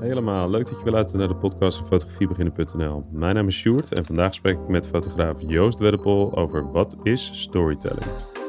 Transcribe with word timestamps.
Helemaal. 0.00 0.50
Leuk 0.50 0.66
dat 0.66 0.78
je 0.78 0.84
weer 0.84 0.92
luistert 0.92 1.18
naar 1.18 1.28
de 1.28 1.36
podcast 1.36 1.78
van 1.78 1.86
fotografiebeginnen.nl. 1.86 3.04
Mijn 3.10 3.34
naam 3.34 3.48
is 3.48 3.56
Sjoerd 3.56 3.92
en 3.92 4.04
vandaag 4.04 4.34
spreek 4.34 4.58
ik 4.58 4.68
met 4.68 4.88
fotograaf 4.88 5.40
Joost 5.46 5.78
Weddepol 5.78 6.36
over 6.36 6.72
wat 6.72 6.96
is 7.02 7.30
storytelling. 7.32 8.40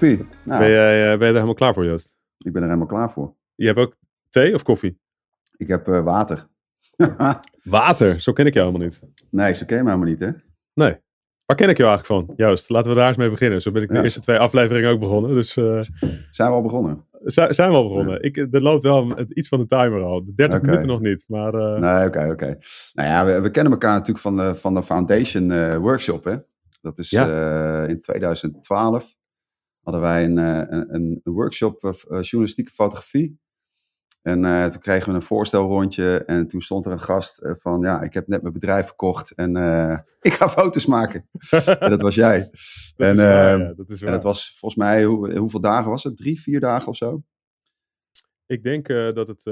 Nou, 0.00 0.18
Ben, 0.44 0.70
jij, 0.70 1.02
eh, 1.02 1.08
ben 1.08 1.18
je 1.18 1.24
er 1.26 1.32
helemaal 1.32 1.54
klaar 1.54 1.74
voor, 1.74 1.84
Joost? 1.84 2.14
Ik 2.38 2.52
ben 2.52 2.62
er 2.62 2.68
helemaal 2.68 2.88
klaar 2.88 3.10
voor. 3.12 3.34
Je 3.54 3.66
hebt 3.66 3.78
ook 3.78 3.96
thee 4.28 4.54
of 4.54 4.62
koffie? 4.62 5.00
Ik 5.56 5.68
heb 5.68 5.88
eh, 5.88 6.02
water. 6.02 6.46
Water, 7.62 8.20
zo 8.20 8.32
ken 8.32 8.46
ik 8.46 8.54
jou 8.54 8.66
helemaal 8.66 8.86
niet. 8.88 9.02
nee, 9.30 9.54
zo 9.54 9.64
ken 9.66 9.76
je 9.76 9.82
me 9.82 9.88
helemaal 9.90 10.10
niet, 10.10 10.20
hè? 10.20 10.30
Nee. 10.74 10.96
Waar 11.44 11.56
ken 11.56 11.68
ik 11.68 11.76
jou 11.76 11.90
eigenlijk 11.90 12.26
van? 12.26 12.36
Joost, 12.36 12.68
laten 12.68 12.90
we 12.90 12.96
daar 12.96 13.08
eens 13.08 13.16
mee 13.16 13.30
beginnen. 13.30 13.62
Zo 13.62 13.70
ben 13.70 13.82
ik 13.82 13.88
de 13.88 13.94
Ja. 13.94 14.02
eerste 14.02 14.20
twee 14.20 14.38
afleveringen 14.38 14.90
ook 14.90 15.00
begonnen. 15.00 15.34
Dus 15.34 15.56
eh, 15.56 15.80
Zijn 16.30 16.48
we 16.50 16.54
al 16.54 16.62
begonnen? 16.62 17.04
zi- 17.24 17.52
zijn 17.52 17.70
we 17.70 17.76
al 17.76 17.82
begonnen. 17.88 18.22
Ik, 18.22 18.36
er 18.36 18.62
loopt 18.62 18.82
wel 18.82 19.20
iets 19.28 19.48
van 19.48 19.58
de 19.58 19.66
timer 19.66 20.02
al. 20.02 20.24
De 20.24 20.34
30 20.34 20.58
Oké. 20.58 20.66
minuten 20.68 20.88
nog 20.88 21.00
niet. 21.00 21.24
Maar 21.28 21.52
Nee, 21.80 22.06
oké, 22.06 22.28
oké. 22.30 22.58
Nou 22.92 23.08
ja, 23.08 23.24
we, 23.24 23.40
we 23.40 23.50
kennen 23.50 23.72
elkaar 23.72 23.92
natuurlijk 23.92 24.18
van 24.18 24.36
de, 24.36 24.54
van 24.54 24.74
de 24.74 24.82
Foundation 24.82 25.76
Workshop, 25.78 26.24
hè? 26.24 26.34
Dat 26.80 26.98
is 26.98 27.12
in 27.12 28.00
2012. 28.00 29.16
Hadden 29.88 30.06
wij 30.06 30.24
een, 30.24 30.38
eh, 30.38 30.78
een, 30.78 31.20
een 31.22 31.32
workshop 31.32 31.84
eh, 31.84 31.90
eh, 31.90 32.22
journalistieke 32.22 32.70
fotografie. 32.70 33.40
En 34.22 34.70
toen 34.70 34.80
kregen 34.80 35.08
we 35.08 35.14
een 35.14 35.22
voorstelrondje. 35.22 36.24
En 36.24 36.48
toen 36.48 36.60
stond 36.60 36.86
er 36.86 36.92
een 36.92 37.00
gast 37.00 37.40
van, 37.42 37.80
ja, 37.80 38.02
ik 38.02 38.14
heb 38.14 38.26
net 38.26 38.42
mijn 38.42 38.52
bedrijf 38.52 38.86
verkocht. 38.86 39.34
En 39.34 39.56
ik 40.20 40.32
ga 40.32 40.48
foto's 40.48 40.86
maken. 40.86 41.28
en 41.80 41.90
dat 41.90 42.00
was 42.00 42.14
jij. 42.14 42.38
dat 42.96 43.06
en, 43.08 43.14
is 43.14 43.22
waar, 43.22 43.58
ja, 43.58 43.72
dat 43.74 44.00
En 44.00 44.12
dat 44.12 44.22
was 44.22 44.56
volgens 44.58 44.80
mij, 44.82 45.04
hoe, 45.04 45.38
hoeveel 45.38 45.60
dagen 45.60 45.90
was 45.90 46.04
het? 46.04 46.16
Drie, 46.16 46.40
vier 46.40 46.60
dagen 46.60 46.88
of 46.88 46.96
zo? 46.96 47.22
Ik 48.46 48.62
denk 48.62 48.88
dat 48.88 49.28
het 49.28 49.42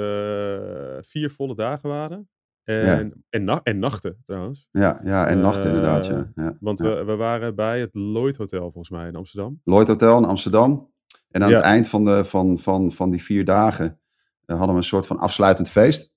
vier 1.07 1.31
volle 1.31 1.55
dagen 1.55 1.89
waren. 1.89 2.29
En, 2.75 3.25
en, 3.31 3.45
na- 3.45 3.61
en 3.63 3.79
nachten 3.79 4.21
trouwens. 4.25 4.69
Ja, 4.71 5.01
ja 5.05 5.27
en 5.27 5.41
nachten 5.41 5.63
Eh, 5.63 5.69
inderdaad. 5.69 6.07
Ja. 6.07 6.31
Ja, 6.35 6.57
Want 6.61 6.79
ja. 6.79 6.85
we, 6.95 7.05
we 7.05 7.17
waren 7.17 7.55
bij 7.55 7.81
het 7.81 7.91
Lloyd 7.93 8.37
Hotel 8.37 8.61
volgens 8.63 8.91
mij 8.91 9.09
in 9.09 9.17
Amsterdam. 9.17 9.61
Lloyd 9.65 9.89
Hotel 9.89 10.19
in 10.19 10.25
Amsterdam. 10.25 10.93
En 11.31 11.43
aan 11.45 11.53
het 11.53 11.63
eind 11.65 11.89
van, 11.89 12.05
de, 12.05 12.25
van, 12.25 12.59
van, 12.59 12.93
van 12.93 13.11
die 13.11 13.23
vier 13.23 13.45
dagen 13.45 14.01
eh, 14.45 14.57
hadden 14.57 14.75
we 14.75 14.81
een 14.81 14.87
soort 14.87 15.07
van 15.07 15.19
afsluitend 15.19 15.69
feest. 15.69 16.15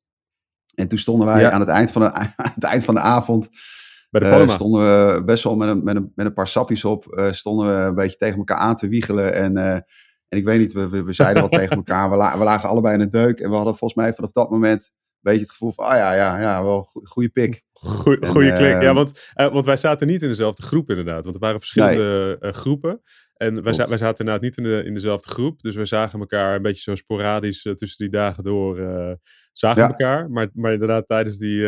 En 0.75 0.88
toen 0.88 0.97
stonden 0.97 1.27
wij 1.27 1.52
aan, 1.52 1.59
het 1.59 1.70
eind 1.70 1.92
van 1.92 2.02
de, 2.02 2.11
aan 2.14 2.30
het 2.36 2.64
eind 2.64 2.83
van 2.83 2.94
de 2.94 3.00
avond, 3.02 3.50
Bij 4.09 4.22
de 4.22 4.27
eh, 4.27 4.33
Palma. 4.36 4.53
stonden 4.53 4.81
we 5.16 5.23
best 5.23 5.44
wel 5.44 5.55
met 5.55 5.70
een, 5.70 5.83
met 5.83 5.95
een, 5.95 6.11
met 6.16 6.25
een 6.25 6.33
paar 6.33 6.47
sappies 6.47 6.86
op, 6.86 7.05
eh, 7.08 7.31
stonden 7.31 7.67
we 7.67 7.81
een 7.81 7.95
beetje 7.95 8.17
tegen 8.17 8.38
elkaar 8.38 8.58
aan 8.58 8.75
te 8.75 8.88
wiegelen. 8.88 9.33
En, 9.33 9.58
eh, 9.58 9.73
en 10.27 10.38
ik 10.38 10.45
weet 10.45 10.59
niet, 10.59 10.73
we, 10.73 10.89
we, 10.89 11.03
we 11.03 11.14
zeiden 11.14 11.42
wat 11.44 11.52
tegen 11.52 11.75
elkaar. 11.83 12.09
We, 12.09 12.16
la- 12.16 12.38
we 12.38 12.44
lagen 12.44 12.70
allebei 12.70 12.94
in 12.94 13.00
het 13.00 13.11
deuk 13.11 13.39
en 13.39 13.50
we 13.50 13.55
hadden 13.55 13.75
volgens 13.77 14.00
mij 14.02 14.14
vanaf 14.14 14.31
dat 14.31 14.50
moment 14.50 14.83
een 14.83 14.92
beetje 15.22 15.39
het 15.42 15.52
gevoel 15.52 15.72
van, 15.72 15.86
ah 15.86 15.95
ja, 15.98 16.14
ja, 16.14 16.39
ja, 16.42 16.64
wel 16.64 16.84
go- 16.84 17.02
goede 17.03 17.30
pik. 17.30 17.64
Goeie, 17.73 18.20
En, 18.20 18.28
goeie 18.28 18.53
klik. 18.53 18.81
Ja, 18.81 18.94
want, 18.94 19.31
eh, 19.34 19.52
want 19.53 19.66
wij 19.66 19.78
zaten 19.78 20.08
niet 20.08 20.22
in 20.22 20.28
dezelfde 20.28 20.64
groep 20.64 20.89
inderdaad. 20.89 21.23
Want 21.23 21.36
er 21.36 21.42
waren 21.42 21.59
verschillende 21.59 22.38
eh, 22.39 22.52
groepen. 22.52 23.02
En 23.34 23.64
wij, 23.64 23.73
za- 23.73 23.88
wij 23.88 23.98
zaten 23.98 24.17
inderdaad 24.26 24.42
niet 24.44 24.58
in, 24.58 24.64
de, 24.64 24.84
in 24.86 24.94
dezelfde 24.94 25.30
groep. 25.31 25.61
Dus 25.61 25.76
we 25.76 25.86
zagen 25.86 26.20
elkaar 26.20 26.56
een 26.56 26.61
beetje 26.61 26.81
zo 26.81 26.95
sporadisch 26.95 27.66
eh, 27.66 27.73
tussen 27.73 27.98
die 28.09 28.20
dagen 28.20 28.44
door. 28.44 28.76
zagen 29.52 29.81
Ja. 29.81 29.88
elkaar. 29.88 30.30
Maar, 30.30 30.49
maar 30.54 30.73
inderdaad 30.73 31.08
tijdens 31.08 31.38
die... 31.38 31.61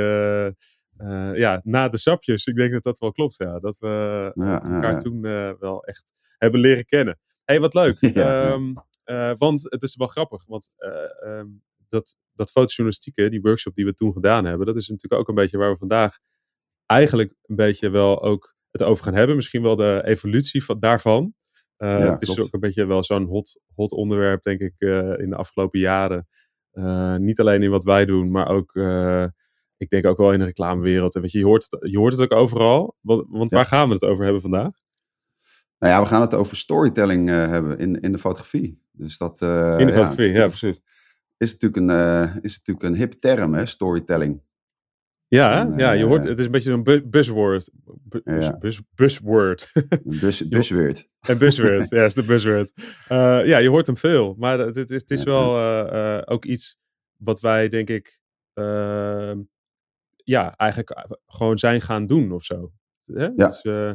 ja, 1.33 1.61
na 1.63 1.87
de 1.89 1.97
sapjes. 1.97 2.45
Ik 2.45 2.55
denk 2.55 2.71
dat 2.71 2.83
dat 2.83 2.97
wel 2.97 3.11
klopt, 3.11 3.35
ja. 3.37 3.59
Dat 3.59 3.77
we 3.77 3.87
Ja, 4.35 4.63
elkaar 4.63 4.91
ja. 4.91 4.97
toen 4.97 5.21
wel 5.59 5.83
echt 5.83 6.13
hebben 6.37 6.59
leren 6.59 6.85
kennen. 6.85 7.19
hey, 7.45 7.59
wat 7.59 7.73
leuk. 7.73 7.97
Ehm, 8.01 8.73
eh, 9.03 9.31
want 9.37 9.61
het 9.69 9.83
is 9.83 9.95
wel 9.95 10.07
grappig. 10.07 10.45
Want 10.45 10.69
eh, 10.77 10.91
ehm, 11.39 11.47
dat, 11.91 12.15
dat 12.33 12.51
fotojournalistieke, 12.51 13.29
die 13.29 13.41
workshop 13.41 13.75
die 13.75 13.85
we 13.85 13.93
toen 13.93 14.13
gedaan 14.13 14.45
hebben... 14.45 14.65
dat 14.65 14.75
is 14.75 14.87
natuurlijk 14.87 15.21
ook 15.21 15.27
een 15.29 15.35
beetje 15.35 15.57
waar 15.57 15.71
we 15.71 15.77
vandaag 15.77 16.17
eigenlijk 16.85 17.33
een 17.45 17.55
beetje 17.55 17.89
wel 17.89 18.23
ook 18.23 18.55
het 18.71 18.83
over 18.83 19.03
gaan 19.03 19.13
hebben. 19.13 19.35
Misschien 19.35 19.61
wel 19.61 19.75
de 19.75 20.01
evolutie 20.05 20.63
van, 20.63 20.79
daarvan. 20.79 21.33
Eh, 21.77 21.89
Ja, 21.89 22.11
het 22.11 22.21
is 22.21 22.27
klopt. 22.27 22.41
ook 22.41 22.53
een 22.53 22.59
beetje 22.59 22.85
wel 22.85 23.03
zo'n 23.03 23.25
hot, 23.25 23.61
hot 23.75 23.91
onderwerp, 23.91 24.43
denk 24.43 24.59
ik, 24.59 24.73
eh, 24.77 25.17
in 25.17 25.29
de 25.29 25.35
afgelopen 25.35 25.79
jaren. 25.79 26.27
Eh, 26.71 27.15
niet 27.15 27.39
alleen 27.39 27.63
in 27.63 27.69
wat 27.69 27.83
wij 27.83 28.05
doen, 28.05 28.31
maar 28.31 28.47
ook, 28.47 28.75
ik 29.77 29.89
denk 29.89 30.05
ook 30.05 30.17
wel 30.17 30.31
in 30.31 30.39
de 30.39 30.45
reclamewereld. 30.45 31.15
En 31.15 31.21
weet 31.21 31.31
je, 31.31 31.37
je 31.37 31.45
hoort 31.45 31.67
het, 31.69 31.91
je 31.91 31.97
hoort 31.97 32.17
het 32.17 32.21
ook 32.21 32.39
overal. 32.39 32.97
Want, 33.01 33.25
want 33.29 33.49
Ja. 33.49 33.57
waar 33.57 33.65
gaan 33.65 33.87
we 33.87 33.93
het 33.93 34.03
over 34.03 34.23
hebben 34.23 34.41
vandaag? 34.41 34.71
Nou 35.79 35.93
ja, 35.93 36.01
we 36.01 36.07
gaan 36.07 36.21
het 36.21 36.33
over 36.33 36.55
storytelling 36.57 37.29
hebben 37.29 37.77
in, 37.77 37.99
in 37.99 38.11
de 38.11 38.17
fotografie. 38.17 38.81
Dus 38.91 39.17
dat 39.17 39.41
in 39.41 39.47
de 39.47 39.93
fotografie, 39.93 40.31
ja, 40.31 40.47
precies. 40.47 40.81
Is 41.41 41.51
natuurlijk 41.57 41.81
een, 41.81 41.89
eh, 41.89 42.35
is 42.41 42.57
natuurlijk 42.57 42.85
een 42.85 42.95
hip 42.95 43.11
term, 43.13 43.53
hè, 43.53 43.65
storytelling. 43.65 44.41
Ja? 45.27 45.59
En, 45.59 45.77
ja, 45.77 45.91
je 45.91 46.03
eh, 46.03 46.07
hoort, 46.09 46.23
het 46.23 46.39
is 46.39 46.45
een 46.45 46.51
beetje 46.51 46.81
bu- 46.81 47.07
buzzword. 47.07 47.69
Bu- 47.83 48.21
bus, 48.23 48.45
Ja. 48.45 48.57
bus, 48.57 48.81
buzzword. 48.95 49.71
Een 49.73 50.01
bus, 50.19 50.47
buzzword, 50.47 51.89
ja, 51.95 52.03
is 52.03 52.13
de 52.13 52.23
buzzword. 52.23 52.73
Eh, 53.07 53.45
ja, 53.45 53.57
je 53.57 53.69
hoort 53.69 53.85
hem 53.85 53.97
veel. 53.97 54.35
Maar 54.37 54.59
het, 54.59 54.75
het, 54.75 54.89
is- 54.91 55.01
het 55.01 55.11
is 55.11 55.23
wel 55.23 55.57
eh, 55.57 56.17
eh, 56.17 56.21
ook 56.25 56.45
iets 56.45 56.77
wat 57.17 57.39
wij, 57.39 57.67
denk 57.67 57.89
ik, 57.89 58.21
ehm, 58.53 59.39
ja, 60.15 60.55
eigenlijk 60.55 61.07
gewoon 61.25 61.57
zijn 61.57 61.81
gaan 61.81 62.05
doen 62.07 62.31
of 62.31 62.43
zo. 62.43 62.71
Hè? 63.05 63.23
Ja. 63.23 63.29
Dus, 63.47 63.61
eh, 63.61 63.91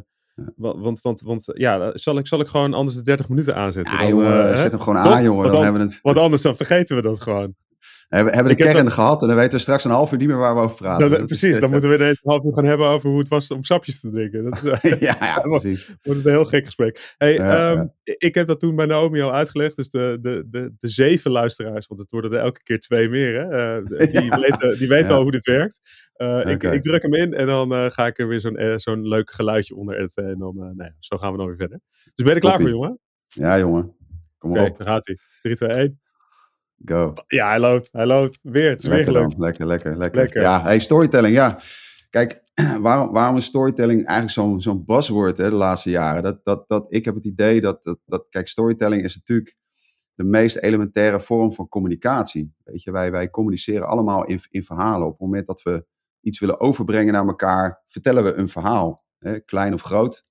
want, 0.56 1.00
want, 1.00 1.20
want 1.20 1.44
ja, 1.52 1.90
zal 1.94 2.18
ik, 2.18 2.26
zal 2.26 2.40
ik 2.40 2.48
gewoon 2.48 2.74
anders 2.74 2.96
de 2.96 3.02
30 3.02 3.28
minuten 3.28 3.54
aanzetten? 3.56 3.92
Ja, 3.94 4.00
Dan, 4.00 4.08
jongen, 4.08 4.50
eh, 4.52 4.56
zet 4.60 4.70
hem 4.70 4.80
gewoon 4.80 4.98
aan, 4.98 5.22
jongen. 5.22 5.38
Want 5.38 5.42
Dan 5.42 5.52
dan- 5.52 5.62
hebben 5.62 5.80
we 5.80 5.86
het. 5.92 5.98
Want 6.02 6.16
anders 6.16 6.42
dan 6.42 6.56
vergeten 6.56 6.96
we 6.96 7.02
dat 7.02 7.20
gewoon. 7.20 7.54
Hebben, 8.08 8.34
hebben 8.34 8.52
Ik 8.52 8.58
de 8.58 8.64
kern 8.64 8.90
gehad 8.90 9.22
en 9.22 9.28
dan 9.28 9.36
weten 9.36 9.52
we 9.52 9.58
straks 9.58 9.84
een 9.84 9.90
half 9.90 10.12
uur 10.12 10.18
niet 10.18 10.28
meer 10.28 10.36
waar 10.38 10.54
we 10.54 10.60
over 10.60 10.76
praten. 10.76 11.10
Is- 11.18 11.24
precies, 11.24 11.60
dan 11.60 11.70
moeten 11.72 11.88
we 11.90 11.94
ineens 11.94 12.18
een 12.22 12.30
half 12.30 12.44
uur 12.44 12.54
gaan 12.54 12.64
hebben 12.64 12.86
over 12.86 13.08
hoe 13.10 13.18
het 13.18 13.28
was 13.28 13.50
om 13.50 13.64
sapjes 13.64 14.00
te 14.00 14.10
drinken. 14.10 14.44
Dat 14.44 14.62
is, 14.82 14.98
ja, 15.08 15.16
ja, 15.20 15.40
precies. 15.58 15.86
wordt 15.86 16.18
het 16.18 16.26
een 16.26 16.32
heel 16.32 16.44
gek 16.44 16.64
gesprek. 16.64 17.14
Hey, 17.18 17.34
Ja, 17.34 17.70
ehm, 17.70 17.76
ja. 17.78 18.14
Ik 18.18 18.34
heb 18.34 18.46
dat 18.46 18.60
toen 18.60 18.76
bij 18.76 18.86
Naomi 18.86 19.20
al 19.20 19.32
uitgelegd. 19.34 19.76
Dus 19.76 19.90
de, 19.90 20.18
de, 20.20 20.44
de, 20.50 20.72
de 20.78 20.88
zeven 20.88 21.30
luisteraars, 21.30 21.86
want 21.86 22.00
het 22.00 22.10
worden 22.10 22.32
er 22.32 22.38
elke 22.38 22.62
keer 22.62 22.80
twee 22.80 23.08
meer. 23.08 23.34
Hè? 23.34 23.76
eh, 23.76 23.86
die, 24.10 24.22
Ja. 24.22 24.40
weten, 24.40 24.78
die 24.78 24.88
weten 24.88 25.14
al 25.14 25.22
hoe 25.22 25.30
dit 25.30 25.44
werkt. 25.44 25.80
Eh, 26.12 26.40
ik, 26.46 26.62
ik 26.62 26.82
druk 26.82 27.02
hem 27.02 27.14
in 27.14 27.34
en 27.34 27.46
dan 27.46 27.72
eh, 27.74 27.84
ga 27.90 28.06
ik 28.06 28.18
er 28.18 28.28
weer 28.28 28.40
zo'n 28.40 28.58
zo'n 28.76 29.08
leuk 29.08 29.30
geluidje 29.30 29.74
onder 29.76 29.96
editen. 29.98 30.28
En 30.28 30.38
dan, 30.38 30.54
nou 30.76 30.90
zo 30.98 31.16
gaan 31.16 31.32
we 31.32 31.38
dan 31.38 31.46
weer 31.46 31.56
verder. 31.56 31.80
Dus 32.14 32.24
ben 32.24 32.26
je 32.26 32.32
er 32.34 32.40
klaar 32.40 32.60
voor, 32.60 32.68
jongen? 32.68 32.98
Ja, 33.26 33.58
jongen. 33.58 33.94
Kom 34.38 34.50
maar 34.50 34.66
op. 34.70 34.78
dan 34.78 34.86
gaat 34.86 35.06
hij. 35.06 35.16
3, 35.42 35.56
2, 35.56 35.68
1. 35.68 36.00
Go. 36.84 37.12
Ja, 37.26 37.48
hij 37.48 37.58
loopt. 37.58 37.88
Hij 37.92 38.06
loopt. 38.06 38.38
Weer. 38.42 38.70
Het 38.70 38.82
is 38.82 38.86
weer 38.86 38.96
Lekker, 38.96 39.14
gelukt. 39.14 39.30
dan. 39.36 39.40
lekker, 39.40 39.66
lekker, 39.66 39.96
lekker. 39.96 40.20
Lekker. 40.20 40.40
Ja, 40.42 40.62
hey, 40.62 40.78
storytelling, 40.78 41.34
ja. 41.34 41.58
Kijk, 42.10 42.42
waarom, 42.80 43.12
waarom 43.12 43.36
is 43.36 43.44
storytelling 43.44 44.06
eigenlijk 44.06 44.30
zo'n 44.30 44.60
zo'n 44.60 44.84
buzzword 44.84 45.36
hè, 45.36 45.50
de 45.50 45.56
laatste 45.56 45.90
jaren? 45.90 46.22
Dat, 46.22 46.44
dat, 46.44 46.68
dat, 46.68 46.86
ik 46.88 47.04
heb 47.04 47.14
het 47.14 47.26
idee 47.26 47.60
dat, 47.60 47.84
dat, 47.84 47.98
dat, 48.06 48.26
kijk, 48.28 48.48
storytelling 48.48 49.02
is 49.02 49.16
natuurlijk 49.16 49.56
de 50.14 50.24
meest 50.24 50.56
elementaire 50.56 51.20
vorm 51.20 51.52
van 51.52 51.68
communicatie. 51.68 52.54
Weet 52.64 52.82
je, 52.82 52.90
wij, 52.90 53.10
wij 53.10 53.30
communiceren 53.30 53.88
allemaal 53.88 54.24
in, 54.24 54.40
in 54.50 54.64
verhalen. 54.64 55.06
Op 55.06 55.12
het 55.12 55.20
moment 55.20 55.46
dat 55.46 55.62
we 55.62 55.86
iets 56.20 56.38
willen 56.40 56.60
overbrengen 56.60 57.12
naar 57.12 57.26
elkaar, 57.26 57.82
vertellen 57.86 58.24
we 58.24 58.34
een 58.34 58.48
verhaal, 58.48 59.04
hè, 59.18 59.40
klein 59.40 59.74
of 59.74 59.82
groot. 59.82 60.26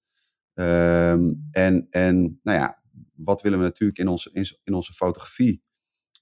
Ehm, 0.53 1.34
en, 1.51 1.88
en 1.89 2.39
nou 2.44 2.58
ja, 2.58 2.81
wat 3.16 3.41
willen 3.41 3.59
we 3.59 3.66
natuurlijk 3.66 3.99
in 3.99 4.08
onze, 4.08 4.29
in, 4.34 4.46
in 4.64 4.73
onze 4.73 4.93
fotografie? 4.93 5.64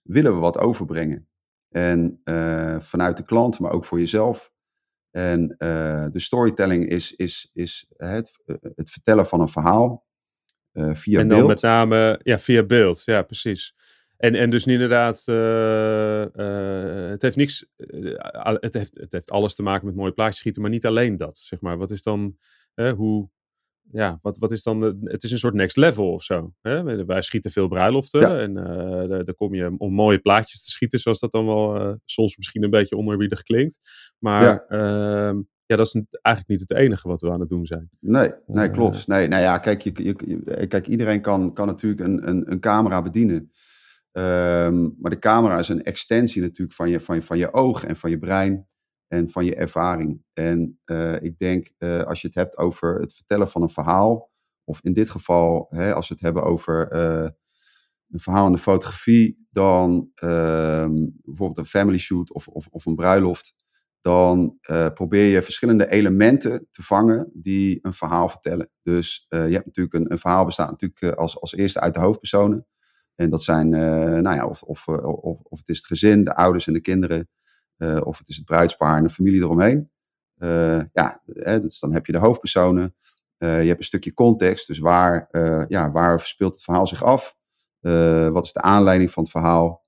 Willen 0.03 0.33
we 0.33 0.39
wat 0.39 0.57
overbrengen? 0.57 1.27
En 1.69 2.21
eh, 2.23 2.79
vanuit 2.79 3.17
de 3.17 3.25
klant, 3.25 3.59
maar 3.59 3.71
ook 3.71 3.85
voor 3.85 3.99
jezelf. 3.99 4.51
En 5.11 5.55
eh, 5.57 6.05
de 6.11 6.19
storytelling 6.19 6.87
is, 6.89 7.15
is, 7.15 7.49
is 7.53 7.85
het, 7.97 8.31
het 8.75 8.89
vertellen 8.89 9.25
van 9.25 9.41
een 9.41 9.49
verhaal 9.49 10.05
eh, 10.71 10.93
via 10.93 11.19
en 11.19 11.27
dan 11.27 11.37
beeld. 11.37 11.49
met 11.49 11.61
name 11.61 12.19
ja, 12.23 12.39
via 12.39 12.63
beeld. 12.63 13.03
Ja, 13.05 13.21
precies. 13.21 13.75
En, 14.23 14.35
en 14.35 14.49
dus 14.49 14.65
inderdaad, 14.65 15.23
eh, 15.27 16.23
eh, 16.23 17.09
het 17.09 17.21
heeft 17.21 17.35
niks, 17.35 17.65
eh, 17.75 18.53
het, 18.59 18.73
heeft, 18.73 18.95
het 18.95 19.11
heeft 19.11 19.31
alles 19.31 19.55
te 19.55 19.63
maken 19.63 19.85
met 19.85 19.95
mooie 19.95 20.11
plaatjes 20.11 20.37
schieten, 20.37 20.61
maar 20.61 20.71
niet 20.71 20.85
alleen 20.85 21.17
dat, 21.17 21.37
zeg 21.37 21.61
maar. 21.61 21.77
Wat 21.77 21.91
is 21.91 22.01
dan, 22.01 22.37
eh, 22.73 22.91
hoe, 22.91 23.29
ja, 23.93 24.19
wat, 24.21 24.37
wat 24.37 24.51
is 24.51 24.63
dan, 24.63 24.79
de- 24.79 24.97
het 25.03 25.23
is 25.23 25.31
een 25.31 25.37
soort 25.37 25.53
next 25.53 25.77
level 25.77 26.11
of 26.13 26.23
zo. 26.23 26.53
Hè? 26.61 27.05
Wij- 27.05 27.21
schieten 27.21 27.51
veel 27.51 27.67
bruiloften 27.67 28.19
Ja. 28.21 28.39
en 28.39 28.57
eh, 28.57 29.09
daar, 29.09 29.23
daar 29.23 29.35
kom 29.35 29.53
je 29.55 29.73
om 29.77 29.93
mooie 29.93 30.19
plaatjes 30.19 30.63
te 30.65 30.71
schieten, 30.71 30.99
zoals 30.99 31.19
dat 31.19 31.31
dan 31.31 31.45
wel 31.45 31.79
eh, 31.79 31.93
soms 32.05 32.37
misschien 32.37 32.63
een 32.63 32.69
beetje 32.69 32.97
oneerbiedig 32.97 33.43
klinkt. 33.43 33.79
Maar 34.19 34.43
ja. 34.43 34.65
ja, 35.65 35.75
dat 35.75 35.85
is 35.85 35.93
eigenlijk 36.21 36.47
niet 36.47 36.69
het 36.69 36.73
enige 36.79 37.07
wat 37.07 37.21
we 37.21 37.31
aan 37.31 37.39
het 37.39 37.49
doen 37.49 37.65
zijn. 37.65 37.89
Nee, 37.99 38.31
nee 38.47 38.69
klopt. 38.69 39.07
Nee, 39.07 39.27
nou 39.27 39.41
ja, 39.41 39.57
kijk, 39.57 39.81
je, 39.81 39.91
je, 40.03 40.67
kijk 40.67 40.87
iedereen 40.87 41.21
kan, 41.21 41.53
kan 41.53 41.67
natuurlijk 41.67 42.01
een, 42.01 42.29
een, 42.29 42.51
een 42.51 42.59
camera 42.59 43.01
bedienen. 43.01 43.51
Ehm, 44.11 44.81
maar 44.99 45.11
de 45.11 45.19
camera 45.19 45.59
is 45.59 45.69
een 45.69 45.83
extensie 45.83 46.41
natuurlijk 46.41 46.75
van 46.77 46.89
je, 46.89 46.99
van, 46.99 47.15
je, 47.15 47.21
van 47.21 47.37
je 47.37 47.53
oog 47.53 47.83
en 47.85 47.95
van 47.95 48.09
je 48.09 48.17
brein 48.17 48.67
en 49.13 49.29
van 49.29 49.45
je 49.45 49.55
ervaring. 49.55 50.23
En 50.33 50.79
ik 51.19 51.39
denk, 51.39 51.71
als 52.05 52.21
je 52.21 52.27
het 52.27 52.35
hebt 52.35 52.57
over 52.57 52.99
het 52.99 53.13
vertellen 53.13 53.49
van 53.49 53.61
een 53.61 53.69
verhaal, 53.69 54.31
of 54.63 54.79
in 54.83 54.93
dit 54.93 55.09
geval, 55.09 55.67
hè, 55.69 55.93
als 55.93 56.07
we 56.07 56.13
het 56.13 56.23
hebben 56.23 56.43
over 56.43 56.93
een 58.09 58.19
verhaal 58.19 58.45
in 58.45 58.51
de 58.51 58.57
fotografie, 58.57 59.47
dan 59.49 60.09
ehm, 60.15 61.09
bijvoorbeeld 61.23 61.57
een 61.57 61.65
family 61.65 61.97
shoot 61.97 62.31
of, 62.31 62.47
of, 62.47 62.67
of 62.67 62.85
een 62.85 62.95
bruiloft, 62.95 63.55
dan 64.01 64.57
probeer 64.93 65.25
je 65.25 65.41
verschillende 65.41 65.89
elementen 65.89 66.67
te 66.71 66.83
vangen 66.83 67.29
die 67.33 67.79
een 67.81 67.93
verhaal 67.93 68.29
vertellen. 68.29 68.69
Dus 68.81 69.25
je 69.29 69.37
hebt 69.37 69.65
natuurlijk 69.65 69.95
een, 69.95 70.11
een 70.11 70.19
verhaal 70.19 70.45
bestaat 70.45 70.69
natuurlijk 70.69 71.17
als, 71.17 71.41
als 71.41 71.55
eerste 71.55 71.79
uit 71.79 71.93
de 71.93 71.99
hoofdpersonen. 71.99 72.65
En 73.15 73.29
dat 73.29 73.43
zijn, 73.43 73.69
nou 73.69 74.35
ja, 74.35 74.45
of, 74.45 74.63
of, 74.63 74.87
of, 74.87 75.39
of 75.43 75.59
het 75.59 75.69
is 75.69 75.77
het 75.77 75.85
gezin, 75.85 76.23
de 76.23 76.35
ouders 76.35 76.67
en 76.67 76.73
de 76.73 76.81
kinderen, 76.81 77.29
of 77.77 78.17
het 78.17 78.29
is 78.29 78.35
het 78.35 78.45
bruidspaar 78.45 78.97
en 78.97 79.03
de 79.03 79.09
familie 79.09 79.41
eromheen. 79.41 79.91
ja, 80.93 81.21
hè, 81.25 81.61
dus 81.61 81.79
dan 81.79 81.93
heb 81.93 82.05
je 82.05 82.11
de 82.11 82.17
hoofdpersonen. 82.17 82.95
je 83.37 83.47
hebt 83.47 83.79
een 83.79 83.85
stukje 83.85 84.13
context, 84.13 84.67
dus 84.67 84.79
waar, 84.79 85.27
ja, 85.67 85.91
waar 85.91 86.19
speelt 86.19 86.53
het 86.53 86.63
verhaal 86.63 86.87
zich 86.87 87.03
af? 87.03 87.35
Wat 88.31 88.45
is 88.45 88.53
de 88.53 88.61
aanleiding 88.61 89.11
van 89.11 89.23
het 89.23 89.31
verhaal? 89.31 89.85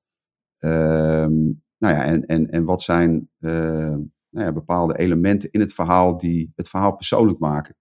Um, 0.60 1.64
nou 1.78 1.96
ja, 1.96 2.04
en, 2.04 2.26
en, 2.26 2.50
en 2.50 2.64
wat 2.64 2.82
zijn 2.82 3.30
nou 3.40 4.46
ja, 4.46 4.54
bepaalde 4.54 4.98
elementen 4.98 5.52
in 5.52 5.60
het 5.60 5.74
verhaal 5.74 6.18
die 6.18 6.52
het 6.56 6.70
verhaal 6.70 6.96
persoonlijk 6.96 7.40
maken? 7.40 7.76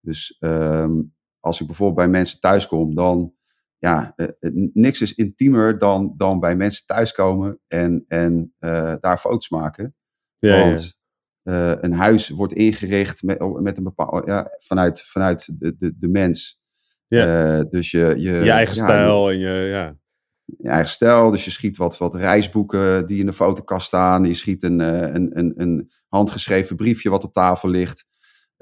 Dus 0.00 0.36
um, 0.40 1.14
als 1.40 1.60
ik 1.60 1.66
bijvoorbeeld 1.66 1.98
bij 1.98 2.08
mensen 2.08 2.40
thuis 2.40 2.66
kom, 2.66 2.94
dan 2.94 3.34
ja, 3.82 4.12
uh, 4.16 4.28
niks 4.72 5.00
is 5.00 5.14
intiemer 5.14 5.78
dan, 5.78 6.14
dan 6.16 6.40
bij 6.40 6.56
mensen 6.56 6.86
thuiskomen 6.86 7.60
en, 7.68 8.04
en 8.08 8.54
daar 9.00 9.18
foto's 9.18 9.48
maken. 9.48 9.94
Ja, 10.38 10.58
Want 10.58 11.00
ja. 11.42 11.82
een 11.82 11.92
huis 11.92 12.28
wordt 12.28 12.52
ingericht 12.52 13.22
met, 13.22 13.60
met 13.60 13.76
een 13.76 13.84
bepaalde, 13.84 14.22
ja, 14.26 14.56
vanuit, 14.58 15.02
vanuit 15.02 15.50
de, 15.58 15.76
de, 15.76 15.92
de 15.98 16.08
mens. 16.08 16.60
Ja. 17.06 17.56
Uh, 17.56 17.64
dus 17.70 17.90
je, 17.90 18.14
je, 18.16 18.32
je 18.32 18.50
eigen 18.50 18.76
ja, 18.76 18.84
stijl 18.84 19.30
en 19.30 19.38
je, 19.38 19.48
ja. 19.48 19.96
Je 20.44 20.68
eigen 20.68 20.90
stijl, 20.90 21.30
dus 21.30 21.44
je 21.44 21.50
schiet 21.50 21.76
wat, 21.76 21.98
wat 21.98 22.14
reisboeken 22.14 23.06
die 23.06 23.20
in 23.20 23.26
de 23.26 23.32
fotokast 23.32 23.86
staan. 23.86 24.24
Je 24.24 24.34
schiet 24.34 24.62
een, 24.62 24.78
een, 24.78 25.38
een, 25.38 25.52
een 25.56 25.90
handgeschreven 26.08 26.76
briefje 26.76 27.10
wat 27.10 27.24
op 27.24 27.32
tafel 27.32 27.68
ligt. 27.68 28.04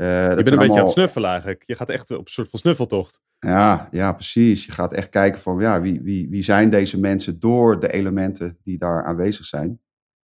Uh, 0.01 0.29
je 0.29 0.35
bent 0.35 0.51
een 0.51 0.59
beetje 0.59 0.73
aan 0.73 0.85
het 0.85 0.89
snuffelen 0.89 1.31
eigenlijk. 1.31 1.63
Je 1.67 1.75
gaat 1.75 1.89
echt 1.89 2.11
op 2.11 2.19
een 2.19 2.33
soort 2.33 2.51
van 2.51 2.59
snuffeltocht. 2.59 3.21
Ja, 3.39 3.89
ja, 3.91 4.13
precies. 4.13 4.67
Je 4.67 4.73
gaat 4.73 4.95
echt 4.95 5.09
kijken 5.09 5.41
van 5.41 5.61
ja, 5.61 5.81
wie, 5.81 6.01
wie, 6.03 6.29
wie 6.29 6.43
zijn 6.43 6.71
deze 6.71 7.01
mensen 7.01 7.41
door 7.41 7.81
de 7.81 7.93
elementen 7.93 8.59
die 8.65 8.79
daar 8.79 9.05
aanwezig 9.05 9.45
zijn. 9.45 9.81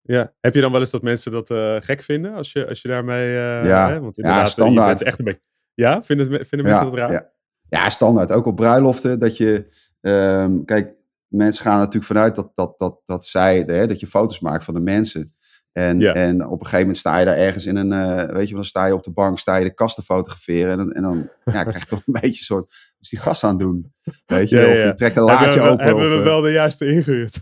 Ja, 0.01 0.33
heb 0.39 0.53
je 0.53 0.61
dan 0.61 0.71
wel 0.71 0.79
eens 0.79 0.89
dat 0.89 1.01
mensen 1.01 1.31
dat 1.31 1.49
uh, 1.49 1.75
gek 1.79 2.01
vinden 2.01 2.33
als 2.33 2.51
je, 2.51 2.67
als 2.67 2.81
je 2.81 2.87
daarmee... 2.87 3.27
Uh, 3.27 3.65
ja, 3.65 3.89
hè? 3.89 3.99
Want 3.99 4.17
inderdaad, 4.17 4.45
ja, 4.45 4.51
standaard. 4.51 4.89
Je 4.89 4.95
bent 4.95 5.07
echt 5.07 5.19
een 5.19 5.25
beetje... 5.25 5.41
Ja, 5.73 6.03
vinden, 6.03 6.25
vinden 6.25 6.67
mensen 6.67 6.85
ja, 6.85 6.89
dat 6.89 6.99
raar? 6.99 7.11
Ja. 7.11 7.31
Ja, 7.69 7.89
standaard. 7.89 8.31
Ook 8.31 8.45
op 8.45 8.55
bruiloften. 8.55 9.19
Dat 9.19 9.37
je, 9.37 9.67
um, 10.01 10.65
kijk, 10.65 10.93
mensen 11.27 11.63
gaan 11.63 11.77
natuurlijk 11.77 12.05
vanuit 12.05 12.35
dat, 12.35 12.51
dat, 12.55 12.79
dat, 12.79 13.01
dat 13.05 13.25
zij, 13.25 13.63
hè, 13.67 13.87
dat 13.87 13.99
je 13.99 14.07
foto's 14.07 14.39
maakt 14.39 14.63
van 14.63 14.73
de 14.73 14.79
mensen. 14.79 15.35
En, 15.71 16.01
en 16.13 16.45
op 16.45 16.51
een 16.51 16.65
gegeven 16.65 16.79
moment 16.79 16.97
sta 16.97 17.19
je 17.19 17.25
daar 17.25 17.37
ergens 17.37 17.65
in 17.65 17.75
een, 17.75 17.91
uh, 17.91 18.35
weet 18.35 18.49
je, 18.49 18.55
dan 18.55 18.65
sta 18.65 18.85
je 18.85 18.93
op 18.93 19.03
de 19.03 19.11
bank, 19.11 19.39
sta 19.39 19.55
je 19.55 19.63
de 19.63 19.73
kast 19.73 19.95
te 19.95 20.01
fotograferen. 20.01 20.79
En, 20.79 20.91
en 20.91 21.01
dan 21.01 21.29
ja, 21.45 21.63
krijg 21.63 21.79
je 21.79 21.85
toch 21.85 22.01
een 22.05 22.13
beetje 22.13 22.27
een 22.27 22.35
soort, 22.35 22.73
is 22.99 23.09
die 23.09 23.19
gas 23.19 23.43
aan 23.43 23.49
het 23.49 23.59
doen. 23.59 23.93
Weet 24.25 24.49
je, 24.49 24.55
ja, 24.55 24.61
ja. 24.61 24.81
of 24.81 24.87
je 24.87 24.93
trekt 24.93 25.17
een 25.17 25.23
laadje 25.23 25.45
hebben 25.45 25.63
we, 25.63 25.69
open. 25.69 25.85
Hebben 25.85 26.03
of, 26.03 26.17
we 26.17 26.23
wel 26.23 26.41
de 26.41 26.51
juiste 26.51 26.87
ingehuurd? 26.87 27.39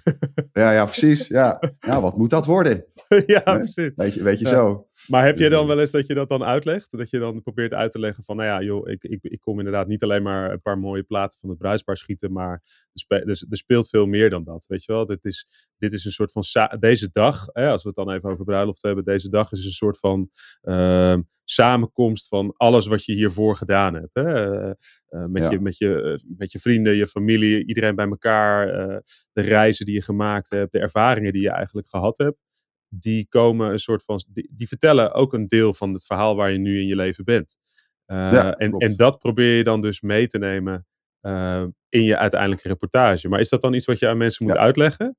ja, 0.52 0.72
ja, 0.72 0.86
precies. 0.92 1.28
Ja. 1.28 1.60
ja, 1.80 2.02
wat 2.02 2.18
moet 2.18 2.30
dat 2.30 2.46
worden? 2.46 2.86
ja, 3.26 3.40
precies. 3.40 3.92
Weet 3.96 4.14
je, 4.14 4.24
weet 4.24 4.40
je 4.40 4.48
zo. 4.48 4.88
Maar 5.08 5.26
heb 5.26 5.38
je 5.38 5.50
dan 5.50 5.68
wel 5.68 5.80
eens 5.80 5.92
dat 5.92 6.08
je 6.08 6.14
dat 6.14 6.30
dan 6.30 6.44
uitlegt? 6.44 6.98
Dat 6.98 7.10
je 7.10 7.20
dan 7.20 7.42
probeert 7.42 7.74
uit 7.74 7.92
te 7.92 8.00
leggen 8.00 8.24
van, 8.24 8.36
nou 8.36 8.48
ja, 8.48 8.62
joh, 8.62 8.90
ik, 8.90 9.04
ik, 9.04 9.24
ik 9.24 9.40
kom 9.40 9.58
inderdaad 9.58 9.88
niet 9.88 10.04
alleen 10.04 10.24
maar 10.24 10.52
een 10.52 10.62
paar 10.62 10.80
mooie 10.80 11.04
platen 11.04 11.40
van 11.40 11.50
het 11.50 11.58
bruisbaar 11.58 11.98
schieten, 11.98 12.32
maar 12.32 12.62
er, 13.08 13.36
spe, 13.36 13.46
speelt 13.50 13.90
veel 13.90 14.06
meer 14.06 14.30
dan 14.30 14.44
dat, 14.44 14.66
weet 14.68 14.84
je 14.84 14.92
wel? 14.92 15.06
Dit 15.06 15.26
is, 15.26 15.48
dit 15.78 15.94
is 15.94 16.06
een 16.06 16.12
soort 16.12 16.32
van, 16.32 16.44
deze 16.80 17.10
dag, 17.12 17.46
hè, 17.54 17.70
als 17.70 17.82
we 17.84 17.88
het 17.88 17.98
dan 17.98 18.12
even 18.12 18.30
over 18.30 18.46
bruiloft 18.46 18.82
hebben, 18.82 19.04
deze 19.04 19.30
dag 19.30 19.52
is 19.52 19.66
een 19.66 19.72
soort 19.72 20.00
van 20.00 20.30
uh, 20.64 21.18
samenkomst 21.44 22.28
van 22.28 22.54
alles 22.58 22.88
wat 22.88 23.06
je 23.06 23.14
hiervoor 23.14 23.56
gedaan 23.56 23.94
hebt. 23.94 24.14
Hè? 24.14 24.52
Uh, 24.54 24.72
uh, 25.10 25.26
met, 25.26 25.44
ja. 25.44 25.50
je, 25.50 25.60
met, 25.60 25.78
je, 25.78 26.20
met 26.38 26.52
je 26.52 26.60
vrienden, 26.60 26.96
je 26.96 27.08
familie, 27.08 27.68
iedereen 27.68 27.96
bij 27.96 28.08
elkaar, 28.08 28.68
de 29.32 29.42
reizen 29.42 29.86
die 29.86 29.96
je 29.96 30.02
gemaakt 30.02 30.50
hebt, 30.50 30.72
de 30.72 30.80
ervaringen 30.80 31.34
die 31.34 31.42
je 31.42 31.52
eigenlijk 31.52 31.90
gehad 31.90 32.18
hebt 32.18 32.38
die 32.90 33.28
komen 33.28 33.72
een 33.72 33.80
soort 33.80 34.04
van. 34.04 34.22
Die, 34.28 34.50
die, 34.56 34.68
vertellen 34.68 35.14
ook 35.14 35.34
een 35.34 35.48
deel 35.48 35.74
van 35.74 35.94
het 35.94 36.06
verhaal 36.06 36.36
waar 36.36 36.52
je 36.52 36.58
nu 36.58 36.80
in 36.80 36.88
je 36.88 36.96
leven 36.96 37.26
bent. 37.26 37.56
Uh, 38.08 38.32
ja, 38.32 38.54
en, 38.54 38.72
en 38.72 38.96
dat 38.96 39.20
probeer 39.20 39.58
je 39.58 39.64
dan 39.64 39.82
dus 39.82 40.02
mee 40.02 40.28
te 40.28 40.38
nemen 40.38 40.88
uh, 41.22 41.66
in 41.90 42.04
je 42.04 42.18
uiteindelijke 42.18 42.68
reportage. 42.68 43.30
Maar 43.30 43.40
is 43.40 43.50
dat 43.50 43.62
dan 43.62 43.74
iets 43.74 43.86
wat 43.86 44.00
je 44.00 44.08
aan 44.08 44.18
mensen 44.18 44.46
moet 44.46 44.56
ja. 44.56 44.60
uitleggen? 44.60 45.18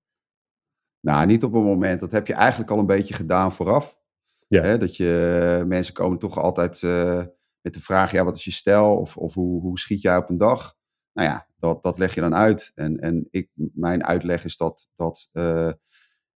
Nou, 1.01 1.27
niet 1.27 1.45
op 1.45 1.55
een 1.55 1.63
moment. 1.63 2.01
Dat 2.01 2.13
heb 2.13 2.27
je 2.27 2.35
eigenlijk 2.35 2.71
al 2.71 2.79
een 2.79 2.87
beetje 2.87 3.15
gedaan 3.15 3.53
vooraf. 3.53 3.99
Ja. 4.47 4.63
Hè, 4.63 4.79
dat 4.79 4.97
je, 4.97 5.65
mensen 5.67 5.95
komen 5.95 6.19
toch 6.19 6.39
altijd 6.39 6.83
uh, 6.83 7.23
met 7.61 7.75
de 7.75 7.81
vraag: 7.81 8.13
ja, 8.13 8.25
wat 8.25 8.37
is 8.37 8.45
je 8.45 8.51
stijl? 8.51 8.97
Of, 8.97 9.17
of 9.17 9.35
hoe, 9.35 9.61
hoe 9.61 9.79
schiet 9.79 10.01
jij 10.01 10.17
op 10.17 10.29
een 10.29 10.39
dag? 10.39 10.75
Nou 11.13 11.29
ja, 11.29 11.49
dat, 11.59 11.83
dat 11.83 11.99
leg 11.99 12.15
je 12.15 12.21
dan 12.21 12.35
uit. 12.35 12.73
En, 12.75 12.99
en 12.99 13.29
ik, 13.31 13.49
mijn 13.55 14.05
uitleg 14.05 14.45
is 14.45 14.57
dat, 14.57 14.89
dat 14.97 15.31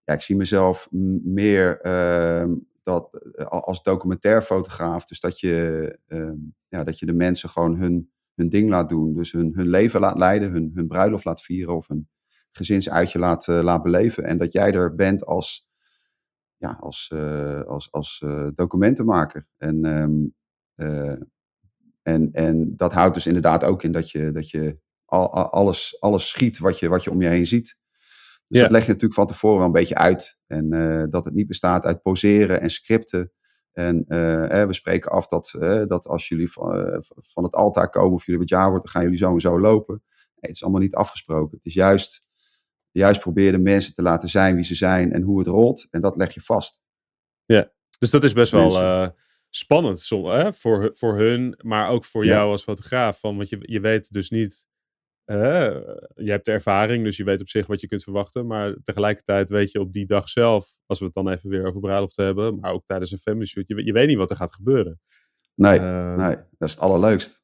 ja, 0.03 0.13
ik 0.13 0.21
zie 0.21 0.35
mezelf 0.35 0.87
meer 1.23 1.85
uh, 1.85 2.55
dat, 2.83 3.09
als 3.49 3.83
documentairfotograaf. 3.83 5.05
Dus 5.05 5.19
dat 5.19 5.39
je, 5.39 5.97
uh, 6.07 6.31
ja, 6.67 6.83
dat 6.83 6.99
je 6.99 7.05
de 7.05 7.13
mensen 7.13 7.49
gewoon 7.49 7.75
hun, 7.75 8.11
hun 8.35 8.49
ding 8.49 8.69
laat 8.69 8.89
doen. 8.89 9.13
Dus 9.13 9.31
hun, 9.31 9.53
hun 9.55 9.67
leven 9.67 9.99
laat 9.99 10.17
leiden, 10.17 10.51
hun, 10.51 10.71
hun 10.73 10.87
bruiloft 10.87 11.25
laat 11.25 11.41
vieren 11.41 11.75
of 11.75 11.89
een 11.89 12.09
gezinsuitje 12.51 13.19
laat, 13.19 13.47
uh, 13.47 13.61
laat 13.61 13.83
beleven. 13.83 14.23
En 14.23 14.37
dat 14.37 14.53
jij 14.53 14.73
er 14.73 14.95
bent 14.95 15.25
als, 15.25 15.67
ja, 16.57 16.77
als, 16.79 17.11
uh, 17.13 17.61
als, 17.61 17.91
als 17.91 18.25
documentenmaker. 18.55 19.47
En, 19.57 19.85
um, 19.85 20.35
en, 22.01 22.29
en 22.31 22.75
dat 22.75 22.93
houdt 22.93 23.13
dus 23.13 23.27
inderdaad 23.27 23.63
ook 23.63 23.83
in 23.83 23.91
dat 23.91 24.11
je, 24.11 24.31
dat 24.31 24.49
je 24.49 24.77
al, 25.05 25.31
alles, 25.31 25.97
alles 25.99 26.29
schiet 26.29 26.59
wat 26.59 26.79
je, 26.79 26.89
wat 26.89 27.03
je 27.03 27.11
om 27.11 27.21
je 27.21 27.27
heen 27.27 27.45
ziet. 27.45 27.77
Dus 28.47 28.57
ja. 28.57 28.61
dat 28.61 28.71
leg 28.71 28.81
je 28.81 28.87
natuurlijk 28.87 29.13
van 29.13 29.27
tevoren 29.27 29.57
wel 29.57 29.65
een 29.65 29.71
beetje 29.71 29.95
uit. 29.95 30.37
En 30.47 30.73
uh, 30.73 31.03
dat 31.09 31.25
het 31.25 31.33
niet 31.33 31.47
bestaat 31.47 31.85
uit 31.85 32.01
poseren 32.01 32.61
en 32.61 32.69
scripten. 32.69 33.31
En 33.71 34.05
uh, 34.07 34.61
eh, 34.61 34.67
we 34.67 34.73
spreken 34.73 35.11
af 35.11 35.27
dat, 35.27 35.53
uh, 35.59 35.83
dat 35.87 36.07
als 36.07 36.27
jullie 36.27 36.51
van, 36.51 37.03
van, 37.05 37.43
het 37.43 37.55
altaar 37.55 37.89
komen 37.89 38.13
of 38.13 38.25
jullie 38.25 38.41
het 38.41 38.49
jaar 38.49 38.69
wordt, 38.69 38.83
dan 38.83 38.93
gaan 38.93 39.03
jullie 39.03 39.17
zo 39.17 39.33
en 39.33 39.39
zo 39.39 39.59
lopen. 39.59 40.01
Nee, 40.05 40.35
het 40.35 40.55
is 40.55 40.63
allemaal 40.63 40.81
niet 40.81 40.95
afgesproken. 40.95 41.57
Het 41.57 41.65
is 41.65 41.73
juist, 41.73 42.25
juist 42.91 43.19
proberen 43.19 43.61
mensen 43.61 43.93
te 43.93 44.01
laten 44.01 44.29
zijn 44.29 44.55
wie 44.55 44.63
ze 44.63 44.75
zijn 44.75 45.11
en 45.11 45.21
hoe 45.21 45.39
het 45.39 45.47
rolt. 45.47 45.87
En 45.89 46.01
dat 46.01 46.15
leg 46.15 46.33
je 46.33 46.41
vast. 46.41 46.81
Ja, 47.45 47.71
dus 47.99 48.09
dat 48.09 48.23
is 48.23 48.33
best 48.33 48.51
wel 48.51 49.13
spannend 49.49 50.09
hè? 50.09 50.53
Voor, 50.53 50.89
voor 50.93 51.17
hun, 51.17 51.59
maar 51.61 51.89
ook 51.89 52.05
voor 52.05 52.25
ja. 52.25 52.31
jou 52.31 52.51
als 52.51 52.63
fotograaf. 52.63 53.19
Van, 53.19 53.37
want 53.37 53.49
je, 53.49 53.57
je 53.61 53.79
weet 53.79 54.11
dus 54.11 54.29
niet 54.29 54.67
uh, 55.25 55.37
je 56.15 56.31
hebt 56.31 56.45
de 56.45 56.51
ervaring, 56.51 57.03
dus 57.03 57.17
je 57.17 57.23
weet 57.23 57.41
op 57.41 57.49
zich 57.49 57.67
wat 57.67 57.81
je 57.81 57.87
kunt 57.87 58.03
verwachten. 58.03 58.47
Maar 58.47 58.75
tegelijkertijd 58.83 59.49
weet 59.49 59.71
je 59.71 59.79
op 59.79 59.93
die 59.93 60.05
dag 60.05 60.29
zelf, 60.29 60.75
als 60.85 60.99
we 60.99 61.05
het 61.05 61.13
dan 61.13 61.29
even 61.29 61.49
weer 61.49 61.67
over 61.67 61.79
bruiloft 61.79 62.15
hebben, 62.15 62.59
maar 62.59 62.71
ook 62.71 62.83
tijdens 62.85 63.11
een 63.11 63.17
family 63.17 63.45
shoot, 63.45 63.67
je, 63.67 63.85
je 63.85 63.93
weet 63.93 64.07
niet 64.07 64.17
wat 64.17 64.29
er 64.29 64.35
gaat 64.35 64.53
gebeuren. 64.53 64.99
Nee, 65.55 65.79
uh, 65.79 66.15
nee, 66.15 66.35
dat 66.35 66.67
is 66.67 66.71
het 66.71 66.79
allerleukst. 66.79 67.41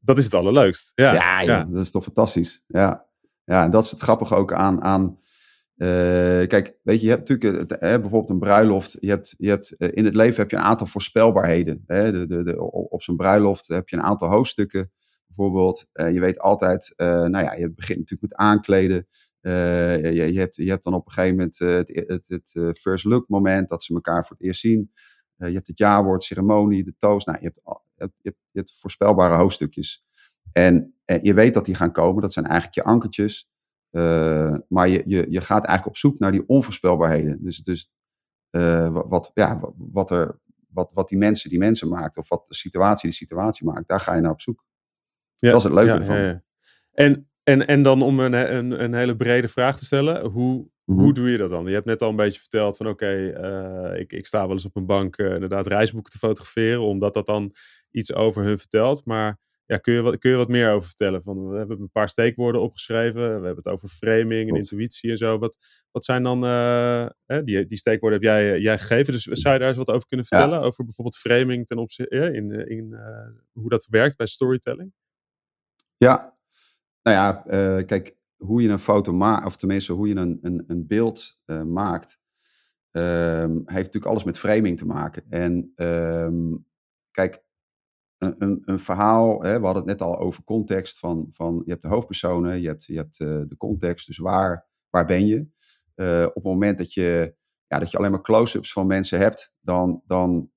Dat 0.00 0.18
is 0.18 0.24
het 0.24 0.34
allerleukst, 0.34 0.92
ja. 0.94 1.12
Ja, 1.12 1.40
ja. 1.40 1.64
dat 1.64 1.82
is 1.82 1.90
toch 1.90 2.04
fantastisch. 2.04 2.64
Ja, 2.66 3.06
ja 3.44 3.64
en 3.64 3.70
dat 3.70 3.84
is 3.84 3.90
het 3.90 4.00
grappige 4.00 4.34
ook 4.34 4.52
aan, 4.52 4.82
aan 4.82 5.18
uh, 5.76 6.46
kijk, 6.46 6.78
weet 6.82 7.00
je, 7.00 7.06
je 7.06 7.12
hebt 7.12 7.28
natuurlijk 7.28 7.72
uh, 7.72 7.78
bijvoorbeeld 7.78 8.30
een 8.30 8.38
bruiloft. 8.38 8.96
Je 9.00 9.08
hebt, 9.08 9.34
je 9.38 9.48
hebt, 9.48 9.74
uh, 9.78 9.88
in 9.92 10.04
het 10.04 10.14
leven 10.14 10.40
heb 10.40 10.50
je 10.50 10.56
een 10.56 10.62
aantal 10.62 10.86
voorspelbaarheden. 10.86 11.84
Hè? 11.86 12.12
De, 12.12 12.26
de, 12.26 12.44
de, 12.44 12.60
op 12.70 13.02
zo'n 13.02 13.16
bruiloft 13.16 13.68
heb 13.68 13.88
je 13.88 13.96
een 13.96 14.02
aantal 14.02 14.28
hoofdstukken 14.28 14.92
bijvoorbeeld. 15.34 15.86
Uh, 15.92 16.12
je 16.12 16.20
weet 16.20 16.38
altijd, 16.38 16.92
uh, 16.96 17.06
nou 17.06 17.44
ja, 17.44 17.52
je 17.52 17.72
begint 17.72 17.98
natuurlijk 17.98 18.30
met 18.32 18.34
aankleden. 18.34 19.06
Uh, 19.40 20.02
je, 20.02 20.32
je, 20.32 20.38
hebt, 20.38 20.56
je 20.56 20.68
hebt 20.68 20.84
dan 20.84 20.94
op 20.94 21.06
een 21.06 21.12
gegeven 21.12 21.36
moment 21.36 21.58
het, 21.58 22.28
het, 22.28 22.28
het 22.28 22.78
first 22.78 23.04
look 23.04 23.28
moment 23.28 23.68
dat 23.68 23.82
ze 23.82 23.94
elkaar 23.94 24.26
voor 24.26 24.36
het 24.36 24.46
eerst 24.46 24.60
zien. 24.60 24.92
je 25.36 25.52
hebt 25.52 25.66
het 25.66 25.78
jaarwoord, 25.78 26.22
ceremonie, 26.22 26.84
de 26.84 26.94
toast. 26.98 27.26
Nou, 27.26 27.38
je 27.40 27.52
hebt, 27.94 28.14
je 28.20 28.34
hebt, 28.52 28.72
voorspelbare 28.78 29.34
hoofdstukjes. 29.34 30.04
En, 30.52 30.94
en, 31.04 31.20
je 31.22 31.34
weet 31.34 31.54
dat 31.54 31.64
die 31.64 31.74
gaan 31.74 31.92
komen. 31.92 32.22
Dat 32.22 32.32
zijn 32.32 32.46
eigenlijk 32.46 32.74
je 32.74 32.84
ankertjes. 32.84 33.50
maar 34.68 34.88
je, 34.88 35.02
je, 35.06 35.26
je 35.28 35.40
gaat 35.40 35.64
eigenlijk 35.64 35.86
op 35.86 35.96
zoek 35.96 36.18
naar 36.18 36.32
die 36.32 36.48
onvoorspelbaarheden. 36.48 37.42
Dus, 37.42 37.58
dus 37.58 37.90
wat, 38.90 39.30
ja, 39.34 39.60
wat, 39.76 40.10
er, 40.10 40.40
wat, 40.68 40.92
wat 40.92 41.08
die 41.08 41.18
mensen 41.18 41.50
die 41.50 41.58
mensen 41.58 41.88
maakt, 41.88 42.16
of 42.16 42.28
wat 42.28 42.46
de 42.46 42.54
situatie 42.54 43.08
die 43.08 43.18
situatie 43.18 43.66
maakt, 43.66 43.88
daar 43.88 44.00
ga 44.00 44.14
je 44.14 44.20
naar 44.20 44.30
op 44.30 44.40
zoek. 44.40 44.64
Ja, 45.36 45.50
dat 45.50 45.58
is 45.58 45.64
het 45.64 45.72
leuke 45.72 45.90
ja, 45.90 45.98
ervan. 45.98 46.16
Ja, 46.16 46.42
en, 46.92 47.28
en, 47.42 47.66
en 47.66 47.82
dan 47.82 48.02
om 48.02 48.20
een, 48.20 48.54
een, 48.54 48.82
een 48.82 48.94
hele 48.94 49.16
brede 49.16 49.48
vraag 49.48 49.78
te 49.78 49.84
stellen, 49.84 50.26
hoe, 50.26 50.68
mhm. 50.84 51.00
hoe 51.00 51.14
doe 51.14 51.30
je 51.30 51.38
dat 51.38 51.50
dan? 51.50 51.66
Je 51.66 51.72
hebt 51.72 51.86
net 51.86 52.02
al 52.02 52.10
een 52.10 52.16
beetje 52.16 52.40
verteld 52.40 52.76
van 52.76 52.88
oké, 52.88 53.30
eh, 53.30 54.00
ik, 54.00 54.12
ik 54.12 54.26
sta 54.26 54.42
wel 54.42 54.52
eens 54.52 54.64
op 54.64 54.76
een 54.76 54.86
bank 54.86 55.18
uh, 55.18 55.34
inderdaad 55.34 55.66
reisboeken 55.66 56.12
te 56.12 56.18
fotograferen, 56.18 56.80
omdat 56.80 57.14
dat 57.14 57.26
dan 57.26 57.54
iets 57.90 58.14
over 58.14 58.44
hun 58.44 58.58
vertelt. 58.58 59.04
Maar 59.04 59.38
ja, 59.66 59.76
kun, 59.76 59.94
je 59.94 60.00
wat, 60.00 60.18
kun 60.18 60.30
je 60.30 60.36
wat 60.36 60.48
meer 60.48 60.70
over 60.70 60.86
vertellen? 60.86 61.22
Van, 61.22 61.48
we 61.48 61.56
hebben 61.56 61.80
een 61.80 61.90
paar 61.90 62.08
steekwoorden 62.08 62.60
opgeschreven. 62.60 63.20
We 63.20 63.46
hebben 63.46 63.56
het 63.56 63.68
over 63.68 63.88
framing 63.88 64.48
en 64.50 64.56
intuïtie 64.56 65.10
en 65.10 65.16
zo. 65.16 65.38
Wat, 65.38 65.58
wat 65.90 66.04
zijn 66.04 66.22
dan, 66.22 66.44
uh, 66.44 67.08
die, 67.44 67.66
die 67.66 67.78
steekwoorden 67.78 68.20
heb 68.20 68.28
jij, 68.28 68.60
jij 68.60 68.78
gegeven. 68.78 69.12
Dus 69.12 69.22
zou 69.22 69.54
je 69.54 69.60
daar 69.60 69.68
eens 69.68 69.78
wat 69.78 69.90
over 69.90 70.08
kunnen 70.08 70.26
vertellen? 70.26 70.60
Over 70.60 70.84
bijvoorbeeld 70.84 71.18
framing 71.18 71.66
ten 71.66 71.78
opzichte, 71.78 72.32
in, 72.32 72.68
in 72.68 72.96
hoe 73.52 73.68
dat 73.68 73.86
werkt 73.90 74.16
bij 74.16 74.26
storytelling? 74.26 74.92
Ja, 76.04 76.36
nou 77.02 77.16
ja, 77.16 77.32
kijk, 77.82 78.16
hoe 78.36 78.62
je 78.62 78.68
een 78.68 78.78
foto 78.78 79.12
maakt, 79.12 79.46
of 79.46 79.56
tenminste 79.56 79.92
hoe 79.92 80.08
je 80.08 80.16
een, 80.16 80.38
een, 80.42 80.64
een 80.66 80.86
beeld 80.86 81.40
maakt, 81.66 82.20
ehm, 82.90 83.52
heeft 83.56 83.66
natuurlijk 83.66 84.06
alles 84.06 84.24
met 84.24 84.38
framing 84.38 84.78
te 84.78 84.86
maken. 84.86 85.24
En 85.28 85.72
um, 85.76 86.66
kijk, 87.10 87.44
een, 88.18 88.62
een, 88.64 88.78
verhaal, 88.78 89.42
hè, 89.42 89.58
we 89.58 89.64
hadden 89.64 89.82
het 89.82 89.98
net 89.98 90.08
al 90.08 90.18
over 90.18 90.44
context, 90.44 90.98
van, 90.98 91.28
van 91.30 91.62
je 91.64 91.70
hebt 91.70 91.82
de 91.82 91.88
hoofdpersonen, 91.88 92.60
je 92.60 92.68
hebt, 92.68 92.84
je 92.84 92.96
hebt 92.96 93.20
uh, 93.20 93.42
de 93.46 93.56
context, 93.56 94.06
dus 94.06 94.18
waar, 94.18 94.66
waar 94.90 95.06
ben 95.06 95.26
je? 95.26 95.40
Op 96.26 96.34
het 96.34 96.44
moment 96.44 96.78
dat 96.78 96.92
je, 96.92 97.34
ja, 97.66 97.78
dat 97.78 97.90
je 97.90 97.98
alleen 97.98 98.10
maar 98.10 98.22
close-ups 98.22 98.72
van 98.72 98.86
mensen 98.86 99.18
hebt, 99.18 99.52
dan, 99.60 100.02
dan 100.06 100.50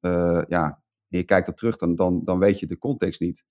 ja, 0.48 0.84
je 1.08 1.24
kijkt 1.24 1.48
er 1.48 1.54
terug, 1.54 1.78
dan, 1.78 1.96
dan, 1.96 2.24
dan 2.24 2.40
weet 2.40 2.60
je 2.60 2.68
de 2.68 2.78
context 2.78 3.20
niet. 3.20 3.46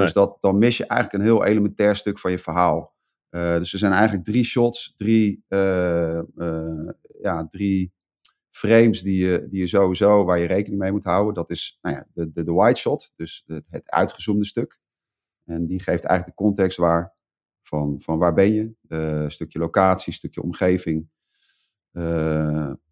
Dus 0.00 0.12
dat, 0.12 0.36
dan 0.40 0.58
mis 0.58 0.76
je 0.76 0.86
eigenlijk 0.86 1.22
een 1.22 1.28
heel 1.30 1.44
elementair 1.44 1.96
stuk 1.96 2.18
van 2.18 2.30
je 2.30 2.38
verhaal. 2.38 2.94
dus 3.30 3.72
er 3.72 3.78
zijn 3.78 3.92
eigenlijk 3.92 4.24
drie 4.24 4.44
shots, 4.44 4.92
drie, 4.96 5.44
ja, 7.20 7.46
drie 7.48 7.92
frames 8.50 9.02
die 9.02 9.24
je, 9.24 9.46
die 9.50 9.60
je 9.60 9.66
sowieso, 9.66 10.24
waar 10.24 10.38
je 10.38 10.46
rekening 10.46 10.80
mee 10.80 10.92
moet 10.92 11.04
houden. 11.04 11.34
Dat 11.34 11.50
is 11.50 11.78
nou 11.82 11.96
ja, 11.96 12.06
de, 12.12 12.32
de, 12.32 12.44
de 12.44 12.52
wide 12.52 12.78
shot, 12.78 13.12
dus 13.16 13.42
het, 13.46 13.64
het 13.68 13.90
uitgezoomde 13.90 14.44
stuk. 14.44 14.80
En 15.44 15.66
die 15.66 15.78
geeft 15.78 16.04
eigenlijk 16.04 16.38
de 16.38 16.44
context 16.44 16.78
waar, 16.78 17.14
van, 17.62 18.00
van 18.00 18.18
waar 18.18 18.34
ben 18.34 18.52
je. 18.52 19.28
Stukje 19.30 19.58
locatie, 19.58 20.12
stukje 20.12 20.42
omgeving. 20.42 21.08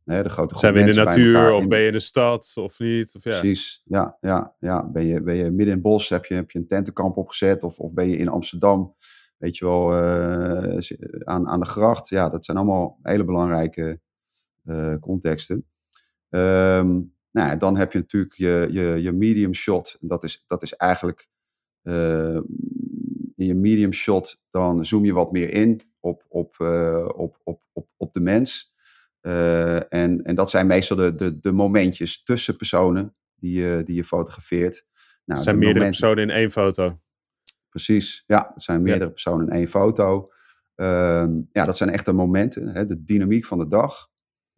De 0.05 0.29
grote 0.29 0.59
Zijn 0.59 0.75
we 0.75 0.81
in 0.81 0.87
de 0.87 0.95
natuur 0.95 1.53
of 1.53 1.69
ben 1.69 1.81
je 1.81 1.87
in 1.87 1.93
de 1.93 1.99
stad 1.99 2.53
of 2.57 2.79
niet? 2.79 3.15
Of 3.17 3.25
ja. 3.25 3.31
Precies, 3.39 3.83
ja. 3.85 4.17
ja, 4.21 4.55
ja. 4.59 4.91
Ben, 4.91 5.07
je, 5.07 5.23
ben 5.23 5.35
je 5.35 5.43
midden 5.43 5.67
in 5.67 5.73
het 5.73 5.83
bos, 5.83 6.09
heb 6.09 6.25
je, 6.25 6.35
heb 6.35 6.51
je 6.51 6.59
een 6.59 6.67
tentenkamp 6.67 7.17
opgezet 7.17 7.65
of, 7.65 7.79
of 7.79 7.95
ben 7.95 8.09
je 8.09 8.17
in 8.17 8.29
Amsterdam, 8.29 8.95
weet 9.37 9.57
je 9.57 9.65
wel, 9.65 9.93
uh, 9.93 10.79
aan, 11.25 11.49
aan 11.49 11.61
de 11.61 11.67
gracht. 11.67 12.09
Ja, 12.09 12.29
dat 12.29 12.45
zijn 12.45 12.57
allemaal 12.57 12.99
hele 13.03 13.25
belangrijke 13.25 14.01
uh, 14.65 14.95
contexten. 15.01 15.67
Um, 16.29 17.15
nou, 17.31 17.57
dan 17.57 17.77
heb 17.77 17.93
je 17.93 17.99
natuurlijk 17.99 18.35
je, 18.35 18.69
je, 18.71 19.03
je 19.03 19.13
medium 19.13 19.55
shot. 19.55 19.97
Dat 20.01 20.25
is, 20.25 20.45
dat 20.47 20.63
is 20.63 20.75
eigenlijk 20.75 21.29
uh, 21.83 22.41
in 23.37 23.47
je 23.47 23.55
medium 23.55 23.93
shot, 23.93 24.41
dan 24.51 24.85
zoom 24.85 25.05
je 25.05 25.13
wat 25.13 25.33
meer 25.33 25.51
in 25.51 25.83
op, 26.01 26.25
op, 26.29 26.57
uh, 26.59 27.09
op, 27.17 27.41
op, 27.45 27.63
op, 27.73 27.89
op 27.97 28.13
de 28.13 28.21
mens. 28.21 28.70
Uh, 29.23 29.93
en, 29.93 30.23
en 30.23 30.35
dat 30.35 30.51
zijn 30.51 30.67
meestal 30.67 30.97
de, 30.97 31.15
de, 31.15 31.41
de 31.41 31.53
momentjes 31.53 32.23
tussen 32.23 32.57
personen 32.57 33.15
die 33.35 33.61
je, 33.61 33.83
die 33.85 33.95
je 33.95 34.05
fotografeert. 34.05 34.87
Nou, 35.25 35.39
het 35.39 35.43
zijn 35.43 35.59
meerdere 35.59 35.85
personen 35.85 36.23
in 36.23 36.31
één 36.31 36.51
foto. 36.51 37.01
Precies, 37.69 38.25
ja, 38.27 38.51
het 38.55 38.63
zijn 38.63 38.83
meerdere 38.83 39.11
personen 39.11 39.47
in 39.47 39.53
één 39.53 39.69
foto. 39.69 40.33
Uh, 40.77 41.27
ja, 41.53 41.65
dat 41.65 41.77
zijn 41.77 41.91
echte 41.91 42.13
momenten, 42.13 42.69
hè, 42.69 42.87
de 42.87 43.05
dynamiek 43.05 43.45
van 43.45 43.59
de 43.59 43.69
dag 43.69 44.09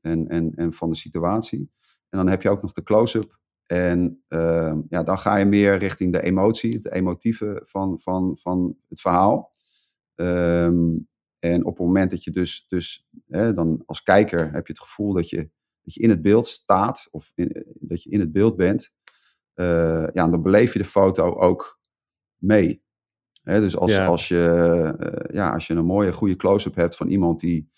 en, 0.01 0.29
en, 0.29 0.53
en 0.55 0.75
van 0.75 0.91
de 0.91 0.97
situatie. 0.97 1.71
En 2.09 2.19
dan 2.19 2.29
heb 2.29 2.43
je 2.43 2.51
ook 2.51 2.63
nog 2.63 2.73
de 2.73 2.83
close-up. 2.83 3.39
En 3.67 4.25
uh, 4.29 4.75
ja, 4.89 5.03
dan 5.03 5.19
ga 5.19 5.37
je 5.37 5.45
meer 5.45 5.77
richting 5.77 6.13
de 6.13 6.23
emotie, 6.23 6.75
het 6.75 6.91
emotieve 6.91 7.63
van, 7.65 8.01
van, 8.01 8.39
van 8.41 8.77
het 8.89 9.01
verhaal. 9.01 9.55
Um, 10.15 11.09
en 11.43 11.65
op 11.65 11.77
het 11.77 11.87
moment 11.87 12.11
dat 12.11 12.25
je 12.25 12.31
dus, 12.31 12.65
dus 12.69 13.07
hè, 13.29 13.55
dan 13.55 13.83
als 13.87 14.03
kijker 14.03 14.53
heb 14.53 14.67
je 14.67 14.73
het 14.73 14.83
gevoel 14.83 15.13
dat 15.13 15.29
je, 15.29 15.51
dat 15.83 15.95
je 15.95 16.01
in 16.01 16.11
het 16.11 16.23
beeld 16.23 16.47
staat, 16.47 17.09
of 17.11 17.33
in, 17.35 17.65
dat 17.81 18.03
je 18.03 18.11
in 18.11 18.21
het 18.21 18.33
beeld 18.33 18.57
bent, 18.57 18.93
uh, 19.55 20.07
ja, 20.13 20.29
dan 20.29 20.43
beleef 20.43 20.73
je 20.73 20.79
de 20.79 20.85
foto 20.85 21.35
ook 21.35 21.81
mee. 22.37 22.83
Hè, 23.43 23.61
dus 23.61 23.77
als, 23.77 23.93
ja. 23.93 24.07
als, 24.07 24.29
je, 24.29 24.95
uh, 25.01 25.35
ja, 25.35 25.53
als 25.53 25.67
je 25.67 25.75
een 25.75 25.85
mooie, 25.85 26.13
goede 26.13 26.37
close-up 26.37 26.75
hebt 26.75 26.97
van 26.97 27.09
iemand 27.09 27.41
die, 27.41 27.71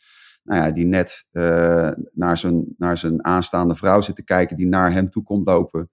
nou 0.42 0.62
ja, 0.62 0.70
die 0.70 0.86
net 0.86 1.28
uh, 1.32 1.90
naar, 2.12 2.38
zijn, 2.38 2.74
naar 2.76 2.98
zijn 2.98 3.24
aanstaande 3.24 3.74
vrouw 3.74 4.00
zit 4.00 4.16
te 4.16 4.24
kijken, 4.24 4.56
die 4.56 4.66
naar 4.66 4.92
hem 4.92 5.08
toe 5.08 5.22
komt 5.22 5.46
lopen. 5.46 5.90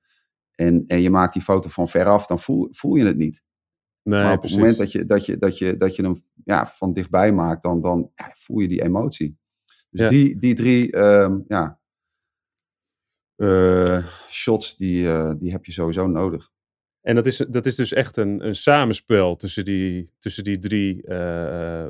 En, 0.56 0.84
en 0.88 1.02
je 1.02 1.10
maakt 1.10 1.34
die 1.34 1.42
foto 1.42 1.70
van 1.70 1.88
veraf, 1.88 2.26
dan 2.26 2.40
voel, 2.40 2.68
voel 2.72 2.96
je 2.96 3.06
het 3.06 3.18
niet. 3.18 3.44
Nee, 4.04 4.24
maar 4.24 4.34
op 4.34 4.40
precies. 4.40 4.58
het 4.58 4.66
moment 4.66 4.82
dat 4.82 4.92
je, 4.92 5.06
dat 5.06 5.26
je, 5.26 5.38
dat 5.38 5.58
je, 5.58 5.78
dat 5.78 5.96
je 5.96 6.04
hem 6.04 6.24
ja, 6.46 6.68
van 6.68 6.94
dichtbij 6.94 7.34
maakt, 7.34 7.64
dan, 7.64 7.82
dan 7.82 8.12
ja, 8.16 8.32
voel 8.34 8.60
je 8.60 8.68
die 8.68 8.84
emotie. 8.84 9.38
Dus 9.90 10.02
ja. 10.02 10.08
die, 10.08 10.38
die 10.38 10.54
drie 10.54 10.98
um, 10.98 11.44
ja, 11.48 11.80
uh, 13.38 14.08
shots, 14.30 14.78
die, 14.78 15.04
uh, 15.04 15.34
die 15.38 15.52
heb 15.52 15.66
je 15.66 15.72
sowieso 15.72 16.08
nodig. 16.08 16.50
En 17.02 17.16
dat 17.16 17.26
is, 17.26 17.38
dat 17.38 17.66
is 17.66 17.76
dus 17.76 17.94
echt 17.94 18.18
een, 18.18 18.46
een 18.46 18.56
samenspel 18.56 19.36
tussen 19.36 19.66
die, 19.66 20.12
tussen 20.20 20.44
die 20.44 20.60
drie. 20.60 20.96
Uh, 20.96 21.10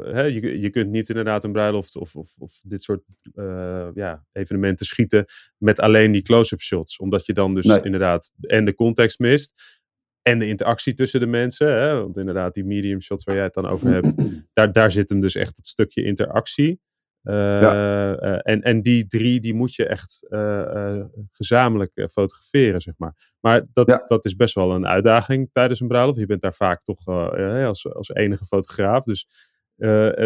hè? 0.03 0.21
Je, 0.21 0.59
je 0.59 0.69
kunt 0.69 0.89
niet 0.89 1.09
inderdaad 1.09 1.43
een 1.43 1.51
bruiloft 1.51 1.95
of, 1.95 2.15
of, 2.15 2.35
of 2.37 2.61
dit 2.63 2.81
soort 2.81 3.03
uh, 3.33 3.89
ja, 3.93 4.25
evenementen 4.31 4.85
schieten 4.85 5.25
met 5.57 5.79
alleen 5.79 6.11
die 6.11 6.21
close-up 6.21 6.61
shots. 6.61 6.97
Omdat 6.97 7.25
je 7.25 7.33
dan 7.33 7.53
dus 7.53 7.65
nee. 7.65 7.81
inderdaad 7.81 8.33
en 8.41 8.65
de 8.65 8.75
context 8.75 9.19
mist 9.19 9.80
en 10.21 10.39
de 10.39 10.47
interactie 10.47 10.93
tussen 10.93 11.19
de 11.19 11.27
mensen. 11.27 11.67
Hè? 11.67 12.01
Want 12.01 12.17
inderdaad, 12.17 12.53
die 12.53 12.65
medium 12.65 13.01
shots 13.01 13.23
waar 13.23 13.35
jij 13.35 13.43
het 13.43 13.53
dan 13.53 13.67
over 13.67 13.87
hebt, 13.93 14.15
daar, 14.53 14.71
daar 14.71 14.91
zit 14.91 15.09
hem 15.09 15.21
dus 15.21 15.35
echt 15.35 15.57
het 15.57 15.67
stukje 15.67 16.03
interactie. 16.03 16.81
Uh, 17.23 17.33
ja. 17.61 17.73
uh, 18.21 18.39
en, 18.41 18.61
en 18.61 18.81
die 18.81 19.07
drie, 19.07 19.39
die 19.39 19.53
moet 19.53 19.75
je 19.75 19.87
echt 19.87 20.25
uh, 20.29 21.03
gezamenlijk 21.31 21.91
fotograferen, 22.11 22.81
zeg 22.81 22.93
maar. 22.97 23.33
Maar 23.39 23.65
dat, 23.73 23.87
ja. 23.87 24.03
dat 24.05 24.25
is 24.25 24.35
best 24.35 24.55
wel 24.55 24.71
een 24.71 24.87
uitdaging 24.87 25.49
tijdens 25.51 25.79
een 25.79 25.87
bruiloft. 25.87 26.19
Je 26.19 26.25
bent 26.25 26.41
daar 26.41 26.53
vaak 26.53 26.81
toch 26.81 27.07
als, 27.07 27.93
als 27.93 28.09
enige 28.09 28.45
fotograaf. 28.45 29.03
Dus 29.03 29.27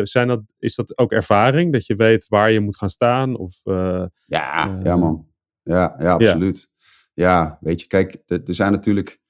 zijn 0.04 0.28
dat, 0.28 0.42
is 0.60 0.76
dat 0.76 0.98
ook 0.98 1.12
ervaring? 1.12 1.74
Dat 1.74 1.86
je 1.86 1.96
weet 1.96 2.28
waar 2.28 2.52
je 2.52 2.60
moet 2.60 2.78
gaan 2.78 2.90
staan? 2.90 3.38
Of, 3.38 3.62
ja, 4.26 4.80
ja, 4.84 4.96
man. 4.96 5.28
Ja, 5.64 5.96
ja 6.00 6.12
absoluut. 6.12 6.70
Ja. 7.14 7.30
ja, 7.30 7.58
weet 7.62 7.82
je, 7.82 7.88
kijk, 7.88 8.18
er 8.26 8.42
zijn 8.56 8.72
natuurlijk... 8.72 9.24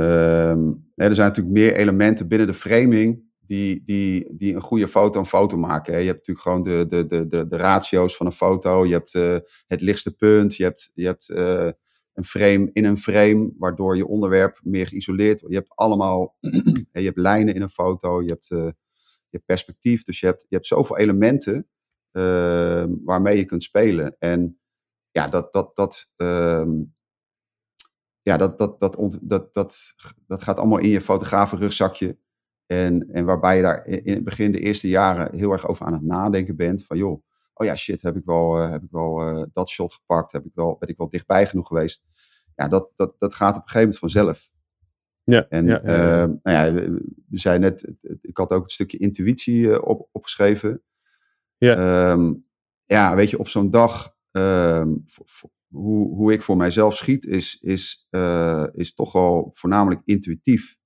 Um, 0.00 0.88
er 0.94 1.14
zijn 1.14 1.28
natuurlijk 1.28 1.56
meer 1.56 1.74
elementen 1.74 2.28
binnen 2.28 2.46
de 2.46 2.54
framing 2.54 3.28
die, 3.50 3.82
die, 3.84 4.36
die 4.36 4.54
een 4.54 4.60
goede 4.60 4.88
foto 4.88 5.18
een 5.18 5.26
foto 5.26 5.56
maken. 5.56 5.92
Hè. 5.92 5.98
Je 5.98 6.06
hebt 6.06 6.28
natuurlijk 6.28 6.46
gewoon 6.46 6.62
de, 6.62 6.86
de, 6.88 7.06
de, 7.06 7.26
de, 7.26 7.48
de 7.48 7.56
ratio's 7.56 8.16
van 8.16 8.26
een 8.26 8.32
foto. 8.32 8.86
Je 8.86 8.92
hebt 8.92 9.14
uh, 9.14 9.36
het 9.66 9.80
lichtste 9.80 10.12
punt. 10.12 10.56
Je 10.56 10.62
hebt, 10.62 10.90
je 10.94 11.06
hebt 11.06 11.28
uh, 11.28 11.68
een 12.12 12.24
frame 12.24 12.70
in 12.72 12.84
een 12.84 12.98
frame, 12.98 13.52
waardoor 13.58 13.96
je 13.96 14.06
onderwerp 14.06 14.60
meer 14.62 14.86
geïsoleerd 14.86 15.40
wordt. 15.40 15.54
Je 15.54 15.60
hebt 15.60 15.74
allemaal 15.74 16.36
je 16.92 17.00
hebt 17.00 17.18
lijnen 17.18 17.54
in 17.54 17.62
een 17.62 17.70
foto. 17.70 18.22
Je 18.22 18.28
hebt, 18.28 18.50
uh, 18.50 18.68
je 19.28 19.38
perspectief. 19.38 20.02
Dus 20.02 20.20
je 20.20 20.26
hebt, 20.26 20.46
je 20.48 20.54
hebt 20.54 20.66
zoveel 20.66 20.98
elementen 20.98 21.68
waarmee 23.04 23.36
je 23.36 23.44
kunt 23.44 23.62
spelen. 23.62 24.16
En 24.18 24.60
ja, 25.10 25.28
dat, 25.28 25.52
dat, 25.52 25.76
dat, 25.76 26.12
um, 26.16 26.94
ja, 28.22 28.36
dat, 28.36 28.58
dat, 28.58 28.80
dat, 28.80 29.18
dat, 29.22 29.52
dat, 30.26 30.42
gaat 30.42 30.58
allemaal 30.58 30.78
in 30.78 30.88
je 30.88 31.00
fotografenrugzakje. 31.00 32.18
En, 32.66 33.08
en 33.12 33.24
waarbij 33.24 33.56
je 33.56 33.62
daar 33.62 33.86
in 33.86 34.14
het 34.14 34.24
begin 34.24 34.52
de 34.52 34.60
eerste 34.60 34.88
jaren 34.88 35.36
heel 35.36 35.52
erg 35.52 35.68
over 35.68 35.86
aan 35.86 35.92
het 35.92 36.02
nadenken 36.02 36.56
bent. 36.56 36.84
Van 36.84 36.96
joh, 36.96 37.22
oh 37.54 37.66
ja, 37.66 37.76
shit, 37.76 38.02
heb 38.02 38.16
ik 38.16 38.24
wel, 38.24 38.58
uh, 38.58 38.70
heb 38.70 38.82
ik 38.82 38.90
wel 38.90 39.36
uh, 39.36 39.42
dat 39.52 39.68
shot 39.68 39.92
gepakt? 39.92 40.32
Heb 40.32 40.44
ik 40.44 40.54
wel, 40.54 40.76
ben 40.78 40.88
ik 40.88 40.96
wel 40.96 41.10
dichtbij 41.10 41.46
genoeg 41.46 41.66
geweest? 41.66 42.04
Ja, 42.54 42.68
dat, 42.68 42.90
dat, 42.96 43.14
dat 43.18 43.34
gaat 43.34 43.56
op 43.56 43.62
een 43.62 43.68
gegeven 43.68 43.80
moment 43.80 43.98
vanzelf. 43.98 44.50
Ja, 45.24 45.46
en 45.48 45.66
ja, 45.66 45.80
ja, 45.84 45.92
ja. 45.92 46.22
Uh, 46.22 46.34
nou 46.42 46.72
ja, 46.72 46.72
we 47.28 47.38
zijn 47.38 47.60
net, 47.60 47.92
ik 48.20 48.36
had 48.36 48.52
ook 48.52 48.62
een 48.62 48.70
stukje 48.70 48.98
intuïtie 48.98 49.82
op, 49.82 50.08
opgeschreven. 50.12 50.82
Ja. 51.56 52.10
Um, 52.10 52.46
ja, 52.84 53.14
weet 53.14 53.30
je, 53.30 53.38
op 53.38 53.48
zo'n 53.48 53.70
dag, 53.70 54.16
um, 54.30 55.04
hoe, 55.74 56.14
hoe 56.14 56.32
ik 56.32 56.42
voor 56.42 56.56
mijzelf 56.56 56.96
schiet, 56.96 57.26
is, 57.26 57.58
is, 57.60 58.08
is 58.72 58.94
toch 58.94 59.12
wel 59.12 59.50
voornamelijk 59.52 60.02
intuïtief. 60.04 60.78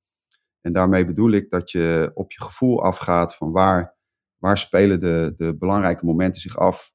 En 0.61 0.73
daarmee 0.73 1.07
bedoel 1.07 1.31
ik 1.31 1.51
dat 1.51 1.71
je 1.71 2.11
op 2.15 2.33
je 2.33 2.43
gevoel 2.43 2.83
afgaat 2.83 3.37
van 3.37 3.53
waar, 3.53 3.97
waar 4.37 4.59
spelen 4.59 5.01
de, 5.01 5.35
de 5.37 5.57
belangrijke 5.57 6.05
momenten 6.05 6.41
zich 6.41 6.57
af. 6.57 6.93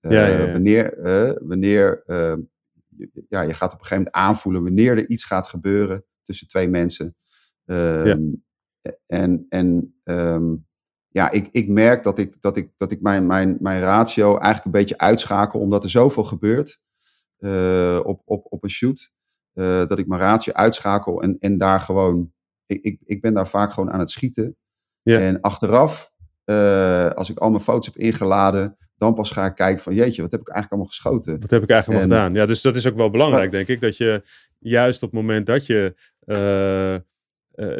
Uh, 0.00 0.12
ja, 0.12 0.26
ja, 0.26 0.38
ja. 0.38 0.52
Wanneer, 0.52 0.98
uh, 0.98 1.48
wanneer 1.48 2.02
ja, 3.28 3.40
je 3.40 3.54
gaat 3.54 3.72
op 3.72 3.78
een 3.78 3.86
gegeven 3.86 3.96
moment 3.96 4.14
aanvoelen 4.14 4.62
wanneer 4.62 4.98
er 4.98 5.08
iets 5.08 5.24
gaat 5.24 5.48
gebeuren 5.48 6.04
tussen 6.22 6.48
twee 6.48 6.68
mensen. 6.68 7.16
Ehm, 7.64 8.32
en 9.06 9.46
en 9.48 9.94
ehm, 10.02 10.54
ja, 11.08 11.30
ik, 11.30 11.48
ik 11.50 11.68
merk 11.68 12.02
dat 12.02 12.18
ik, 12.18 12.40
dat 12.40 12.56
ik, 12.56 12.70
dat 12.76 12.92
ik 12.92 13.00
mijn, 13.00 13.26
mijn, 13.26 13.56
mijn 13.60 13.80
ratio 13.80 14.30
eigenlijk 14.30 14.64
een 14.64 14.80
beetje 14.80 14.98
uitschakel, 14.98 15.60
omdat 15.60 15.84
er 15.84 15.90
zoveel 15.90 16.24
gebeurt 16.24 16.80
op, 18.04 18.22
op, 18.24 18.46
op 18.48 18.62
een 18.62 18.70
shoot. 18.70 19.12
Uh, 19.54 19.86
dat 19.86 19.98
ik 19.98 20.06
mijn 20.06 20.20
ratio 20.20 20.52
uitschakel 20.52 21.22
en, 21.22 21.36
en 21.40 21.58
daar 21.58 21.80
gewoon. 21.80 22.32
Ik, 22.66 22.82
ik, 22.82 23.00
ik 23.04 23.20
ben 23.20 23.34
daar 23.34 23.48
vaak 23.48 23.72
gewoon 23.72 23.90
aan 23.90 23.98
het 23.98 24.10
schieten. 24.10 24.56
Ja. 25.02 25.18
En 25.18 25.40
achteraf, 25.40 26.12
uh, 26.44 27.08
als 27.08 27.30
ik 27.30 27.38
al 27.38 27.50
mijn 27.50 27.62
foto's 27.62 27.86
heb 27.86 27.96
ingeladen, 27.96 28.76
dan 28.96 29.14
pas 29.14 29.30
ga 29.30 29.46
ik 29.46 29.54
kijken 29.54 29.82
van 29.82 29.94
jeetje, 29.94 30.22
wat 30.22 30.32
heb 30.32 30.40
ik 30.40 30.48
eigenlijk 30.48 30.70
allemaal 30.70 30.86
geschoten? 30.86 31.40
Wat 31.40 31.50
heb 31.50 31.62
ik 31.62 31.70
eigenlijk 31.70 32.00
allemaal 32.00 32.18
gedaan? 32.18 32.40
Ja, 32.40 32.46
dus 32.46 32.60
dat 32.62 32.76
is 32.76 32.86
ook 32.86 32.96
wel 32.96 33.10
belangrijk, 33.10 33.50
denk 33.50 33.68
ik. 33.68 33.80
Dat 33.80 33.96
je 33.96 34.22
juist 34.58 35.02
op 35.02 35.10
het 35.10 35.20
moment 35.20 35.46
dat 35.46 35.66
je 35.66 35.94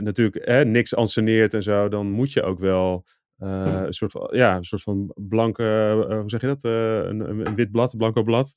natuurlijk 0.00 0.46
hè, 0.46 0.64
niks 0.64 0.94
anseneert 0.94 1.54
en 1.54 1.62
zo, 1.62 1.88
dan 1.88 2.10
moet 2.10 2.32
je 2.32 2.42
ook 2.42 2.58
wel 2.58 3.04
uh, 3.44 3.82
een, 3.84 3.92
soort 3.92 4.10
van, 4.10 4.28
ja, 4.32 4.56
een 4.56 4.64
soort 4.64 4.82
van 4.82 5.12
blanke, 5.14 5.62
uh, 6.08 6.18
hoe 6.18 6.30
zeg 6.30 6.40
je 6.40 6.46
dat? 6.46 6.64
Uh, 6.64 6.72
een, 6.96 7.20
een, 7.20 7.54
wit 7.54 7.70
blad, 7.70 7.96
blanco 7.96 8.22
blad. 8.22 8.54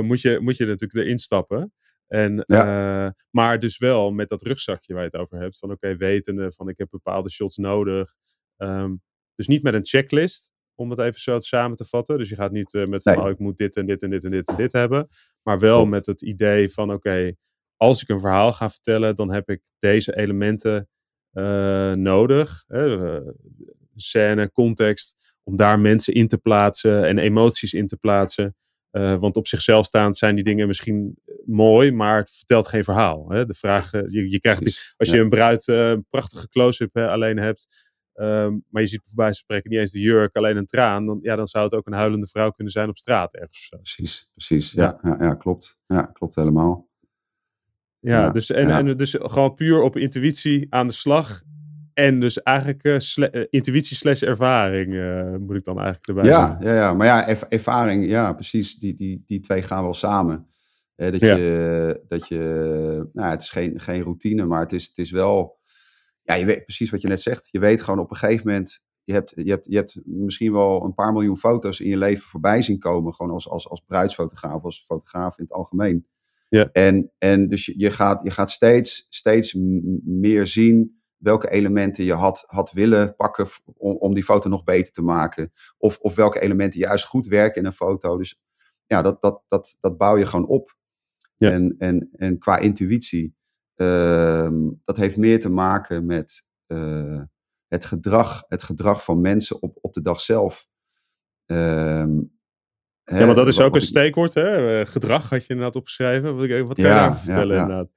moet, 0.00 0.20
je, 0.20 0.40
moet 0.40 0.56
je 0.56 0.66
natuurlijk 0.66 1.06
erin 1.06 1.18
stappen. 1.18 1.72
En, 2.06 2.44
ja. 2.46 3.14
maar 3.30 3.58
dus 3.58 3.78
wel 3.78 4.10
met 4.10 4.28
dat 4.28 4.42
rugzakje 4.42 4.94
waar 4.94 5.02
je 5.02 5.10
het 5.12 5.20
over 5.20 5.38
hebt. 5.38 5.58
Van 5.58 5.70
oké, 5.70 5.86
okay, 5.86 5.96
wetende 5.96 6.52
van 6.52 6.68
ik 6.68 6.78
heb 6.78 6.90
bepaalde 6.90 7.30
shots 7.30 7.56
nodig. 7.56 8.14
Um, 8.56 9.02
dus 9.34 9.46
niet 9.46 9.62
met 9.62 9.74
een 9.74 9.86
checklist, 9.86 10.52
om 10.74 10.90
het 10.90 10.98
even 10.98 11.20
zo 11.20 11.38
samen 11.38 11.76
te 11.76 11.84
vatten. 11.84 12.18
Dus 12.18 12.28
je 12.28 12.34
gaat 12.34 12.52
niet 12.52 12.72
met 12.72 13.02
van 13.02 13.14
nee. 13.14 13.24
oh, 13.24 13.30
ik 13.30 13.38
moet 13.38 13.56
dit 13.56 13.76
en 13.76 13.86
dit 13.86 14.02
en 14.02 14.10
dit 14.10 14.24
en 14.24 14.30
dit 14.30 14.48
en 14.48 14.56
dit 14.56 14.72
hebben. 14.72 15.08
Maar 15.42 15.58
wel 15.58 15.86
met 15.86 16.06
het 16.06 16.22
idee 16.22 16.68
van 16.68 16.84
oké, 16.84 16.94
okay, 16.94 17.36
als 17.76 18.02
ik 18.02 18.08
een 18.08 18.20
verhaal 18.20 18.52
ga 18.52 18.70
vertellen, 18.70 19.16
dan 19.16 19.32
heb 19.32 19.48
ik 19.48 19.62
deze 19.78 20.16
elementen 20.16 20.88
nodig 21.92 22.64
scène, 24.00 24.52
context, 24.52 25.34
om 25.42 25.56
daar 25.56 25.80
mensen 25.80 26.14
in 26.14 26.28
te 26.28 26.38
plaatsen 26.38 27.04
en 27.04 27.18
emoties 27.18 27.72
in 27.72 27.86
te 27.86 27.96
plaatsen. 27.96 28.56
Uh, 28.92 29.18
want 29.18 29.36
op 29.36 29.46
zichzelf 29.46 29.86
staand 29.86 30.16
zijn 30.16 30.34
die 30.34 30.44
dingen 30.44 30.66
misschien 30.66 31.18
mooi, 31.44 31.92
maar 31.92 32.16
het 32.16 32.30
vertelt 32.30 32.68
geen 32.68 32.84
verhaal. 32.84 33.30
Hè? 33.30 33.46
De 33.46 33.54
vraag, 33.54 33.92
uh, 33.92 34.02
je, 34.08 34.30
je, 34.30 34.40
krijgt, 34.40 34.62
die, 34.62 34.74
als 34.96 35.10
je 35.10 35.18
een 35.18 35.28
bruid 35.28 35.68
uh, 35.68 35.90
een 35.90 36.06
prachtige 36.10 36.48
close-up 36.48 36.96
alleen 36.96 37.38
hebt, 37.38 37.92
um, 38.14 38.64
maar 38.68 38.82
je 38.82 38.88
ziet 38.88 39.00
voorbij 39.04 39.32
spreken 39.32 39.70
niet 39.70 39.78
eens 39.78 39.90
de 39.90 40.00
jurk, 40.00 40.36
alleen 40.36 40.56
een 40.56 40.66
traan, 40.66 41.06
dan, 41.06 41.18
ja, 41.22 41.36
dan 41.36 41.46
zou 41.46 41.64
het 41.64 41.74
ook 41.74 41.86
een 41.86 41.92
huilende 41.92 42.26
vrouw 42.26 42.50
kunnen 42.50 42.72
zijn 42.72 42.88
op 42.88 42.96
straat 42.96 43.34
ergens. 43.34 43.68
Precies, 43.68 44.30
precies. 44.34 44.72
Ja, 44.72 44.98
ja. 45.02 45.16
ja, 45.20 45.34
klopt. 45.34 45.76
Ja, 45.86 46.02
klopt 46.02 46.34
helemaal. 46.34 46.88
Ja, 48.00 48.20
ja 48.20 48.30
dus, 48.30 48.50
en, 48.50 48.70
en 48.70 48.96
dus 48.96 49.16
gewoon 49.20 49.54
puur 49.54 49.82
op 49.82 49.96
intuïtie 49.96 50.66
aan 50.70 50.86
de 50.86 50.92
slag. 50.92 51.42
En 51.94 52.20
dus 52.20 52.42
eigenlijk 52.42 52.84
uh, 52.84 53.44
intuïtie 53.50 53.96
slash 53.96 54.22
ervaring 54.22 54.92
uh, 54.92 55.36
moet 55.36 55.56
ik 55.56 55.64
dan 55.64 55.76
eigenlijk 55.80 56.08
erbij 56.08 56.24
ja. 56.24 56.58
Ja, 56.60 56.74
ja, 56.74 56.94
maar 56.94 57.06
ja, 57.06 57.28
ervaring, 57.48 58.06
ja, 58.06 58.32
precies. 58.32 58.78
Die, 58.78 58.94
die, 58.94 59.22
die 59.26 59.40
twee 59.40 59.62
gaan 59.62 59.82
wel 59.82 59.94
samen. 59.94 60.46
dat, 60.96 61.20
ja. 61.20 61.36
je, 61.36 62.00
dat 62.08 62.28
je, 62.28 63.08
nou, 63.12 63.30
het 63.30 63.42
is 63.42 63.50
geen, 63.50 63.80
geen 63.80 64.02
routine, 64.02 64.44
maar 64.44 64.60
het 64.60 64.72
is, 64.72 64.86
het 64.86 64.98
is 64.98 65.10
wel, 65.10 65.58
ja, 66.22 66.34
je 66.34 66.44
weet 66.44 66.64
precies 66.64 66.90
wat 66.90 67.00
je 67.00 67.08
net 67.08 67.20
zegt. 67.20 67.48
Je 67.50 67.58
weet 67.58 67.82
gewoon 67.82 68.00
op 68.00 68.10
een 68.10 68.16
gegeven 68.16 68.46
moment, 68.46 68.82
je 69.04 69.12
hebt, 69.12 69.32
je 69.36 69.50
hebt, 69.50 69.66
je 69.68 69.76
hebt 69.76 70.00
misschien 70.04 70.52
wel 70.52 70.84
een 70.84 70.94
paar 70.94 71.12
miljoen 71.12 71.36
foto's 71.36 71.80
in 71.80 71.88
je 71.88 71.98
leven 71.98 72.28
voorbij 72.28 72.62
zien 72.62 72.78
komen. 72.78 73.14
Gewoon 73.14 73.32
als, 73.32 73.48
als, 73.48 73.68
als 73.68 73.80
bruidsfotograaf, 73.86 74.62
als 74.62 74.84
fotograaf 74.86 75.38
in 75.38 75.44
het 75.44 75.52
algemeen. 75.52 76.06
Ja. 76.48 76.68
En, 76.72 77.12
en 77.18 77.48
dus 77.48 77.66
je, 77.66 77.74
je, 77.76 77.90
gaat, 77.90 78.22
je 78.22 78.30
gaat 78.30 78.50
steeds, 78.50 79.06
steeds 79.08 79.56
meer 80.04 80.46
zien 80.46 81.02
welke 81.24 81.50
elementen 81.50 82.04
je 82.04 82.12
had, 82.12 82.44
had 82.46 82.72
willen 82.72 83.16
pakken 83.16 83.46
om, 83.76 83.96
om 83.96 84.14
die 84.14 84.24
foto 84.24 84.48
nog 84.48 84.64
beter 84.64 84.92
te 84.92 85.02
maken. 85.02 85.52
Of, 85.78 85.98
of 85.98 86.14
welke 86.14 86.40
elementen 86.40 86.80
juist 86.80 87.04
goed 87.04 87.26
werken 87.26 87.60
in 87.60 87.66
een 87.66 87.72
foto. 87.72 88.16
Dus 88.16 88.40
ja, 88.86 89.02
dat, 89.02 89.22
dat, 89.22 89.42
dat, 89.46 89.76
dat 89.80 89.96
bouw 89.96 90.16
je 90.16 90.26
gewoon 90.26 90.46
op. 90.46 90.76
Ja. 91.36 91.50
En, 91.50 91.74
en, 91.78 92.08
en 92.12 92.38
qua 92.38 92.58
intuïtie, 92.58 93.36
uh, 93.76 94.50
dat 94.84 94.96
heeft 94.96 95.16
meer 95.16 95.40
te 95.40 95.50
maken 95.50 96.06
met 96.06 96.44
uh, 96.66 97.22
het, 97.68 97.84
gedrag, 97.84 98.44
het 98.48 98.62
gedrag 98.62 99.04
van 99.04 99.20
mensen 99.20 99.62
op, 99.62 99.78
op 99.80 99.92
de 99.92 100.02
dag 100.02 100.20
zelf. 100.20 100.66
Uh, 101.46 102.06
ja, 103.04 103.26
maar 103.26 103.34
dat 103.34 103.46
is 103.46 103.60
ook 103.60 103.74
een 103.74 103.80
steekwoord, 103.80 104.34
hè? 104.34 104.80
Eh, 104.80 104.86
gedrag 104.86 105.28
had 105.30 105.42
je 105.42 105.48
inderdaad 105.48 105.76
opgeschreven. 105.76 106.36
Wat, 106.36 106.48
wat 106.48 106.74
kan 106.74 106.84
ja, 106.84 107.04
je 107.04 107.14
vertellen 107.14 107.46
ja, 107.46 107.54
ja. 107.54 107.60
inderdaad? 107.60 107.92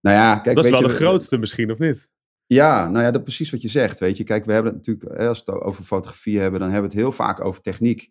Nou 0.00 0.16
ja, 0.16 0.38
kijk, 0.38 0.56
dat 0.56 0.64
is 0.64 0.70
wel 0.70 0.80
je, 0.80 0.86
de 0.86 0.94
grootste 0.94 1.38
misschien, 1.38 1.70
of 1.70 1.78
niet? 1.78 2.10
Ja, 2.46 2.88
nou 2.88 3.04
ja, 3.04 3.10
dat 3.10 3.22
precies 3.22 3.50
wat 3.50 3.62
je 3.62 3.68
zegt. 3.68 3.98
Weet 3.98 4.16
je, 4.16 4.24
kijk, 4.24 4.44
we 4.44 4.52
hebben 4.52 4.74
het 4.74 4.86
natuurlijk, 4.86 5.20
als 5.20 5.42
we 5.44 5.52
het 5.52 5.62
over 5.62 5.84
fotografie 5.84 6.38
hebben, 6.38 6.60
dan 6.60 6.70
hebben 6.70 6.90
we 6.90 6.96
het 6.96 7.04
heel 7.04 7.14
vaak 7.16 7.44
over 7.44 7.60
techniek. 7.60 8.10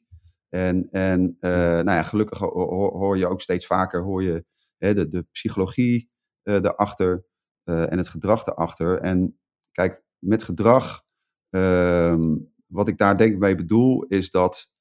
En, 0.49 0.87
en 0.91 1.37
uh, 1.41 1.51
nou 1.51 1.91
ja, 1.91 2.03
gelukkig 2.03 2.39
hoor, 2.39 2.97
hoor, 2.97 3.17
je 3.17 3.27
ook 3.27 3.41
steeds 3.41 3.65
vaker 3.65 4.03
hoor 4.03 4.23
je, 4.23 4.45
hè, 4.77 4.93
de, 4.93 5.07
de 5.07 5.23
psychologie 5.31 6.09
uh, 6.43 6.55
erachter 6.55 7.25
uh, 7.65 7.91
en 7.91 7.97
het 7.97 8.07
gedrag 8.07 8.45
erachter. 8.45 8.99
En 8.99 9.39
kijk, 9.71 10.03
met 10.19 10.43
gedrag, 10.43 11.03
ehm, 11.49 12.35
wat 12.65 12.87
ik 12.87 12.97
daar 12.97 13.17
denk 13.17 13.33
ik 13.33 13.39
mee 13.39 13.55
bedoel, 13.55 14.03
is 14.03 14.31
dat 14.31 14.73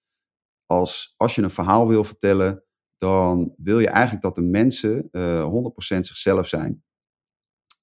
als, 0.66 1.14
als 1.16 1.34
je 1.34 1.42
een 1.42 1.50
verhaal 1.50 1.88
wil 1.88 2.04
vertellen, 2.04 2.64
dan 2.96 3.54
wil 3.56 3.78
je 3.78 3.88
eigenlijk 3.88 4.22
dat 4.22 4.34
de 4.34 4.42
mensen 4.42 5.10
100% 5.12 6.00
zichzelf 6.00 6.48
zijn. 6.48 6.84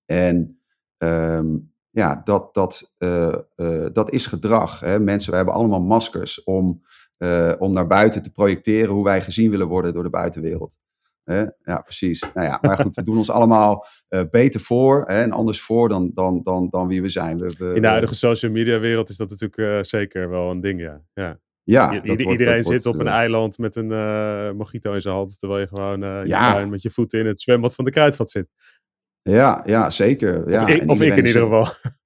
En 0.05 0.60
Um, 1.03 1.71
ja, 1.91 2.21
dat, 2.23 2.53
dat, 2.53 2.93
uh, 2.99 3.33
uh, 3.55 3.85
dat 3.93 4.11
is 4.11 4.25
gedrag. 4.25 4.79
Hè? 4.79 4.99
Mensen, 4.99 5.31
we 5.31 5.35
hebben 5.37 5.53
allemaal 5.53 5.81
maskers 5.81 6.43
om, 6.43 6.81
uh, 7.17 7.53
om 7.57 7.73
naar 7.73 7.87
buiten 7.87 8.23
te 8.23 8.31
projecteren 8.31 8.93
hoe 8.93 9.03
wij 9.03 9.21
gezien 9.21 9.51
willen 9.51 9.67
worden 9.67 9.93
door 9.93 10.03
de 10.03 10.09
buitenwereld. 10.09 10.77
Hè? 11.23 11.45
Ja, 11.63 11.81
precies. 11.83 12.25
Nou 12.33 12.47
ja, 12.47 12.57
maar 12.61 12.77
goed, 12.77 12.95
we 12.95 13.03
doen 13.03 13.17
ons 13.17 13.29
allemaal 13.29 13.85
beter 14.31 14.59
voor 14.59 15.03
hè? 15.05 15.21
en 15.21 15.31
anders 15.31 15.61
voor 15.61 15.89
dan, 15.89 16.11
dan, 16.13 16.41
dan, 16.43 16.67
dan 16.69 16.87
wie 16.87 17.01
we 17.01 17.09
zijn. 17.09 17.37
We, 17.37 17.55
we, 17.57 17.73
In 17.73 17.81
de 17.81 17.87
huidige 17.87 18.15
social 18.15 18.51
media 18.51 18.79
wereld 18.79 19.09
is 19.09 19.17
dat 19.17 19.29
natuurlijk 19.29 19.85
zeker 19.85 20.29
wel 20.29 20.49
een 20.49 20.61
ding, 20.61 20.81
ja. 20.81 21.01
ja. 21.13 21.39
Ja, 21.63 21.93
I 21.93 22.01
wordt, 22.05 22.21
iedereen 22.21 22.63
zit 22.63 22.85
op 22.85 22.99
een 22.99 23.07
eiland 23.07 23.57
met 23.57 23.75
een 23.75 23.87
mojito 24.55 24.93
in 24.93 25.01
zijn 25.01 25.15
hand, 25.15 25.39
terwijl 25.39 25.59
je 25.59 25.67
gewoon 25.67 26.03
uh, 26.03 26.25
ja. 26.25 26.65
met 26.65 26.81
je 26.81 26.89
voeten 26.89 27.19
in 27.19 27.25
het 27.25 27.39
zwembad 27.39 27.75
van 27.75 27.85
de 27.85 27.91
kruidvat 27.91 28.31
zit. 28.31 28.47
Ja, 29.21 29.63
ja 29.65 29.89
zeker. 29.89 30.49
Ja. 30.49 30.63
Of, 30.63 30.69
ik, 30.69 30.89
of 30.89 31.01
ik 31.01 31.15
in 31.15 31.25
ieder 31.25 31.41
geval. 31.41 31.67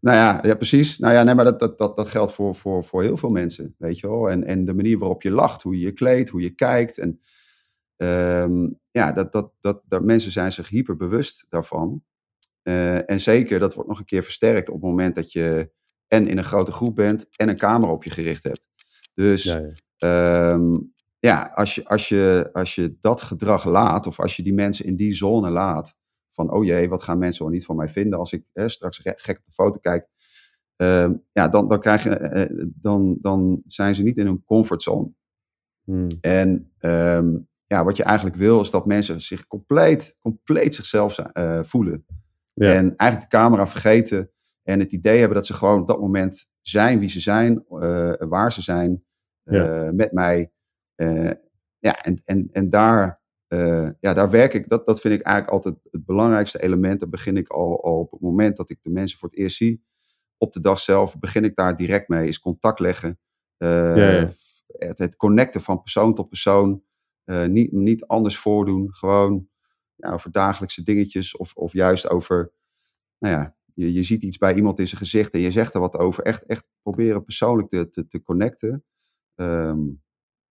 Nou 0.00 0.18
ja, 0.18 0.38
ja, 0.42 0.54
precies. 0.54 0.98
Nou 0.98 1.14
ja, 1.14 1.22
nee, 1.22 1.34
maar 1.34 1.44
dat, 1.44 1.60
dat, 1.60 1.78
dat, 1.78 1.96
dat 1.96 2.08
geldt 2.08 2.32
voor, 2.32 2.54
voor, 2.54 2.84
voor 2.84 3.02
heel 3.02 3.16
veel 3.16 3.30
mensen, 3.30 3.74
weet 3.78 3.98
je 3.98 4.08
wel. 4.08 4.30
En, 4.30 4.44
en 4.44 4.64
de 4.64 4.74
manier 4.74 4.98
waarop 4.98 5.22
je 5.22 5.30
lacht, 5.30 5.62
hoe 5.62 5.78
je 5.78 5.84
je 5.86 5.92
kleedt, 5.92 6.28
hoe 6.28 6.40
je 6.40 6.50
kijkt. 6.50 6.98
En 6.98 7.20
um, 7.96 8.78
ja, 8.90 9.12
dat, 9.12 9.32
dat, 9.32 9.52
dat, 9.60 9.82
dat 9.88 10.04
mensen 10.04 10.32
zijn 10.32 10.52
zich 10.52 10.68
hyper 10.68 10.96
bewust 10.96 11.46
daarvan. 11.48 12.02
Uh, 12.62 13.10
en 13.10 13.20
zeker, 13.20 13.58
dat 13.58 13.74
wordt 13.74 13.88
nog 13.88 13.98
een 13.98 14.04
keer 14.04 14.22
versterkt 14.22 14.68
op 14.68 14.74
het 14.74 14.84
moment 14.84 15.14
dat 15.14 15.32
je 15.32 15.70
en 16.08 16.28
in 16.28 16.38
een 16.38 16.44
grote 16.44 16.72
groep 16.72 16.94
bent 16.94 17.26
en 17.36 17.48
een 17.48 17.56
camera 17.56 17.92
op 17.92 18.04
je 18.04 18.10
gericht 18.10 18.42
hebt. 18.44 18.68
Dus 19.14 19.42
ja, 19.42 19.70
ja. 19.96 20.52
Um, 20.52 20.94
ja 21.18 21.52
als, 21.54 21.74
je, 21.74 21.84
als, 21.84 22.08
je, 22.08 22.50
als 22.52 22.74
je 22.74 22.96
dat 23.00 23.20
gedrag 23.20 23.64
laat, 23.64 24.06
of 24.06 24.20
als 24.20 24.36
je 24.36 24.42
die 24.42 24.54
mensen 24.54 24.84
in 24.84 24.96
die 24.96 25.14
zone 25.14 25.50
laat, 25.50 25.96
van, 26.36 26.52
oh 26.52 26.64
jee, 26.64 26.88
wat 26.88 27.02
gaan 27.02 27.18
mensen 27.18 27.44
wel 27.44 27.52
niet 27.52 27.64
van 27.64 27.76
mij 27.76 27.88
vinden 27.88 28.18
als 28.18 28.32
ik 28.32 28.44
hè, 28.52 28.68
straks 28.68 29.00
gek 29.02 29.38
op 29.38 29.44
de 29.44 29.52
foto 29.52 29.78
kijk. 29.78 30.08
Uh, 30.76 31.08
ja, 31.32 31.48
dan, 31.48 31.68
dan, 31.68 31.80
krijg 31.80 32.02
je, 32.02 32.48
uh, 32.50 32.68
dan, 32.74 33.18
dan 33.20 33.62
zijn 33.66 33.94
ze 33.94 34.02
niet 34.02 34.18
in 34.18 34.26
hun 34.26 34.44
comfortzone. 34.44 35.10
Hmm. 35.84 36.06
En 36.20 36.72
um, 36.80 37.48
ja, 37.66 37.84
wat 37.84 37.96
je 37.96 38.02
eigenlijk 38.02 38.36
wil, 38.36 38.60
is 38.60 38.70
dat 38.70 38.86
mensen 38.86 39.20
zich 39.20 39.46
compleet, 39.46 40.16
compleet 40.20 40.74
zichzelf 40.74 41.18
uh, 41.32 41.62
voelen. 41.62 42.06
Ja. 42.52 42.72
En 42.72 42.96
eigenlijk 42.96 43.30
de 43.30 43.36
camera 43.36 43.66
vergeten 43.66 44.30
en 44.62 44.80
het 44.80 44.92
idee 44.92 45.18
hebben 45.18 45.36
dat 45.36 45.46
ze 45.46 45.54
gewoon 45.54 45.80
op 45.80 45.86
dat 45.86 46.00
moment 46.00 46.46
zijn 46.60 46.98
wie 46.98 47.08
ze 47.08 47.20
zijn, 47.20 47.64
waar 48.18 48.52
ze 48.52 48.62
zijn, 48.62 49.04
ja. 49.42 49.90
met 49.92 50.12
mij. 50.12 50.50
ja, 51.78 52.00
en, 52.00 52.20
en, 52.24 52.48
en 52.52 52.70
daar 52.70 53.20
uh, 53.56 53.88
ja, 54.00 54.14
daar 54.14 54.30
werk 54.30 54.54
ik, 54.54 54.68
dat, 54.68 54.86
dat 54.86 55.00
vind 55.00 55.14
ik 55.14 55.22
eigenlijk 55.22 55.56
altijd 55.56 55.74
het 55.90 56.04
belangrijkste 56.04 56.62
element. 56.62 57.00
Daar 57.00 57.08
begin 57.08 57.36
ik 57.36 57.48
al, 57.48 57.84
al 57.84 57.98
op 57.98 58.10
het 58.10 58.20
moment 58.20 58.56
dat 58.56 58.70
ik 58.70 58.82
de 58.82 58.90
mensen 58.90 59.18
voor 59.18 59.28
het 59.28 59.38
eerst 59.38 59.56
zie, 59.56 59.84
op 60.36 60.52
de 60.52 60.60
dag 60.60 60.78
zelf, 60.78 61.18
begin 61.18 61.44
ik 61.44 61.56
daar 61.56 61.76
direct 61.76 62.08
mee. 62.08 62.28
Is 62.28 62.38
contact 62.38 62.80
leggen, 62.80 63.18
uh, 63.58 63.96
ja, 63.96 64.10
ja. 64.10 64.30
Het, 64.66 64.98
het, 64.98 65.16
connecten 65.16 65.60
van 65.60 65.82
persoon 65.82 66.14
tot 66.14 66.28
persoon. 66.28 66.84
Uh, 67.24 67.44
niet, 67.44 67.72
niet 67.72 68.06
anders 68.06 68.38
voordoen, 68.38 68.94
gewoon 68.94 69.48
ja, 69.94 70.12
over 70.12 70.32
dagelijkse 70.32 70.82
dingetjes 70.82 71.36
of, 71.36 71.54
of 71.54 71.72
juist 71.72 72.10
over, 72.10 72.52
nou 73.18 73.34
ja, 73.34 73.56
je, 73.74 73.92
je 73.92 74.02
ziet 74.02 74.22
iets 74.22 74.38
bij 74.38 74.54
iemand 74.54 74.78
in 74.78 74.86
zijn 74.86 75.00
gezicht 75.00 75.34
en 75.34 75.40
je 75.40 75.50
zegt 75.50 75.74
er 75.74 75.80
wat 75.80 75.96
over. 75.96 76.24
Echt, 76.24 76.44
echt 76.44 76.66
proberen 76.82 77.24
persoonlijk 77.24 77.68
te, 77.68 77.88
te, 77.88 78.06
te 78.06 78.22
connecten. 78.22 78.84
Um, 79.34 80.04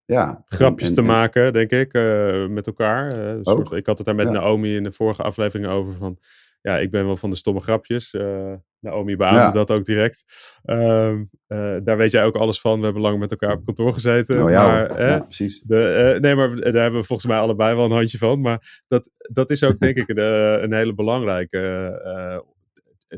Ja. 0.05 0.43
grapjes 0.45 0.89
en- 0.89 0.95
te 0.95 1.01
en- 1.01 1.07
maken, 1.07 1.53
denk 1.53 1.71
ik, 1.71 1.93
eh, 1.93 2.47
met 2.47 2.67
elkaar. 2.67 3.11
Eh, 3.11 3.37
soort- 3.41 3.71
ik 3.71 3.85
had 3.85 3.97
het 3.97 4.05
daar 4.05 4.15
met 4.15 4.25
ja. 4.27 4.31
Naomi 4.31 4.75
in 4.75 4.83
de 4.83 4.91
vorige 4.91 5.23
aflevering 5.23 5.67
over 5.69 5.93
van, 5.93 6.17
ja, 6.61 6.77
ik 6.77 6.91
ben 6.91 7.05
wel 7.05 7.17
van 7.17 7.29
de 7.29 7.35
stomme 7.35 7.59
grapjes. 7.59 8.13
Eh, 8.13 8.53
Naomi 8.79 9.15
beaamde 9.15 9.39
Ja. 9.39 9.51
dat 9.51 9.71
ook 9.71 9.85
direct. 9.85 10.23
Ehm, 10.63 11.23
eh, 11.47 11.75
daar 11.83 11.97
weet 11.97 12.11
jij 12.11 12.23
ook 12.23 12.35
alles 12.35 12.61
van. 12.61 12.77
We 12.79 12.83
hebben 12.83 13.01
lang 13.01 13.19
met 13.19 13.31
elkaar 13.31 13.55
op 13.55 13.65
kantoor 13.65 13.93
gezeten. 13.93 14.43
Oh, 14.43 14.49
ja, 14.49 14.67
maar, 14.67 15.01
ja, 15.01 15.19
precies. 15.19 15.61
de, 15.65 16.17
nee, 16.21 16.35
maar 16.35 16.55
daar 16.55 16.81
hebben 16.81 16.99
we 16.99 17.05
volgens 17.05 17.27
mij 17.27 17.37
allebei 17.39 17.75
wel 17.75 17.85
een 17.85 17.91
handje 17.91 18.17
van. 18.17 18.41
Maar 18.41 18.83
dat, 18.87 19.09
dat 19.31 19.49
is 19.51 19.63
ook 19.63 19.79
denk 19.79 19.97
ik 19.97 20.09
een, 20.09 20.17
een 20.63 20.73
hele 20.73 20.93
belangrijke 20.93 21.59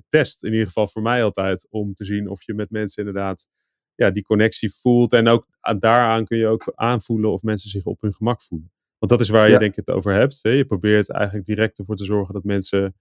test. 0.08 0.44
In 0.44 0.52
ieder 0.52 0.68
geval 0.68 0.88
voor 0.88 1.02
mij 1.02 1.24
altijd. 1.24 1.68
Om 1.70 1.94
te 1.94 2.06
zien 2.06 2.30
of 2.30 2.44
je 2.44 2.54
met 2.54 2.70
mensen 2.72 3.06
inderdaad 3.06 3.48
ja, 3.98 4.12
die 4.12 4.24
connectie 4.24 4.74
voelt. 4.74 5.14
En 5.14 5.28
ook 5.28 5.48
aan- 5.60 5.80
daaraan 5.80 6.26
kun 6.26 6.38
je 6.38 6.48
ook 6.48 6.72
aanvoelen 6.76 7.32
of 7.32 7.42
mensen 7.44 7.70
zich 7.70 7.86
op 7.86 8.02
hun 8.02 8.14
gemak 8.14 8.42
voelen. 8.42 8.72
Want 8.98 9.12
dat 9.12 9.22
is 9.22 9.30
waar 9.30 9.46
je 9.46 9.52
Ja. 9.54 9.60
denk 9.60 9.72
ik 9.76 9.86
het 9.86 9.96
over 9.96 10.14
hebt. 10.14 10.40
Hè? 10.42 10.50
Je 10.50 10.66
probeert 10.66 11.12
eigenlijk 11.12 11.46
direct 11.46 11.80
ervoor 11.80 11.96
te 11.96 12.06
zorgen 12.06 12.34
dat 12.34 12.44
mensen 12.44 12.96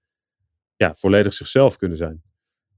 ja, 0.77 0.95
volledig 0.95 1.33
zichzelf 1.33 1.77
kunnen 1.77 1.97
zijn. 1.97 2.23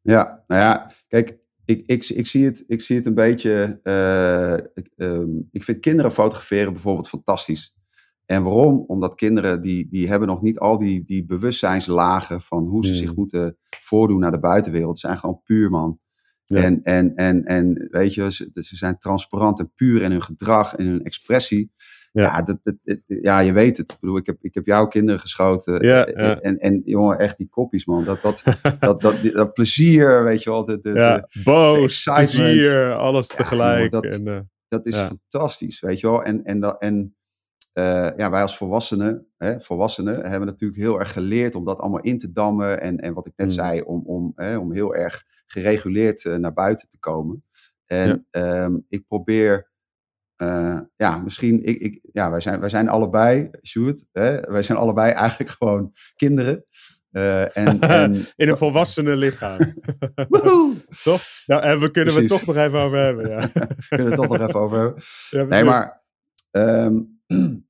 Ja, 0.03 0.45
nou 0.47 0.63
ja, 0.63 0.91
kijk, 1.09 1.39
ik, 1.65 1.83
ik, 1.87 2.09
ik, 2.09 2.27
zie, 2.27 2.45
het, 2.45 2.65
ik 2.67 2.81
zie 2.81 2.97
het 2.97 3.07
een 3.07 3.15
beetje. 3.15 3.81
eh, 3.83 4.55
ik, 4.75 4.91
ehm, 4.97 5.31
ik 5.51 5.63
vind 5.63 5.81
kinderen 5.81 6.13
fotograferen 6.13 6.73
bijvoorbeeld 6.73 7.09
fantastisch. 7.09 7.75
En 8.25 8.43
waarom? 8.43 8.85
Omdat 8.87 9.15
kinderen 9.15 9.61
die, 9.63 9.89
die 9.89 10.09
hebben 10.09 10.29
nog 10.29 10.43
niet 10.43 10.59
al 10.59 10.79
die, 10.79 11.05
die 11.05 11.27
bewustzijnslagen 11.27 12.41
van 12.41 12.65
hoe 12.67 12.85
ze 12.85 12.91
Hmm. 12.91 13.01
zich 13.01 13.15
moeten 13.17 13.57
voordoen 13.81 14.19
naar 14.21 14.31
de 14.31 14.39
buitenwereld. 14.41 14.99
Ze 14.99 15.07
zijn 15.07 15.19
gewoon 15.19 15.41
puur, 15.43 15.71
man. 15.71 16.01
Ja. 16.57 16.63
En, 16.63 16.83
en, 16.83 17.15
en, 17.15 17.45
en 17.45 17.89
weet 17.91 18.15
je, 18.15 18.33
ze, 18.33 18.51
ze 18.55 18.77
zijn 18.77 18.99
transparant 18.99 19.59
en 19.59 19.73
puur 19.75 20.03
in 20.03 20.11
hun 20.11 20.23
gedrag 20.23 20.75
en 20.77 20.87
hun 20.87 21.05
expressie. 21.05 21.73
Ja. 22.13 22.23
Ja, 22.23 22.43
dat, 22.43 22.59
dat, 22.63 22.75
dat- 22.85 22.99
ja 23.07 23.39
je 23.41 23.53
weet 23.53 23.77
het. 23.77 23.93
Ik 23.93 23.97
bedoel, 24.01 24.17
ik 24.17 24.27
heb, 24.27 24.37
ik 24.41 24.55
heb 24.55 24.67
jouw 24.67 24.87
kinderen 24.87 25.21
geschoten. 25.21 25.87
Ja, 25.87 25.97
ja. 26.15 26.41
En, 26.41 26.59
en 26.59 26.83
jongen, 26.85 27.19
echt 27.19 27.37
die 27.37 27.49
koppies, 27.51 27.85
man. 27.85 28.05
Dat, 28.05 28.23
dat, 28.23 28.43
dat, 29.01 29.01
dat, 29.33 29.53
plezier, 29.53 30.25
weet 30.25 30.43
je 30.43 30.51
wel. 30.51 30.65
De, 30.65 30.81
de, 30.81 30.93
de- 30.93 30.99
ja, 30.99 31.29
boos, 31.45 32.03
plezier, 32.55 32.95
alles 32.95 33.27
tegelijk. 33.27 33.77
jongen, 33.77 33.91
dat- 33.91 34.05
en, 34.21 34.27
eh, 34.29 34.41
dat 34.69 34.87
is 34.87 34.97
fantastisch, 35.07 35.81
weet 35.81 36.01
je 36.01 36.07
wel. 36.11 36.23
En, 36.23 36.45
en, 36.45 36.61
dat- 36.61 36.81
en 36.83 37.17
eh, 37.79 38.09
ja, 38.17 38.31
wij 38.31 38.43
als 38.43 38.57
volwassenen, 38.57 39.27
hè, 39.37 39.61
volwassenen 39.61 40.27
hebben 40.31 40.49
natuurlijk 40.49 40.81
heel 40.81 40.99
erg 40.99 41.13
geleerd 41.13 41.55
om 41.55 41.65
dat 41.65 41.79
allemaal 41.79 42.01
in 42.01 42.19
te 42.19 42.33
dammen. 42.33 42.81
En, 42.81 42.99
en 42.99 43.15
wat 43.15 43.27
ik 43.27 43.33
net 43.37 43.47
Mm. 43.47 43.53
zei, 43.53 43.81
om, 43.81 44.03
om, 44.07 44.33
hè, 44.35 44.57
om 44.57 44.73
heel 44.73 44.95
erg 44.95 45.25
gereguleerd 45.47 46.25
eh, 46.25 46.35
naar 46.35 46.53
buiten 46.53 46.89
te 46.89 46.99
komen. 46.99 47.45
En 47.87 48.27
ehm, 48.31 48.77
ik 48.89 49.07
probeer, 49.07 49.71
eh, 50.37 50.81
ja, 50.97 51.19
misschien, 51.19 51.65
ik, 51.65 51.79
ik, 51.79 52.01
ja, 52.13 52.31
wij, 52.31 52.41
zijn, 52.41 52.61
wij 52.61 52.69
zijn 52.69 52.89
allebei, 52.89 53.51
Sjoerd, 53.67 54.07
hè, 54.13 54.41
wij 54.41 54.63
zijn 54.63 54.79
allebei 54.79 55.13
eigenlijk 55.13 55.51
gewoon 55.51 55.93
kinderen. 56.17 56.65
En, 57.11 57.53
en, 57.81 58.15
in 58.37 58.49
een 58.49 58.57
volwassene 58.57 59.17
lichaam. 59.17 59.59
Toch? 61.05 61.23
Nou, 61.47 61.63
en 61.63 61.81
we 61.81 61.91
kunnen 61.91 62.15
we 62.15 62.21
het 62.21 62.29
toch 62.29 62.47
nog 62.47 62.57
even 62.57 62.79
over 62.79 62.99
hebben. 62.99 63.29
Ja. 63.29 63.49
kunnen 63.89 64.07
we 64.07 64.13
het 64.13 64.15
toch 64.15 64.29
nog 64.29 64.49
even 64.49 64.61
over 64.61 64.79
hebben. 64.79 65.03
Ja, 65.31 65.45
Nee, 65.45 65.65
maar 65.65 66.03
ehm, 66.51 67.01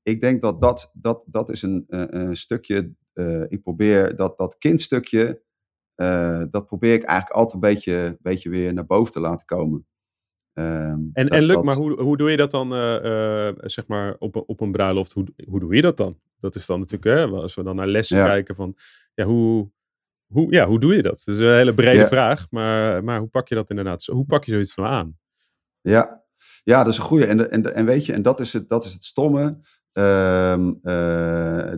ik 0.03 0.21
denk 0.21 0.41
dat 0.41 0.61
dat, 0.61 0.91
dat, 0.93 1.23
dat 1.25 1.49
is 1.49 1.61
een, 1.61 1.83
een, 1.87 2.15
een 2.19 2.35
stukje. 2.35 2.91
eh, 3.13 3.41
ik 3.47 3.61
probeer 3.61 4.15
dat, 4.15 4.37
dat 4.37 4.57
kindstukje. 4.57 5.41
eh, 5.95 6.43
dat 6.51 6.65
probeer 6.65 6.93
ik 6.93 7.03
eigenlijk 7.03 7.39
altijd 7.39 7.53
een 7.63 7.69
beetje, 7.69 8.17
beetje 8.21 8.49
weer 8.49 8.73
naar 8.73 8.85
boven 8.85 9.13
te 9.13 9.19
laten 9.19 9.45
komen. 9.45 9.87
Ehm, 10.53 10.99
En, 11.13 11.25
dat- 11.25 11.29
en 11.33 11.43
Luc, 11.43 11.55
dat- 11.55 11.63
maar 11.63 11.75
hoe, 11.75 12.01
hoe 12.01 12.17
doe 12.17 12.31
je 12.31 12.37
dat 12.37 12.51
dan, 12.51 12.73
eh, 12.73 13.47
eh, 13.47 13.55
zeg 13.61 13.87
maar, 13.87 14.15
op, 14.19 14.35
een- 14.35 14.43
op 14.47 14.61
een 14.61 14.71
bruiloft? 14.71 15.11
Hoe, 15.13 15.25
hoe 15.47 15.59
doe 15.59 15.75
je 15.75 15.81
dat 15.81 15.97
dan? 15.97 16.19
Dat 16.39 16.55
is 16.55 16.65
dan 16.65 16.79
natuurlijk, 16.79 17.17
hè, 17.17 17.37
als 17.37 17.55
we 17.55 17.63
dan 17.63 17.75
naar 17.75 17.87
lessen 17.87 18.17
Ja. 18.17 18.25
kijken 18.25 18.55
van, 18.55 18.75
ja, 19.13 19.25
hoe, 19.25 19.71
hoe, 20.33 20.51
ja, 20.53 20.65
hoe 20.67 20.79
doe 20.79 20.95
je 20.95 21.01
dat? 21.01 21.23
Dat 21.25 21.35
is 21.35 21.41
een 21.41 21.53
hele 21.53 21.73
brede 21.73 21.97
Ja. 21.99 22.07
vraag, 22.07 22.51
maar, 22.51 23.03
maar 23.03 23.19
hoe 23.19 23.27
pak 23.27 23.47
je 23.47 23.55
dat 23.55 23.69
inderdaad? 23.69 24.05
Hoe 24.05 24.25
pak 24.25 24.43
je 24.43 24.51
zoiets 24.51 24.75
nou 24.75 24.89
aan? 24.89 25.17
Ja, 25.81 26.23
ja 26.63 26.83
dat 26.83 26.91
is 26.93 26.97
een 26.99 27.03
goede. 27.05 27.25
En, 27.25 27.51
en, 27.51 27.75
en 27.75 27.85
weet 27.85 28.05
je, 28.05 28.13
en 28.13 28.21
dat 28.21 28.39
is 28.39 28.53
het, 28.53 28.69
dat 28.69 28.85
is 28.85 28.93
het 28.93 29.03
stomme. 29.03 29.59
Ehm, 29.91 30.73
eh, 30.81 31.71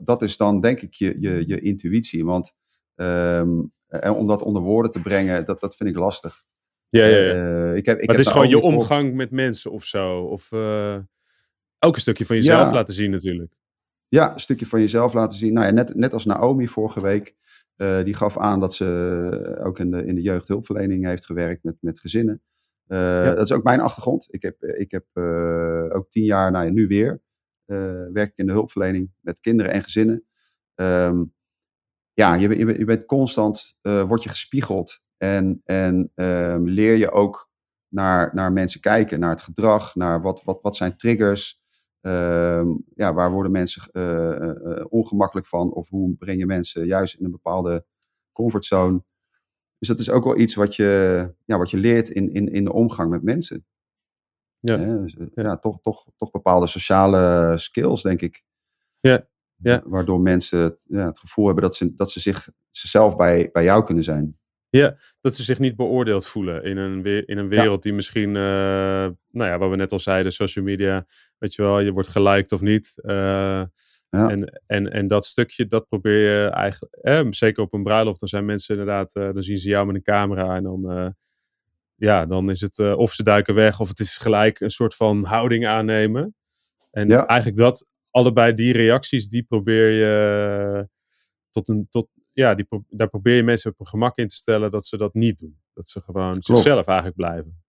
dat 0.00 0.22
is 0.22 0.36
dan 0.36 0.60
denk 0.60 0.80
ik 0.80 0.94
je, 0.94 1.16
je, 1.20 1.44
je 1.46 1.60
intuïtie. 1.60 2.24
Want 2.24 2.52
ehm, 2.94 3.50
en 3.88 4.12
om 4.12 4.26
dat 4.26 4.42
onder 4.42 4.62
woorden 4.62 4.90
te 4.92 5.00
brengen, 5.00 5.44
dat, 5.44 5.60
dat 5.60 5.76
vind 5.76 5.88
ik 5.88 5.96
lastig. 5.96 6.42
Ja, 6.88 7.04
ja, 7.06 7.16
ja. 7.16 7.32
Eh, 7.70 7.76
ik 7.76 7.86
heb, 7.86 7.98
ik 8.00 8.06
maar 8.06 8.16
het 8.16 8.26
is 8.26 8.32
gewoon 8.32 8.48
je 8.48 8.54
voor- 8.60 8.72
omgang 8.72 9.14
met 9.14 9.30
mensen 9.30 9.70
of 9.70 9.84
zo. 9.84 10.20
Of 10.20 10.52
eh, 10.52 10.96
ook 11.78 11.94
een 11.94 12.00
stukje 12.00 12.26
van 12.26 12.36
jezelf 12.36 12.66
Ja. 12.66 12.72
laten 12.72 12.94
zien 12.94 13.10
natuurlijk. 13.10 13.52
Ja, 14.08 14.32
een 14.32 14.40
stukje 14.40 14.66
van 14.66 14.80
jezelf 14.80 15.12
laten 15.12 15.38
zien. 15.38 15.52
Nou 15.52 15.66
ja, 15.66 15.72
net, 15.72 15.94
net 15.94 16.12
als 16.12 16.24
Naomi 16.24 16.68
vorige 16.68 17.00
week. 17.00 17.34
eh, 17.76 18.02
die 18.04 18.14
gaf 18.14 18.38
aan 18.38 18.60
dat 18.60 18.74
ze 18.74 19.58
ook 19.64 19.78
in 19.78 19.90
de, 19.90 20.04
in 20.06 20.14
de 20.14 20.22
jeugdhulpverlening 20.22 21.04
heeft 21.04 21.24
gewerkt 21.26 21.62
met, 21.64 21.76
met 21.80 22.00
gezinnen. 22.00 22.42
Eh, 22.90 23.24
Dat 23.24 23.42
is 23.42 23.52
ook 23.52 23.62
mijn 23.62 23.80
achtergrond. 23.80 24.26
Ik 24.30 24.42
heb, 24.42 24.62
ik 24.62 24.90
heb 24.90 25.04
eh, 25.12 25.86
ook 25.88 26.10
tien 26.10 26.24
jaar, 26.24 26.50
nou 26.50 26.64
ja, 26.64 26.70
nu 26.70 26.86
weer, 26.86 27.22
eh, 27.64 28.04
werk 28.12 28.30
ik 28.30 28.36
in 28.38 28.46
de 28.46 28.52
hulpverlening 28.52 29.12
met 29.20 29.40
kinderen 29.40 29.72
en 29.72 29.82
gezinnen. 29.82 30.24
Ehm, 30.74 31.24
ja, 32.12 32.34
je, 32.34 32.58
je, 32.58 32.78
je 32.78 32.84
bent 32.84 33.06
constant, 33.06 33.78
eh 33.82 34.02
word 34.02 34.22
je 34.22 34.28
gespiegeld. 34.28 35.00
En, 35.16 35.60
en 35.64 36.12
ehm, 36.14 36.64
leer 36.64 36.96
je 36.96 37.10
ook 37.10 37.50
naar, 37.88 38.34
naar 38.34 38.52
mensen 38.52 38.80
kijken, 38.80 39.20
naar 39.20 39.30
het 39.30 39.42
gedrag, 39.42 39.94
naar 39.94 40.22
wat, 40.22 40.42
wat, 40.44 40.58
wat 40.62 40.76
zijn 40.76 40.96
triggers. 40.96 41.60
Ehm, 42.00 42.68
ja, 42.94 43.14
waar 43.14 43.30
worden 43.30 43.52
mensen 43.52 43.82
eh, 43.92 44.30
eh, 44.36 44.78
eh, 44.78 44.84
ongemakkelijk 44.88 45.46
van? 45.46 45.72
Of 45.72 45.88
hoe 45.88 46.14
breng 46.16 46.38
je 46.38 46.46
mensen 46.46 46.86
juist 46.86 47.14
in 47.14 47.24
een 47.24 47.30
bepaalde 47.30 47.86
comfortzone? 48.32 49.04
Dus 49.80 49.88
dat 49.88 50.00
is 50.00 50.10
ook 50.10 50.24
wel 50.24 50.38
iets 50.38 50.54
wat 50.54 50.76
je, 50.76 51.32
ja, 51.44 51.58
wat 51.58 51.70
je 51.70 51.76
leert 51.76 52.08
in, 52.10 52.32
in, 52.32 52.52
in 52.52 52.64
de 52.64 52.72
omgang 52.72 53.10
met 53.10 53.22
mensen. 53.22 53.66
Ja. 54.58 54.76
Dus, 54.76 55.16
eh, 55.16 55.26
Ja. 55.34 55.42
ja, 55.42 55.58
toch, 55.58 55.80
toch, 55.82 56.06
toch 56.16 56.30
bepaalde 56.30 56.66
sociale 56.66 57.52
skills, 57.58 58.02
denk 58.02 58.20
ik. 58.20 58.42
Ja, 59.00 59.28
ja. 59.56 59.82
Waardoor 59.84 60.20
mensen 60.20 60.58
het, 60.58 60.84
ja, 60.88 61.06
het 61.06 61.18
gevoel 61.18 61.46
hebben 61.46 61.64
dat 61.64 61.76
ze, 61.76 61.94
dat 61.94 62.10
ze 62.10 62.20
zich, 62.20 62.48
zichzelf 62.70 63.16
bij, 63.16 63.48
bij 63.52 63.64
jou 63.64 63.84
kunnen 63.84 64.04
zijn. 64.04 64.38
Dat 65.20 65.34
ze 65.34 65.42
zich 65.42 65.58
niet 65.58 65.76
beoordeeld 65.76 66.26
voelen 66.26 66.62
in 66.64 66.76
een, 66.76 67.04
in 67.26 67.38
een 67.38 67.48
wereld 67.48 67.82
die 67.82 67.92
misschien, 67.92 68.28
eh, 68.36 68.42
nou 69.30 69.50
ja, 69.50 69.58
wat 69.58 69.70
we 69.70 69.76
net 69.76 69.92
al 69.92 69.98
zeiden, 69.98 70.32
social 70.32 70.64
media, 70.64 71.06
weet 71.38 71.54
je 71.54 71.62
wel, 71.62 71.80
je 71.80 71.92
wordt 71.92 72.08
geliked 72.08 72.52
of 72.52 72.60
niet. 72.60 72.94
eh, 73.02 73.62
Ja. 74.10 74.28
en, 74.28 74.60
en, 74.66 74.92
en 74.92 75.08
dat 75.08 75.24
stukje, 75.24 75.66
dat 75.68 75.88
probeer 75.88 76.18
je 76.44 76.48
eigenlijk, 76.48 76.94
eh, 76.94 77.26
zeker 77.30 77.62
op 77.62 77.72
een 77.72 77.82
bruiloft, 77.82 78.20
dan 78.20 78.28
zijn 78.28 78.44
mensen 78.44 78.74
inderdaad, 78.78 79.14
eh, 79.14 79.32
dan 79.32 79.42
zien 79.42 79.56
ze 79.56 79.68
jou 79.68 79.86
met 79.86 79.94
een 79.94 80.02
camera 80.02 80.56
en 80.56 80.62
dan, 80.62 80.90
eh, 80.90 81.08
ja, 81.94 82.26
dan 82.26 82.50
is 82.50 82.60
het 82.60 82.78
eh, 82.78 82.98
of 82.98 83.12
ze 83.12 83.22
duiken 83.22 83.54
weg 83.54 83.80
of 83.80 83.88
het 83.88 83.98
is 84.00 84.16
gelijk 84.18 84.60
een 84.60 84.70
soort 84.70 84.94
van 84.94 85.24
houding 85.24 85.66
aannemen. 85.66 86.34
En 86.90 87.08
Ja. 87.08 87.26
eigenlijk 87.26 87.58
dat, 87.60 87.88
allebei 88.10 88.54
die 88.54 88.72
reacties, 88.72 89.28
die 89.28 89.42
probeer 89.42 89.90
je 89.90 90.88
tot 91.50 91.68
een, 91.68 91.86
tot, 91.90 92.08
ja, 92.32 92.54
die, 92.54 92.66
daar 92.88 93.08
probeer 93.08 93.36
je 93.36 93.42
mensen 93.42 93.70
op 93.70 93.78
hun 93.78 93.86
gemak 93.86 94.16
in 94.18 94.28
te 94.28 94.34
stellen 94.34 94.70
dat 94.70 94.86
ze 94.86 94.96
dat 94.96 95.14
niet 95.14 95.38
doen. 95.38 95.60
Dat 95.74 95.88
ze 95.88 96.00
gewoon 96.00 96.34
zichzelf 96.38 96.86
eigenlijk 96.86 97.16
blijven. 97.16 97.62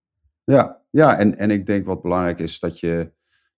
Ja, 0.43 0.81
ja 0.89 1.19
en, 1.19 1.37
en 1.37 1.51
ik 1.51 1.65
denk 1.65 1.85
wat 1.85 2.01
belangrijk 2.01 2.39
is 2.39 2.59
dat 2.59 2.79
je 2.79 3.11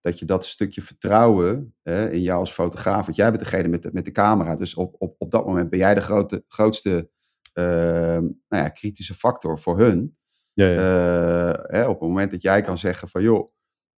dat, 0.04 0.20
je 0.20 0.26
dat 0.26 0.46
stukje 0.46 0.82
vertrouwen 0.82 1.76
hè, 1.82 2.12
in 2.12 2.22
jou 2.22 2.40
als 2.40 2.52
fotograaf, 2.52 3.06
want 3.06 3.18
jij 3.18 3.32
bent 3.32 3.44
degene 3.44 3.68
met 3.68 3.84
de, 3.84 3.90
met 3.94 4.06
de 4.06 4.12
camera, 4.12 4.56
dus 4.56 4.76
op, 4.76 4.96
op, 5.00 5.16
op 5.18 5.32
dat 5.32 5.46
moment 5.46 5.70
ben 5.70 5.80
jij 5.80 5.94
de 5.94 6.02
grote, 6.02 6.44
grootste 6.48 7.10
ehm, 7.54 8.22
nou 8.48 8.64
ja, 8.64 8.70
kritische 8.70 9.16
factor 9.16 9.60
voor 9.60 9.78
hun. 9.78 10.18
Ja, 10.54 10.68
ja. 10.68 10.78
Eh, 10.78 11.64
hè, 11.68 11.86
op 11.86 12.00
het 12.00 12.10
moment 12.10 12.32
dat 12.32 12.42
jij 12.42 12.62
kan 12.62 12.78
zeggen 12.78 13.10
van 13.10 13.22
joh, 13.22 13.54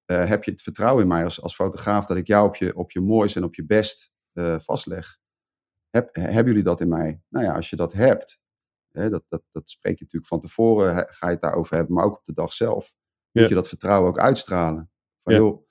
eh, 0.05 0.25
heb 0.25 0.43
je 0.43 0.51
het 0.51 0.61
vertrouwen 0.61 1.03
in 1.03 1.09
mij 1.09 1.23
als, 1.23 1.41
als 1.41 1.55
fotograaf 1.55 2.05
dat 2.05 2.17
ik 2.17 2.27
jou 2.27 2.47
op 2.47 2.55
je, 2.55 2.75
op 2.75 2.91
je 2.91 3.01
mooist 3.01 3.35
en 3.35 3.43
op 3.43 3.55
je 3.55 3.65
best 3.65 4.13
eh, 4.33 4.59
vastleg? 4.59 5.19
Heb, 5.89 6.15
hebben 6.15 6.45
jullie 6.45 6.63
dat 6.63 6.81
in 6.81 6.87
mij? 6.87 7.21
Nou 7.29 7.45
ja, 7.45 7.55
als 7.55 7.69
je 7.69 7.75
dat 7.75 7.93
hebt, 7.93 8.41
hè, 8.91 9.09
dat, 9.09 9.23
dat, 9.27 9.43
dat 9.51 9.69
spreek 9.69 9.97
je 9.97 10.03
natuurlijk 10.03 10.31
van 10.31 10.39
tevoren, 10.39 11.05
ga 11.09 11.27
je 11.27 11.33
het 11.33 11.41
daarover 11.41 11.75
hebben, 11.75 11.95
maar 11.95 12.05
ook 12.05 12.17
op 12.17 12.25
de 12.25 12.33
dag 12.33 12.53
zelf. 12.53 12.93
Moet 13.31 13.49
je 13.49 13.55
dat 13.55 13.67
vertrouwen 13.67 14.09
ook 14.09 14.19
uitstralen. 14.19 14.91
Van 15.23 15.33
joh, 15.33 15.64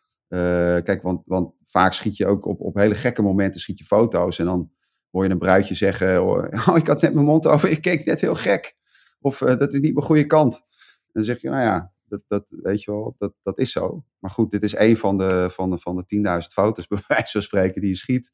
kijk, 0.85 1.03
want, 1.03 1.23
want 1.27 1.55
vaak 1.65 1.93
schiet 1.93 2.17
je 2.17 2.27
ook 2.27 2.47
op, 2.47 2.61
op 2.61 2.75
hele 2.77 2.95
gekke 2.95 3.23
momenten 3.23 3.61
schiet 3.61 3.79
je 3.79 3.85
foto's 3.85 4.39
en 4.39 4.47
dan 4.47 4.73
hoor 5.11 5.25
je 5.25 5.31
een 5.31 5.39
bruidje 5.39 5.75
zeggen, 5.75 6.23
oh, 6.25 6.77
ik 6.81 6.87
had 6.87 7.01
net 7.01 7.15
mijn 7.15 7.27
mond 7.27 7.47
over, 7.47 7.69
ik 7.71 7.81
keek 7.83 8.05
net 8.05 8.21
heel 8.21 8.35
gek. 8.35 8.77
Of 9.21 9.41
eh, 9.43 9.57
dat 9.57 9.75
is 9.75 9.81
niet 9.81 9.95
mijn 9.95 10.07
goede 10.07 10.27
kant. 10.27 10.55
En 10.81 11.11
dan 11.13 11.25
zeg 11.25 11.41
je, 11.41 11.49
nou 11.49 11.63
ja, 11.63 11.93
dat, 12.05 12.21
dat, 12.29 12.55
weet 12.63 12.83
je 12.83 12.91
wel, 12.91 13.15
dat, 13.19 13.35
dat 13.43 13.59
is 13.59 13.73
zo. 13.73 14.05
Maar 14.19 14.31
goed, 14.31 14.51
dit 14.51 14.63
is 14.63 14.75
één 14.75 14.97
van 14.97 15.19
de, 15.19 15.49
van 15.51 15.71
de, 15.71 15.79
van 15.79 15.97
de 15.97 16.39
10.000 16.43 16.53
foto's, 16.53 16.87
bij 16.95 17.03
wijze 17.09 17.33
van 17.33 17.43
spreken, 17.43 17.81
die 17.81 17.91
je 17.91 17.97
schiet. 17.97 18.33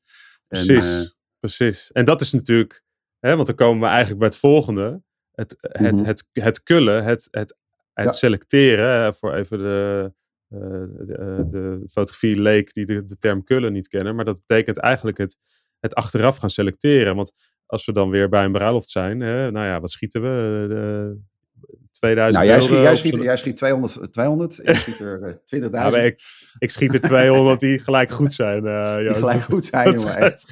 En, 0.48 0.66
Precies, 0.66 1.02
eh, 1.04 1.10
precies. 1.40 1.92
En 1.92 2.04
dat 2.04 2.20
is 2.20 2.32
natuurlijk, 2.32 2.84
hè, 3.18 3.34
want 3.34 3.46
dan 3.46 3.56
komen 3.56 3.80
we 3.80 3.86
eigenlijk 3.86 4.18
bij 4.18 4.28
het 4.28 4.36
volgende. 4.36 5.02
Het, 5.32 5.56
het, 5.60 5.80
Mhm. 5.96 6.04
het, 6.04 6.28
het 6.32 6.62
kullen, 6.62 7.04
het, 7.04 7.28
het, 7.30 7.56
het 7.92 8.04
Ja. 8.04 8.10
selecteren, 8.10 9.14
voor 9.14 9.34
even 9.34 9.58
de, 9.58 10.12
de, 10.50 11.44
de, 11.48 11.82
fotografie 11.86 12.40
leek 12.40 12.72
die 12.72 12.86
de, 12.86 13.04
de, 13.04 13.18
term 13.18 13.44
kullen 13.44 13.72
niet 13.72 13.88
kennen. 13.88 14.14
Maar 14.14 14.24
dat 14.24 14.38
betekent 14.46 14.78
eigenlijk 14.78 15.18
het, 15.18 15.36
het 15.80 15.94
achteraf 15.94 16.36
gaan 16.36 16.50
selecteren. 16.50 17.16
Want 17.16 17.32
als 17.66 17.84
we 17.84 17.92
dan 17.92 18.10
weer 18.10 18.28
bij 18.28 18.44
een 18.44 18.52
bruiloft 18.52 18.88
zijn, 18.88 19.20
hè, 19.20 19.50
nou 19.50 19.66
ja, 19.66 19.80
wat 19.80 19.90
schieten 19.90 20.22
we? 20.22 20.66
De, 20.68 21.18
2000 21.92 22.44
nou, 22.44 22.46
jij 22.46 22.60
schiet, 22.60 22.82
jij, 22.82 22.96
schiet, 22.96 23.22
jij 23.22 23.36
schiet 23.36 23.56
200, 23.56 24.12
200 24.12 24.60
ik 24.62 24.74
schiet 24.74 25.00
er 25.00 25.40
20.000. 25.54 25.70
Ja, 25.70 25.96
ik, 25.96 26.20
ik, 26.58 26.70
schiet 26.70 26.94
er 26.94 27.00
200 27.00 27.60
die 27.60 27.78
gelijk 27.78 28.10
goed 28.10 28.32
zijn. 28.32 28.64
Uh, 28.64 28.96
die 29.06 29.14
gelijk 29.14 29.42
goed 29.42 29.64
zijn, 29.64 29.84
dat, 29.92 30.02
jongen. 30.02 30.20
Dat, 30.20 30.46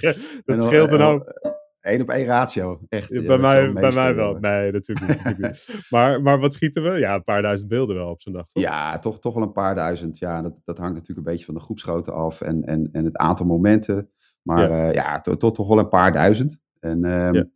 dat 0.45 0.63
scheelt 0.63 0.91
een 0.91 1.01
hoop. 1.01 1.57
Eén 1.81 2.01
op 2.01 2.11
één 2.11 2.27
ratio, 2.27 2.81
echt. 2.89 3.09
Ja, 3.09 3.23
bij 3.23 3.39
mij, 3.39 3.73
bij 3.73 3.93
mij 3.95 4.15
wel. 4.15 4.35
Nee, 4.35 4.73
natuurlijk 4.73 5.09
niet. 5.09 5.25
Natuurlijk 5.25 5.53
niet. 5.53 5.87
Maar, 5.91 6.23
maar 6.23 6.39
wat 6.39 6.53
schieten 6.53 6.83
we? 6.83 6.99
Ja, 6.99 7.15
een 7.15 7.25
paar 7.25 7.43
duizend 7.43 7.69
beelden 7.69 7.97
wel 7.97 8.11
op 8.11 8.21
zo'n 8.21 8.33
dag, 8.33 8.47
toch? 8.47 8.63
Ja, 8.63 8.99
toch, 8.99 9.21
toch 9.21 9.35
wel 9.35 9.43
een 9.43 9.53
paar 9.53 9.75
duizend. 9.75 10.19
Ja, 10.19 10.43
dat, 10.43 10.55
dat 10.65 10.79
hangt 10.79 10.95
natuurlijk 10.95 11.27
een 11.27 11.33
beetje 11.33 11.45
van 11.45 11.55
de 11.55 11.61
groepsgrootte 11.61 12.13
af 12.13 12.41
en, 12.41 12.65
en, 12.65 12.89
en 12.93 13.05
het 13.05 13.17
aantal 13.17 13.47
momenten. 13.47 14.11
Maar 14.43 14.71
ja, 14.71 14.89
uh, 14.89 14.95
ja 14.95 15.21
tot 15.21 15.55
toch 15.55 15.69
wel 15.69 15.79
een 15.79 15.89
paar 15.89 16.13
duizend. 16.13 16.61
En, 16.81 17.05
um, 17.05 17.35
ja. 17.35 17.47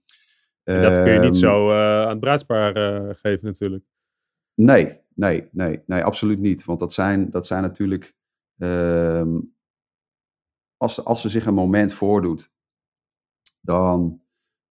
en 0.63 0.83
dat 0.83 1.03
kun 1.03 1.13
je 1.13 1.19
niet 1.19 1.37
zo 1.37 1.71
uh, 1.71 2.03
aan 2.03 2.09
het 2.09 2.21
bruidspaar 2.21 2.77
uh, 2.77 3.15
geven 3.15 3.47
natuurlijk. 3.47 3.85
Nee, 4.55 5.01
nee, 5.15 5.49
nee, 5.53 5.83
nee, 5.87 6.03
absoluut 6.03 6.39
niet. 6.39 6.65
Want 6.65 6.81
dat 6.81 6.93
zijn, 6.93 7.31
dat 7.31 7.47
zijn 7.47 7.63
natuurlijk... 7.63 8.15
Um, 8.57 9.55
als, 10.77 11.05
als 11.05 11.25
er 11.25 11.31
zich 11.31 11.47
een 11.47 11.55
moment 11.55 11.93
voordoet 11.93 12.53
dan. 13.63 14.21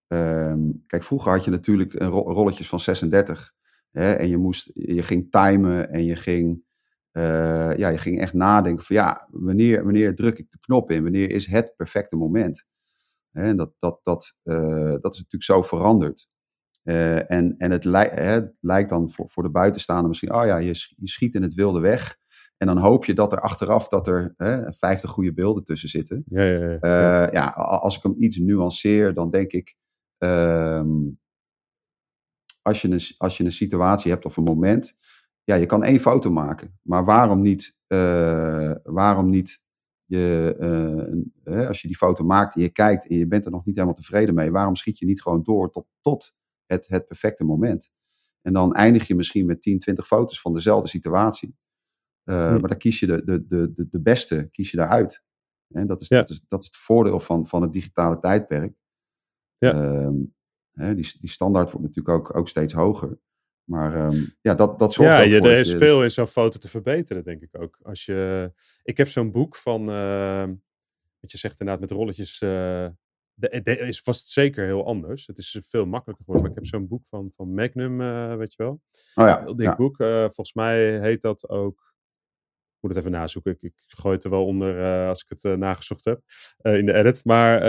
Um, 0.08 0.84
kijk, 0.88 1.04
vroeger 1.04 1.32
had 1.32 1.46
je 1.46 1.52
natuurlijk 1.52 1.94
een 1.94 2.08
ro 2.08 2.22
rolletjes 2.22 2.70
van 2.70 2.80
36. 2.80 3.54
Hè, 3.92 4.14
en 4.14 4.30
je, 4.30 4.38
moest, 4.38 4.72
je 4.74 5.04
ging 5.04 5.32
timen 5.32 5.90
en 5.90 6.06
je 6.06 6.16
ging, 6.16 6.64
uh, 7.12 7.78
ja, 7.78 7.90
je 7.90 7.98
ging 7.98 8.20
echt 8.20 8.34
nadenken 8.34 8.86
van 8.86 8.96
ja, 8.96 9.28
wanneer, 9.32 9.84
wanneer 9.84 10.16
druk 10.16 10.38
ik 10.38 10.52
de 10.52 10.60
knop 10.60 10.92
in? 10.92 11.04
Wanneer 11.04 11.32
is 11.32 11.48
het 11.48 11.76
perfecte 11.76 12.16
moment? 12.16 12.66
Hè, 13.32 13.44
en 13.44 13.58
dat, 13.58 13.74
dat, 13.80 14.00
dat, 14.04 14.36
uh, 14.44 14.96
dat 15.02 15.14
is 15.14 15.18
natuurlijk 15.18 15.44
zo 15.44 15.62
veranderd. 15.62 16.30
Uh, 16.84 17.32
en 17.32 17.56
en 17.58 17.72
het, 17.72 17.84
hè, 17.84 18.42
lijkt 18.60 18.90
dan 18.90 19.12
voor, 19.12 19.30
voor 19.30 19.44
de 19.44 19.50
buitenstaander 19.50 20.08
misschien, 20.08 20.34
oh 20.34 20.46
ja, 20.46 20.58
je, 20.58 20.94
je 20.96 21.08
schiet 21.08 21.36
in 21.36 21.42
het 21.42 21.54
wilde 21.54 21.80
weg. 21.80 22.20
En 22.62 22.68
dan 22.68 22.78
hoop 22.78 23.06
je 23.06 23.14
dat 23.14 23.32
er 23.32 23.42
achteraf 23.42 23.88
dat 23.88 24.08
er 24.08 24.34
hè, 24.38 24.74
50 24.74 25.10
goede 25.10 25.34
beelden 25.34 25.64
tussen 25.64 25.90
zitten. 25.90 26.24
Ja, 26.26 26.44
ja, 26.44 26.70
ja. 26.82 27.26
Uh, 27.26 27.34
ja, 27.34 27.46
als 27.56 27.98
ik 27.98 28.04
hem 28.04 28.16
iets 28.18 28.38
nuanceer, 28.38 29.14
dan 29.14 29.32
denk 29.32 29.52
ik. 29.52 29.76
Um, 30.18 31.20
als, 32.62 32.82
je 32.82 32.90
een, 32.90 33.02
als 33.18 33.38
je 33.38 33.44
een 33.44 33.52
situatie 33.52 34.12
hebt 34.12 34.26
of 34.26 34.38
een 34.38 34.44
moment. 34.44 34.98
Ja, 35.44 35.56
je 35.56 35.66
kan 35.66 35.84
één 35.84 36.00
foto 36.00 36.32
maken. 36.32 36.80
Maar 36.82 37.06
waarom 37.06 37.42
niet. 37.42 37.80
Uh, 37.88 38.74
waarom 38.84 39.30
niet 39.30 39.62
je, 40.06 40.56
uh, 41.44 41.68
als 41.68 41.82
je 41.82 41.88
die 41.88 41.98
foto 41.98 42.24
maakt 42.24 42.56
en 42.56 42.62
je 42.62 42.70
kijkt 42.70 43.08
en 43.08 43.16
je 43.16 43.28
bent 43.28 43.46
er 43.46 43.52
nog 43.52 43.66
niet 43.66 43.76
helemaal 43.76 43.96
tevreden 43.96 44.36
mee. 44.36 44.52
Waarom 44.52 44.76
schiet 44.76 45.00
je 45.00 45.06
niet 45.06 45.22
gewoon 45.22 45.44
door 45.44 45.72
tot, 45.72 45.86
tot 46.02 46.34
het, 46.66 46.88
het 46.88 47.08
perfecte 47.08 47.44
moment? 47.44 47.92
En 48.42 48.54
dan 48.54 48.74
eindig 48.74 49.08
je 49.08 49.16
misschien 49.16 49.46
met 49.46 49.62
10, 49.62 49.80
20 49.80 50.08
foto's 50.08 50.42
van 50.42 50.54
dezelfde 50.54 50.90
situatie. 50.90 51.56
Uh, 52.32 52.48
hm. 52.48 52.60
Maar 52.60 52.70
dan 52.70 52.78
kies 52.78 53.00
je 53.00 53.08
de, 53.08 53.24
de, 53.24 53.46
de, 53.74 53.88
de 53.90 54.02
beste, 54.02 54.48
kies 54.52 54.72
je 54.72 54.78
daaruit. 54.78 55.24
En 55.68 55.88
dat, 55.88 56.02
is, 56.02 56.08
ja. 56.08 56.18
dat, 56.18 56.30
is, 56.30 56.42
dat 56.48 56.62
is 56.62 56.66
het 56.66 56.76
voordeel 56.76 57.20
van, 57.20 57.48
van 57.48 57.62
het 57.62 57.74
digitale 57.74 58.20
tijdperk. 58.20 58.74
Ja. 59.58 60.04
Um, 60.04 60.36
hè, 60.72 60.96
die, 60.96 61.14
die 61.20 61.30
standaard 61.30 61.72
wordt 61.72 61.88
natuurlijk 61.88 62.18
ook, 62.18 62.36
ook 62.38 62.48
steeds 62.48 62.74
hoger. 62.74 63.20
Maar 63.64 64.06
um, 64.06 64.36
ja, 64.42 64.56
dat, 64.56 64.80
dat 64.80 64.94
zorgt 64.94 65.12
ja, 65.14 65.22
je, 65.22 65.38
voor... 65.38 65.50
er 65.50 65.58
is 65.58 65.72
je... 65.72 65.78
veel 65.78 66.04
in 66.04 66.12
zo'n 66.12 66.28
foto 66.28 66.60
te 66.60 66.70
verbeteren, 66.70 67.24
denk 67.24 67.42
ik 67.42 67.62
ook. 67.62 67.80
Als 67.82 68.06
je, 68.06 68.52
ik 68.84 68.98
heb 68.98 69.08
zo'n 69.08 69.32
boek 69.32 69.56
van, 69.56 69.90
uh, 69.90 70.48
wat 71.20 71.32
je 71.32 71.38
zegt 71.38 71.60
inderdaad, 71.60 71.90
met 71.90 71.92
rolletjes... 71.92 72.42
Uh, 72.42 72.88
de, 73.34 73.62
de, 73.64 73.78
is 73.78 74.02
vast 74.02 74.28
zeker 74.28 74.66
heel 74.66 74.86
anders. 74.86 75.28
Het 75.28 75.38
is 75.38 75.60
veel 75.64 75.86
makkelijker 75.86 76.26
geworden. 76.26 76.42
Maar 76.42 76.52
ik 76.58 76.64
heb 76.64 76.74
zo'n 76.74 76.88
boek 76.88 77.08
van, 77.08 77.32
van 77.32 77.54
Magnum, 77.54 78.02
uh, 78.02 78.36
weet 78.36 78.54
je 78.54 78.64
wel. 78.64 78.82
Oh 79.16 79.26
ja. 79.28 79.44
Heel 79.44 79.56
dik 79.56 79.68
ja. 79.68 79.76
boek. 79.76 79.96
volgens 79.98 80.54
mij 80.54 81.00
heet 81.00 81.22
dat 81.22 81.50
ook 81.50 81.91
moet 82.82 82.96
het 82.96 83.00
even 83.06 83.12
nazoeken. 83.20 83.52
Ik, 83.52 83.62
ik 83.62 83.74
gooi 83.88 84.16
het 84.16 84.24
er 84.24 84.30
wel 84.30 84.46
onder 84.46 84.80
uh, 84.80 85.08
als 85.08 85.22
ik 85.22 85.30
het 85.30 85.44
uh, 85.44 85.54
nagezocht 85.54 86.06
heb 86.06 86.22
uh, 86.62 86.78
in 86.78 86.86
de 86.86 86.94
edit. 86.94 87.26
Maar 87.26 87.60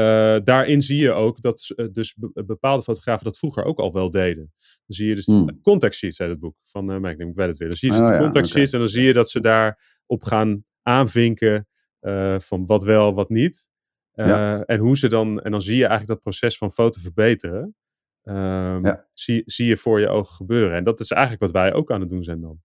daarin 0.45 0.83
zie 0.83 0.99
je 1.03 1.13
ook 1.13 1.43
dat 1.43 1.75
dus 1.93 2.17
bepaalde 2.47 2.83
fotografen 2.83 3.25
dat 3.25 3.39
vroeger 3.39 3.65
ook 3.65 3.79
al 3.79 3.93
wel 3.93 4.11
deden. 4.11 4.53
Dan 4.57 4.97
zie 4.97 5.09
je 5.09 5.15
dus 5.15 5.27
Hmm. 5.27 5.47
de 5.47 5.61
contact 5.63 5.95
sheets 5.95 6.21
uit 6.21 6.31
het 6.31 6.39
boek 6.41 6.57
van 6.65 6.91
uh, 6.93 6.99
Magnum. 6.99 7.29
Ik 7.29 7.35
weet 7.37 7.47
het 7.49 7.57
weer. 7.57 7.69
Dan 7.69 7.79
zie 7.79 7.89
je 7.93 7.95
dus 7.97 8.05
Oh, 8.05 8.11
de 8.11 8.17
ja, 8.19 8.23
contact 8.23 8.47
sheets 8.49 8.73
en 8.73 8.79
dan 8.79 8.89
zie 8.89 9.03
je 9.05 9.13
dat 9.13 9.31
ze 9.31 9.41
daarop 9.41 10.23
gaan 10.23 10.65
aanvinken 10.83 11.67
eh, 12.01 12.39
van 12.39 12.67
wat 12.67 12.85
wel, 12.85 13.15
wat 13.15 13.29
niet. 13.29 13.71
Eh, 14.13 14.27
Ja. 14.27 14.65
En 14.65 14.79
hoe 14.79 14.97
ze 14.99 15.09
dan, 15.09 15.41
en 15.41 15.51
dan 15.51 15.63
zie 15.63 15.75
je 15.77 15.81
eigenlijk 15.87 16.09
dat 16.11 16.21
proces 16.21 16.59
van 16.59 16.73
foto 16.73 17.01
verbeteren. 17.01 17.75
ehm, 18.23 18.87
Ja. 18.87 19.07
zie, 19.13 19.43
zie 19.47 19.67
je 19.67 19.77
voor 19.77 20.01
je 20.01 20.09
ogen 20.09 20.35
gebeuren. 20.35 20.77
En 20.77 20.85
dat 20.85 21.01
is 21.01 21.11
eigenlijk 21.11 21.43
wat 21.43 21.51
wij 21.53 21.73
ook 21.73 21.91
aan 21.93 22.01
het 22.01 22.09
doen 22.09 22.23
zijn 22.25 22.41
dan. 22.41 22.61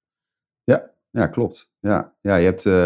Ja, 0.63 0.91
ja 1.17 1.27
klopt. 1.27 1.71
Ja, 1.79 2.15
ja 2.21 2.35
je 2.35 2.45
hebt 2.45 2.65
eh, 2.65 2.85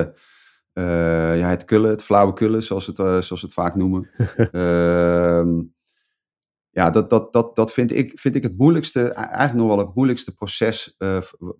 eh, 0.73 1.39
ja, 1.39 1.49
het 1.49 1.65
kullen, 1.65 1.89
het 1.89 2.03
flauwe 2.03 2.33
kullen, 2.33 2.63
zoals, 2.63 2.85
het, 2.85 2.99
eh, 2.99 3.05
zoals 3.05 3.29
we 3.29 3.47
het 3.47 3.53
vaak 3.53 3.75
noemen. 3.75 4.09
Ehm, 4.51 5.61
ja, 6.69 6.89
dat, 6.91 7.09
dat, 7.09 7.33
dat, 7.33 7.55
dat 7.55 7.73
vind, 7.73 7.91
ik, 7.91 8.19
vind 8.19 8.35
ik 8.35 8.43
het 8.43 8.57
moeilijkste, 8.57 8.99
e- 9.01 9.11
eigenlijk 9.11 9.53
nog 9.53 9.67
wel 9.67 9.85
het 9.85 9.95
moeilijkste 9.95 10.33
proces 10.33 10.95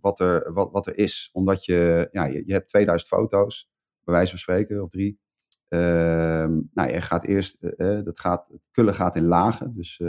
wat, 0.01 0.19
er, 0.19 0.53
wat, 0.53 0.71
wat 0.71 0.87
er 0.87 0.97
is. 0.97 1.29
Omdat 1.33 1.65
je, 1.65 2.07
ja, 2.11 2.25
je, 2.25 2.43
je 2.45 2.53
hebt 2.53 2.67
2000 2.67 3.11
foto's, 3.11 3.71
bij 4.03 4.13
wijze 4.13 4.29
van 4.29 4.39
spreken, 4.39 4.83
of 4.83 4.89
drie. 4.89 5.19
Ehm, 5.67 6.59
nou, 6.73 6.91
je 6.91 7.01
gaat 7.01 7.25
eerst, 7.25 7.57
dat 7.77 8.19
gaat, 8.19 8.47
het 8.47 8.61
kullen 8.71 8.95
gaat 8.95 9.15
in 9.15 9.25
lagen, 9.25 9.73
dus 9.73 10.01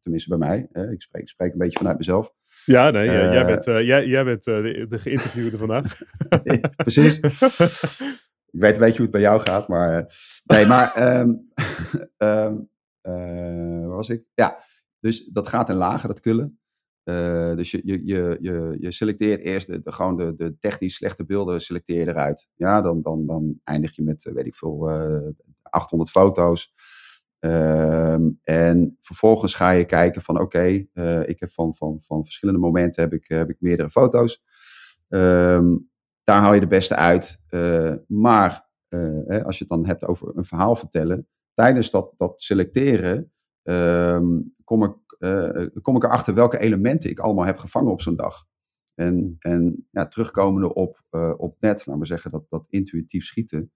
tenminste 0.00 0.28
bij 0.28 0.38
mij. 0.38 0.68
hè. 0.72 0.90
ik, 0.90 1.02
spreek, 1.02 1.22
ik 1.22 1.28
spreek 1.28 1.52
een 1.52 1.58
beetje 1.58 1.78
vanuit 1.78 1.98
mezelf. 1.98 2.32
Ja, 2.66 2.90
nee, 2.90 3.04
jij- 3.06 3.28
jij 3.32 3.40
Eh, 3.40 3.46
bent, 3.46 3.66
eh, 3.66 3.86
jij, 3.86 4.06
jij 4.06 4.24
bent 4.24 4.46
eh, 4.46 4.62
de, 4.62 4.86
de 4.88 4.98
geïnterviewde 4.98 5.56
vandaag. 5.56 5.98
Precies. 6.76 7.18
Ik 8.50 8.62
weet 8.62 8.72
een 8.74 8.80
beetje 8.80 8.92
hoe 8.96 9.02
het 9.02 9.10
bij 9.10 9.20
jou 9.20 9.40
gaat, 9.40 9.68
maar. 9.68 10.14
nee, 10.44 10.66
maar. 10.66 10.92
ehm, 10.94 11.30
ehm, 12.16 12.56
eh, 13.00 13.12
waar 13.86 13.88
was 13.96 14.08
ik? 14.08 14.24
Ja, 14.34 14.58
dus 15.00 15.24
dat 15.24 15.48
gaat 15.48 15.70
in 15.70 15.76
lagen, 15.76 16.08
dat 16.08 16.20
kullen. 16.20 16.58
Dus 17.56 17.70
je, 17.70 17.80
je, 17.84 18.00
je, 18.06 18.36
je, 18.40 18.76
je 18.80 18.92
selecteert 18.92 19.40
eerst 19.40 19.66
de, 19.66 19.82
de, 19.82 19.92
gewoon 19.92 20.16
de, 20.16 20.34
de 20.36 20.58
technisch 20.58 20.94
slechte 20.94 21.24
beelden 21.24 21.60
selecteer 21.60 21.98
je 21.98 22.08
eruit. 22.08 22.48
Ja, 22.54 22.80
dan, 22.80 23.02
dan, 23.02 23.26
dan 23.26 23.60
eindig 23.64 23.96
je 23.96 24.02
met, 24.02 24.30
weet 24.34 24.46
ik 24.46 24.56
veel, 24.56 24.90
eh 24.90 25.28
800 25.62 26.10
foto's. 26.10 26.72
Ehm, 27.46 28.30
en 28.42 28.96
vervolgens 29.00 29.54
ga 29.54 29.70
je 29.70 29.84
kijken 29.84 30.22
van 30.22 30.40
oké, 30.40 30.86
eh, 30.92 31.28
ik 31.28 31.40
heb 31.40 31.52
van, 31.52 31.74
van, 31.74 32.00
van 32.00 32.24
verschillende 32.24 32.60
momenten 32.60 33.02
heb 33.02 33.12
ik, 33.12 33.28
heb 33.28 33.50
ik 33.50 33.56
meerdere 33.60 33.90
foto's. 33.90 34.42
Ehm, 35.08 35.76
daar 36.24 36.40
haal 36.40 36.54
je 36.54 36.60
de 36.60 36.66
beste 36.66 36.94
uit. 36.94 37.42
Eh, 37.48 37.92
maar 38.06 38.68
eh, 38.88 39.20
hè, 39.26 39.44
als 39.44 39.58
je 39.58 39.64
het 39.64 39.72
dan 39.72 39.86
hebt 39.86 40.06
over 40.06 40.36
een 40.36 40.44
verhaal 40.44 40.76
vertellen, 40.76 41.28
tijdens 41.54 41.90
dat, 41.90 42.14
dat 42.16 42.42
selecteren 42.42 43.32
ehm, 43.62 44.26
kom, 44.64 44.84
ik, 44.84 44.94
eh, 45.18 45.66
kom 45.82 45.96
ik 45.96 46.04
erachter 46.04 46.34
welke 46.34 46.58
elementen 46.58 47.10
ik 47.10 47.18
allemaal 47.18 47.44
heb 47.44 47.58
gevangen 47.58 47.92
op 47.92 48.00
zo'n 48.00 48.16
dag. 48.16 48.46
En, 48.94 49.36
en 49.38 49.86
ja, 49.90 50.06
terugkomende 50.08 50.74
op, 50.74 51.02
eh, 51.10 51.32
op 51.36 51.56
net, 51.60 51.86
laten 51.86 52.02
we 52.02 52.06
zeggen, 52.06 52.30
dat, 52.30 52.44
dat 52.48 52.64
intuïtief 52.68 53.24
schieten. 53.24 53.72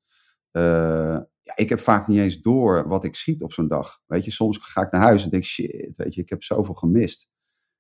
Eh, 0.51 1.19
ja, 1.43 1.53
ik 1.57 1.69
heb 1.69 1.81
vaak 1.81 2.07
niet 2.09 2.19
eens 2.19 2.41
door 2.41 2.89
wat 2.89 3.05
ik 3.05 3.15
schiet 3.15 3.43
op 3.43 3.53
zo'n 3.53 3.69
dag. 3.69 4.01
Weet 4.07 4.25
je, 4.25 4.31
soms 4.31 4.59
ga 4.59 4.83
ik 4.83 4.91
naar 4.91 5.01
huis 5.03 5.25
en 5.25 5.31
denk, 5.31 5.45
shit, 5.45 5.97
weet 5.97 6.15
je, 6.15 6.21
ik 6.21 6.29
heb 6.31 6.43
zoveel 6.43 6.75
gemist. 6.75 7.29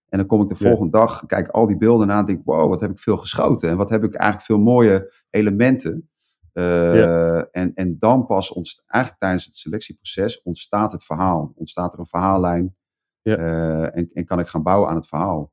En 0.08 0.18
dan 0.18 0.26
kom 0.26 0.42
ik 0.42 0.48
de 0.48 0.54
Ja. 0.58 0.68
volgende 0.70 0.98
dag, 0.98 1.26
kijk 1.26 1.48
al 1.48 1.66
die 1.66 1.76
beelden 1.76 2.06
na 2.06 2.18
en 2.18 2.26
denk, 2.26 2.44
wow, 2.44 2.68
wat 2.68 2.80
heb 2.80 2.90
ik 2.90 2.98
veel 2.98 3.16
geschoten. 3.16 3.68
En 3.70 3.76
wat 3.76 3.90
heb 3.90 4.04
ik 4.04 4.14
eigenlijk 4.14 4.44
veel 4.46 4.58
mooie 4.58 5.12
elementen. 5.30 6.10
Eh, 6.52 7.38
en, 7.56 7.74
en 7.74 7.98
dan 7.98 8.26
pas 8.26 8.52
ontstaat, 8.52 8.84
eigenlijk 8.86 9.22
tijdens 9.22 9.44
het 9.44 9.54
selectieproces 9.56 10.42
ontstaat 10.42 10.92
het 10.92 11.04
verhaal. 11.04 11.52
Ontstaat 11.54 11.92
er 11.92 11.98
een 11.98 12.06
verhaallijn. 12.06 12.76
Ja. 13.22 13.36
Eh, 13.36 13.96
en, 13.98 14.10
en 14.12 14.24
kan 14.24 14.38
ik 14.38 14.46
gaan 14.46 14.62
bouwen 14.62 14.88
aan 14.88 14.94
het 14.96 15.06
verhaal. 15.06 15.52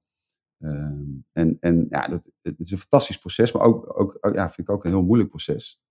Ehm, 0.58 1.04
en 1.32 1.58
en 1.60 1.86
ja, 1.90 2.08
dat, 2.08 2.32
het 2.42 2.60
is 2.60 2.72
een 2.72 2.78
fantastisch 2.78 3.18
proces, 3.20 3.52
maar 3.52 3.62
ook, 3.64 4.00
ook, 4.00 4.18
ook- 4.22 4.36
ja, 4.36 4.46
vind 4.52 4.68
ik 4.68 4.74
ook 4.74 4.84
een 4.86 4.92
heel 4.92 5.04
moeilijk 5.04 5.30
proces. 5.30 5.82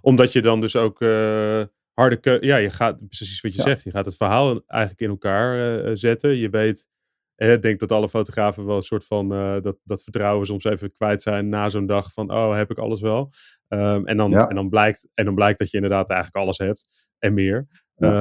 Omdat 0.00 0.32
je 0.32 0.42
dan 0.42 0.60
dus 0.60 0.76
ook 0.76 1.00
eh, 1.00 1.62
harde 1.92 2.16
keu- 2.20 2.38
Ja, 2.40 2.56
je 2.56 2.70
gaat 2.70 3.08
precies 3.08 3.40
wat 3.40 3.52
je 3.52 3.58
Ja. 3.58 3.64
zegt. 3.64 3.82
Je 3.82 3.90
gaat 3.90 4.04
het 4.04 4.16
verhaal 4.16 4.62
eigenlijk 4.66 5.00
in 5.00 5.08
elkaar 5.08 5.82
eh, 5.84 5.90
zetten. 5.94 6.36
Je 6.36 6.48
weet, 6.50 6.86
eh, 7.34 7.52
ik 7.52 7.62
denk 7.62 7.80
dat 7.80 7.92
alle 7.92 8.08
fotografen 8.08 8.66
wel 8.66 8.76
een 8.76 8.82
soort 8.82 9.04
van 9.04 9.32
eh, 9.32 9.60
dat, 9.60 9.78
dat 9.84 10.02
vertrouwen 10.02 10.46
soms 10.46 10.64
even 10.64 10.94
kwijt 10.96 11.22
zijn 11.22 11.48
na 11.48 11.68
zo'n 11.68 11.86
dag 11.86 12.12
van, 12.12 12.32
oh, 12.32 12.54
heb 12.56 12.70
ik 12.70 12.78
alles 12.78 13.00
wel? 13.00 13.30
Ehm, 13.68 14.04
en, 14.06 14.16
dan, 14.16 14.30
Ja. 14.30 14.48
en, 14.48 14.54
dan 14.54 14.68
blijkt, 14.68 15.08
en 15.14 15.24
dan 15.24 15.34
blijkt 15.34 15.58
dat 15.58 15.70
je 15.70 15.76
inderdaad 15.76 16.10
eigenlijk 16.10 16.44
alles 16.44 16.58
hebt 16.58 17.06
en 17.18 17.34
meer. 17.34 17.66
Ehm, 17.96 18.12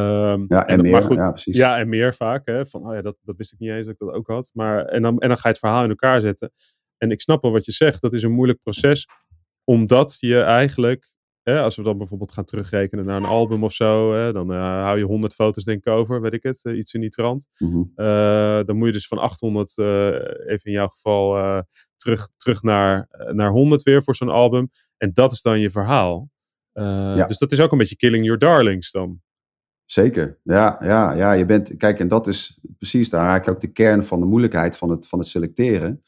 Ja, 0.47 0.67
en, 0.67 0.75
dat- 0.75 0.81
meer. 0.81 0.91
Maar 0.91 1.01
goed, 1.01 1.15
ja, 1.17 1.29
precies. 1.31 1.57
Ja, 1.57 1.77
en 1.77 1.89
meer 1.89 2.13
vaak. 2.15 2.45
Hè? 2.47 2.65
Van, 2.65 2.87
oh 2.87 2.93
ja, 2.95 3.01
dat, 3.01 3.17
dat 3.21 3.37
wist 3.37 3.53
ik 3.53 3.59
niet 3.59 3.69
eens 3.69 3.85
dat 3.85 3.93
ik 3.93 3.99
dat 3.99 4.13
ook 4.15 4.27
had. 4.27 4.49
Maar, 4.53 4.85
en, 4.85 5.01
dan, 5.01 5.19
en 5.19 5.27
dan 5.27 5.37
ga 5.37 5.43
je 5.43 5.49
het 5.49 5.59
verhaal 5.59 5.83
in 5.83 5.89
elkaar 5.89 6.21
zetten. 6.21 6.51
En 6.97 7.11
ik 7.11 7.21
snap 7.21 7.41
wel 7.41 7.51
wat 7.51 7.65
je 7.65 7.71
zegt. 7.71 8.01
Dat 8.01 8.13
is 8.13 8.23
een 8.23 8.31
moeilijk 8.31 8.61
proces. 8.61 9.07
omdat 9.63 10.17
je 10.19 10.41
eigenlijk, 10.41 11.11
hè, 11.49 11.61
als 11.61 11.75
we 11.75 11.83
dan 11.83 11.97
bijvoorbeeld 11.97 12.31
gaan 12.31 12.43
terugrekenen 12.43 13.05
naar 13.05 13.17
een 13.17 13.25
album 13.25 13.63
of 13.63 13.73
zo, 13.73 14.13
hè, 14.13 14.31
dan 14.33 14.51
uh, 14.51 14.59
hou 14.59 14.97
je 14.97 15.03
100 15.03 15.33
foto's 15.33 15.63
denk 15.63 15.85
ik 15.85 15.93
over, 15.93 16.21
weet 16.21 16.33
ik 16.33 16.43
het, 16.43 16.59
uh, 16.63 16.77
iets 16.77 16.93
in 16.93 17.01
die 17.01 17.09
trant. 17.09 17.47
Mhm. 17.57 17.77
Uh, 17.77 18.59
dan 18.65 18.75
moet 18.77 18.87
je 18.87 18.93
dus 18.93 19.07
van 19.07 19.17
800, 19.17 19.77
even 19.77 20.63
in 20.63 20.71
jouw 20.71 20.87
geval, 20.87 21.63
terug, 21.95 22.27
terug 22.27 22.61
naar, 22.63 23.07
naar 23.31 23.49
100 23.49 23.83
weer 23.83 24.03
voor 24.03 24.15
zo'n 24.15 24.29
album. 24.29 24.69
En 24.97 25.13
dat 25.13 25.31
is 25.31 25.41
dan 25.41 25.59
je 25.59 25.69
verhaal. 25.69 26.29
Ja. 26.73 27.27
Dus 27.27 27.37
dat 27.37 27.51
is 27.51 27.59
ook 27.59 27.71
een 27.71 27.77
beetje 27.77 27.95
killing 27.95 28.23
your 28.23 28.39
darlings 28.39 28.91
dan. 28.91 29.21
Zeker, 29.91 30.39
ja, 30.43 30.77
ja, 30.83 31.13
ja. 31.13 31.31
Je 31.31 31.45
bent, 31.45 31.77
kijk, 31.77 31.99
en 31.99 32.07
dat 32.07 32.27
is 32.27 32.59
precies, 32.77 33.09
daar 33.09 33.25
raak 33.25 33.45
je 33.45 33.51
ook 33.51 33.61
de 33.61 33.71
kern 33.71 34.03
van 34.03 34.19
de 34.19 34.25
moeilijkheid 34.25 34.77
van 34.77 34.89
het, 34.89 35.07
van 35.07 35.19
het 35.19 35.27
selecteren. 35.27 36.03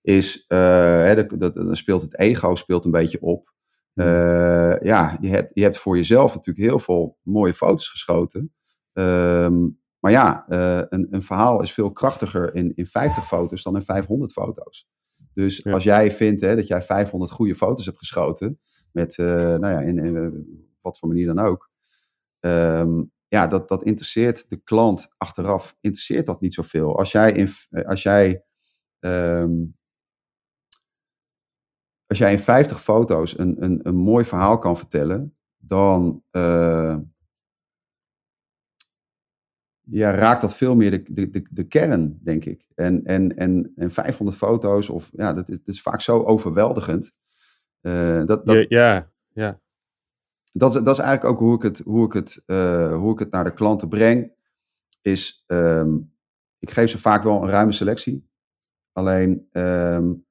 Is, 0.00 0.44
uh, 0.48 0.58
hè, 0.58 1.26
dat, 1.26 1.54
dan 1.54 1.76
speelt 1.76 2.02
het 2.02 2.18
ego 2.18 2.54
speelt 2.54 2.84
een 2.84 2.90
beetje 2.90 3.20
op. 3.20 3.52
Uh, 3.94 4.80
ja, 4.80 5.16
je 5.20 5.28
hebt, 5.28 5.50
je 5.54 5.62
hebt 5.62 5.78
voor 5.78 5.96
jezelf 5.96 6.34
natuurlijk 6.34 6.66
heel 6.66 6.78
veel 6.78 7.18
mooie 7.22 7.54
foto's 7.54 7.88
geschoten. 7.88 8.54
Ehm, 8.92 9.68
maar 9.98 10.12
ja, 10.12 10.44
uh, 10.48 10.82
een, 10.88 11.06
een 11.10 11.22
verhaal 11.22 11.62
is 11.62 11.72
veel 11.72 11.92
krachtiger 11.92 12.54
in, 12.54 12.72
in 12.74 12.86
50 12.86 13.26
foto's 13.26 13.62
dan 13.62 13.76
in 13.76 13.82
500 13.82 14.32
foto's. 14.32 14.88
Dus 15.34 15.60
Ja. 15.62 15.72
als 15.72 15.84
jij 15.84 16.12
vindt 16.12 16.40
hè, 16.40 16.56
dat 16.56 16.66
jij 16.66 16.82
500 16.82 17.32
goede 17.32 17.54
foto's 17.54 17.84
hebt 17.84 17.98
geschoten, 17.98 18.60
met, 18.92 19.18
uh, 19.18 19.26
nou 19.26 19.66
ja, 19.66 19.80
in, 19.80 19.98
in 19.98 20.46
wat 20.80 20.98
voor 20.98 21.08
manier 21.08 21.26
dan 21.26 21.38
ook. 21.38 21.70
Um, 22.40 23.12
ja, 23.28 23.46
dat, 23.46 23.68
dat 23.68 23.82
interesseert 23.84 24.50
de 24.50 24.56
klant 24.56 25.08
achteraf, 25.16 25.76
interesseert 25.80 26.26
dat 26.26 26.40
niet 26.40 26.54
zoveel. 26.54 26.98
Als 26.98 27.12
jij 27.12 27.32
in, 27.32 27.48
als 27.86 28.02
jij, 28.02 28.44
um, 29.00 29.76
als 32.06 32.18
jij 32.18 32.32
in 32.32 32.38
50 32.38 32.82
foto's 32.82 33.38
een, 33.38 33.64
een, 33.64 33.80
een 33.82 33.96
mooi 33.96 34.24
verhaal 34.24 34.58
kan 34.58 34.76
vertellen, 34.76 35.36
dan 35.56 36.22
uh, 36.32 36.96
ja, 39.80 40.10
raakt 40.10 40.40
dat 40.40 40.54
veel 40.54 40.76
meer 40.76 40.90
de, 40.90 41.12
de, 41.12 41.30
de, 41.30 41.46
de 41.50 41.64
kern, 41.64 42.18
denk 42.22 42.44
ik. 42.44 42.66
En, 42.74 43.04
en, 43.04 43.36
en, 43.36 43.72
en 43.76 43.90
500 43.90 44.38
foto's, 44.38 44.88
of 44.88 45.10
ja, 45.12 45.32
dat 45.32 45.48
is, 45.48 45.56
dat 45.56 45.74
is 45.74 45.82
vaak 45.82 46.00
zo 46.00 46.22
overweldigend. 46.22 47.12
Uh, 47.82 48.24
dat, 48.24 48.46
dat, 48.46 48.54
ja, 48.54 48.66
ja, 48.68 49.12
ja. 49.32 49.60
Dat, 50.52 50.74
is, 50.74 50.82
dat 50.82 50.94
is 50.94 51.02
eigenlijk 51.02 51.34
ook 51.34 51.38
hoe 51.38 51.54
ik 51.54 51.62
het, 51.62 51.78
hoe 51.78 52.06
ik 52.06 52.12
het, 52.12 52.42
uh, 52.46 52.96
hoe 52.96 53.12
ik 53.12 53.18
het 53.18 53.30
naar 53.30 53.44
de 53.44 53.54
klanten 53.54 53.88
breng. 53.88 54.32
Is, 55.02 55.44
um, 55.46 56.12
ik 56.58 56.70
geef 56.70 56.90
ze 56.90 56.98
vaak 56.98 57.22
wel 57.22 57.42
een 57.42 57.48
ruime 57.48 57.72
selectie. 57.72 58.28
Alleen 58.92 59.48
um, 59.52 60.23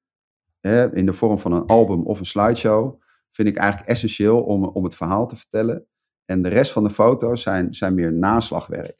hè, 0.67 0.95
in 0.95 1.05
de 1.05 1.13
vorm 1.13 1.39
van 1.39 1.51
een 1.51 1.65
album 1.65 2.01
of 2.05 2.19
een 2.19 2.25
slideshow 2.25 3.01
vind 3.31 3.47
ik 3.47 3.57
eigenlijk 3.57 3.89
essentieel 3.89 4.43
om, 4.43 4.65
om 4.65 4.83
het 4.83 4.95
verhaal 4.95 5.27
te 5.27 5.35
vertellen. 5.35 5.85
En 6.25 6.41
de 6.41 6.49
rest 6.49 6.71
van 6.71 6.83
de 6.83 6.89
foto's 6.89 7.41
zijn, 7.41 7.73
zijn 7.73 7.93
meer 7.93 8.13
naslagwerk. 8.13 8.97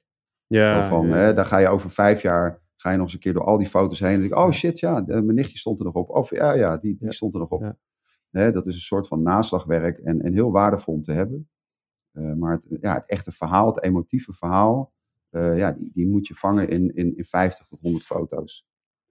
Ja, 0.48 0.88
van, 0.88 1.08
ja. 1.08 1.16
Hè, 1.16 1.34
daar 1.34 1.46
ga 1.46 1.58
je 1.58 1.68
over 1.68 1.90
vijf 1.90 2.22
jaar 2.22 2.62
ga 2.76 2.90
je 2.92 2.96
nog 2.98 3.06
eens 3.06 3.14
een 3.14 3.20
keer 3.20 3.34
door 3.34 3.44
al 3.44 3.58
die 3.58 3.68
foto's 3.68 4.00
heen. 4.00 4.14
En 4.14 4.20
denk 4.20 4.32
ik, 4.32 4.38
oh 4.38 4.52
shit, 4.52 4.80
ja, 4.80 5.04
mijn 5.06 5.34
nichtje 5.34 5.58
stond 5.58 5.80
er 5.80 5.86
nog 5.86 5.94
op. 5.94 6.10
Of 6.10 6.30
ja, 6.30 6.54
ja, 6.54 6.78
die, 6.78 6.96
die 6.98 7.06
Ja. 7.06 7.12
stond 7.12 7.34
er 7.34 7.40
nog 7.40 7.50
op. 7.50 7.62
Hè, 8.30 8.52
dat 8.52 8.68
is 8.68 8.76
een 8.76 8.82
soort 8.82 9.08
van 9.08 9.22
naslagwerk 9.22 9.98
en, 9.98 10.22
en 10.22 10.34
heel 10.34 10.52
waardevol 10.52 10.94
om 10.94 11.02
te 11.04 11.12
hebben. 11.12 11.50
Uh, 12.14 12.34
maar 12.34 12.52
het, 12.52 12.68
ja, 12.82 12.94
het 12.94 13.06
echte 13.06 13.32
verhaal, 13.32 13.68
het 13.68 13.84
emotieve 13.84 14.34
verhaal, 14.34 14.94
uh, 15.32 15.58
ja, 15.58 15.72
die, 15.72 15.92
die 15.94 16.08
moet 16.08 16.28
je 16.28 16.36
vangen 16.36 16.70
in, 16.70 16.96
in, 16.96 17.18
in 17.18 17.26
50 17.26 17.68
tot 17.68 17.80
100 17.82 18.06
foto's. 18.06 18.66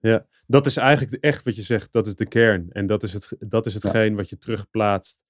Ja, 0.07 0.27
dat 0.47 0.65
is 0.65 0.77
eigenlijk 0.77 1.23
echt 1.23 1.43
wat 1.43 1.55
je 1.55 1.61
zegt, 1.61 1.91
dat 1.91 2.07
is 2.07 2.15
de 2.15 2.27
kern. 2.27 2.71
En 2.71 2.85
dat 2.85 3.03
is, 3.03 3.13
het, 3.13 3.35
dat 3.39 3.65
is 3.65 3.73
hetgeen 3.73 4.09
ja. 4.09 4.15
wat 4.15 4.29
je 4.29 4.37
terugplaatst 4.37 5.25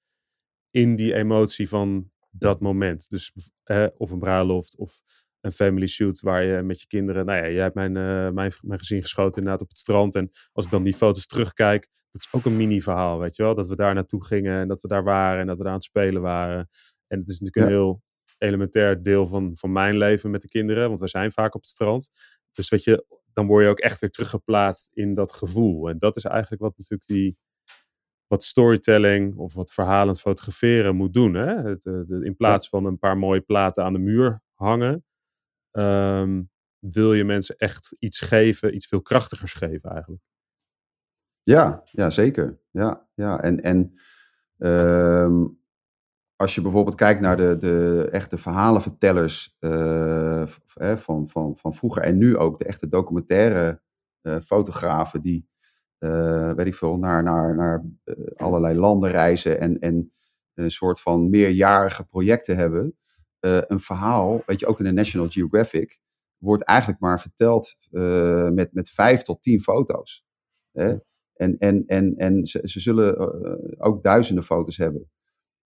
in 0.70 0.96
die 0.96 1.14
emotie 1.14 1.68
van 1.68 2.10
dat 2.30 2.60
moment. 2.60 3.08
Dus 3.08 3.32
eh, 3.62 3.86
of 3.96 4.10
een 4.10 4.18
bruiloft 4.18 4.76
of 4.76 5.00
een 5.40 5.52
family 5.52 5.86
shoot 5.86 6.20
waar 6.20 6.44
je 6.44 6.62
met 6.62 6.80
je 6.80 6.86
kinderen... 6.86 7.26
Nou 7.26 7.38
ja, 7.38 7.50
jij 7.50 7.62
hebt 7.62 7.74
mijn, 7.74 7.96
uh, 7.96 8.30
mijn, 8.30 8.52
mijn 8.60 8.78
gezin 8.78 9.02
geschoten 9.02 9.38
inderdaad 9.38 9.62
op 9.62 9.68
het 9.68 9.78
strand. 9.78 10.14
En 10.14 10.30
als 10.52 10.64
ik 10.64 10.70
dan 10.70 10.82
die 10.82 10.94
foto's 10.94 11.26
terugkijk, 11.26 11.88
dat 12.10 12.20
is 12.20 12.28
ook 12.30 12.44
een 12.44 12.56
mini-verhaal, 12.56 13.18
weet 13.18 13.36
je 13.36 13.42
wel? 13.42 13.54
Dat 13.54 13.68
we 13.68 13.76
daar 13.76 13.94
naartoe 13.94 14.24
gingen 14.24 14.60
en 14.60 14.68
dat 14.68 14.80
we 14.80 14.88
daar 14.88 15.04
waren 15.04 15.40
en 15.40 15.46
dat 15.46 15.56
we 15.56 15.62
daar 15.62 15.72
aan 15.72 15.78
het 15.78 15.88
spelen 15.88 16.22
waren. 16.22 16.68
En 17.06 17.18
het 17.18 17.28
is 17.28 17.40
natuurlijk 17.40 17.56
ja. 17.56 17.62
een 17.62 17.82
heel 17.82 18.02
elementair 18.38 19.02
deel 19.02 19.26
van, 19.26 19.56
van 19.56 19.72
mijn 19.72 19.96
leven 19.96 20.30
met 20.30 20.42
de 20.42 20.48
kinderen, 20.48 20.88
want 20.88 21.00
we 21.00 21.08
zijn 21.08 21.32
vaak 21.32 21.54
op 21.54 21.60
het 21.60 21.70
strand. 21.70 22.10
Dus 22.52 22.68
weet 22.68 22.84
je, 22.84 23.13
dan 23.34 23.46
word 23.46 23.64
je 23.64 23.70
ook 23.70 23.78
echt 23.78 24.00
weer 24.00 24.10
teruggeplaatst 24.10 24.90
in 24.92 25.14
dat 25.14 25.32
gevoel. 25.32 25.88
En 25.88 25.98
dat 25.98 26.16
is 26.16 26.24
eigenlijk 26.24 26.62
wat 26.62 26.76
natuurlijk 26.76 27.06
die, 27.06 27.38
wat 28.26 28.44
storytelling 28.44 29.36
of 29.36 29.54
wat 29.54 29.72
verhalend 29.72 30.20
fotograferen 30.20 30.96
moet 30.96 31.14
doen. 31.14 31.34
Hè? 31.34 31.68
Het, 31.68 31.82
de, 31.82 32.20
in 32.22 32.36
plaats 32.36 32.68
van 32.68 32.84
een 32.84 32.98
paar 32.98 33.18
mooie 33.18 33.40
platen 33.40 33.84
aan 33.84 33.92
de 33.92 33.98
muur 33.98 34.42
hangen, 34.54 35.04
um, 35.72 36.50
wil 36.78 37.12
je 37.14 37.24
mensen 37.24 37.56
echt 37.56 37.96
iets 37.98 38.20
geven, 38.20 38.74
iets 38.74 38.86
veel 38.86 39.02
krachtigers 39.02 39.52
geven 39.52 39.90
eigenlijk. 39.90 40.22
Ja, 41.42 41.82
ja 41.90 42.10
zeker. 42.10 42.60
Ja, 42.70 43.08
ja. 43.14 43.40
En, 43.40 43.62
en 43.62 43.98
um, 44.58 45.63
als 46.36 46.54
je 46.54 46.62
bijvoorbeeld 46.62 46.96
kijkt 46.96 47.20
naar 47.20 47.36
de, 47.36 47.56
de 47.56 48.08
echte 48.10 48.38
verhalenvertellers 48.38 49.56
uh, 49.60 50.46
van, 50.76 51.28
van, 51.28 51.56
van 51.56 51.74
vroeger 51.74 52.02
en 52.02 52.18
nu 52.18 52.36
ook, 52.36 52.58
de 52.58 52.64
echte 52.64 52.88
documentaire 52.88 53.82
uh, 54.22 54.40
fotografen 54.40 55.22
die, 55.22 55.48
uh, 55.98 56.52
weet 56.52 56.66
ik 56.66 56.74
veel, 56.74 56.96
naar, 56.96 57.22
naar, 57.22 57.54
naar 57.54 57.84
allerlei 58.36 58.78
landen 58.78 59.10
reizen 59.10 59.60
en, 59.60 59.78
en 59.78 60.12
een 60.54 60.70
soort 60.70 61.00
van 61.00 61.30
meerjarige 61.30 62.04
projecten 62.04 62.56
hebben. 62.56 62.96
een 63.40 63.80
verhaal, 63.80 64.42
weet 64.46 64.60
je, 64.60 64.66
ook 64.66 64.78
in 64.78 64.84
de 64.84 64.92
National 64.92 65.28
Geographic, 65.28 66.00
wordt 66.38 66.62
eigenlijk 66.62 67.00
maar 67.00 67.20
verteld 67.20 67.76
met, 68.52 68.72
met 68.72 68.90
vijf 68.90 69.22
tot 69.22 69.42
tien 69.42 69.60
foto's. 69.60 70.24
Hè? 70.72 70.96
En, 71.34 71.58
en, 71.58 71.84
en, 71.86 72.16
en 72.16 72.46
ze 72.46 72.80
zullen 72.80 73.18
ook 73.80 74.02
duizenden 74.02 74.44
foto's 74.44 74.76
hebben. 74.76 75.10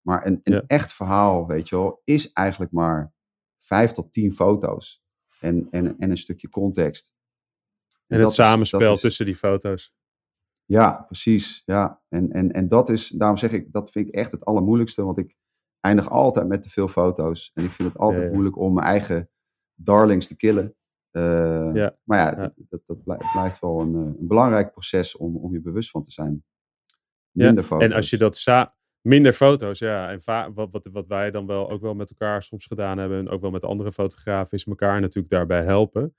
Maar 0.08 0.26
een, 0.26 0.40
een 0.42 0.52
Ja. 0.52 0.62
echt 0.66 0.92
verhaal, 0.92 1.46
weet 1.46 1.68
je 1.68 1.76
wel, 1.76 2.00
is 2.04 2.32
eigenlijk 2.32 2.72
maar 2.72 3.12
vijf 3.58 3.92
tot 3.92 4.12
tien 4.12 4.32
foto's. 4.32 5.02
En, 5.40 5.66
en, 5.70 5.98
en 5.98 6.10
een 6.10 6.16
stukje 6.16 6.48
context. 6.48 7.14
En 8.06 8.20
het 8.20 8.30
samenspel 8.30 8.92
is- 8.92 9.00
tussen 9.00 9.24
die 9.26 9.36
foto's. 9.36 9.94
Ja, 10.64 11.02
precies. 11.06 11.62
Ja. 11.64 12.02
En, 12.08 12.32
en, 12.32 12.52
en 12.52 12.68
dat 12.68 12.88
is, 12.88 13.08
daarom 13.08 13.36
zeg 13.36 13.52
ik, 13.52 13.72
dat 13.72 13.90
vind 13.90 14.08
ik 14.08 14.14
echt 14.14 14.32
het 14.32 14.44
allermoeilijkste. 14.44 15.04
Want 15.04 15.18
ik 15.18 15.36
eindig 15.80 16.10
altijd 16.10 16.48
met 16.48 16.62
te 16.62 16.70
veel 16.70 16.88
foto's. 16.88 17.50
En 17.54 17.64
ik 17.64 17.70
vind 17.70 17.88
het 17.88 17.98
altijd 17.98 18.20
Ja, 18.20 18.26
ja. 18.26 18.32
moeilijk 18.32 18.56
om 18.58 18.74
mijn 18.74 18.86
eigen 18.86 19.30
darlings 19.74 20.26
te 20.26 20.36
killen. 20.36 20.74
Eh, 21.10 21.70
Ja. 21.74 21.98
Maar 22.04 22.18
ja, 22.18 22.34
dat, 22.34 22.52
dat, 22.56 22.80
dat 22.86 23.02
blij- 23.02 23.20
blijft 23.32 23.60
wel 23.60 23.80
een, 23.80 23.94
eh, 23.94 24.00
een 24.20 24.26
belangrijk 24.26 24.70
proces 24.72 25.16
om, 25.16 25.36
om 25.36 25.52
je 25.52 25.60
bewust 25.60 25.90
van 25.90 26.02
te 26.02 26.10
zijn. 26.12 26.44
Ja, 27.30 27.44
Minder 27.46 27.64
foto's. 27.64 27.84
En 27.88 27.92
als 27.92 28.10
je 28.10 28.16
dat 28.18 28.36
minder 29.08 29.32
foto's, 29.32 29.78
ja. 29.78 30.10
En 30.10 30.20
wat, 30.54 30.68
wat, 30.72 30.88
wat 30.92 31.06
wij 31.06 31.30
dan 31.30 31.46
wel 31.46 31.70
ook 31.70 31.80
wel 31.80 31.94
met 31.94 32.10
elkaar 32.10 32.42
soms 32.42 32.66
gedaan 32.66 32.98
hebben, 32.98 33.18
en 33.18 33.28
ook 33.28 33.40
wel 33.40 33.50
met 33.50 33.64
andere 33.64 33.92
fotografen, 33.92 34.56
is 34.58 34.64
elkaar 34.64 35.00
natuurlijk 35.00 35.28
daarbij 35.32 35.62
helpen. 35.62 36.14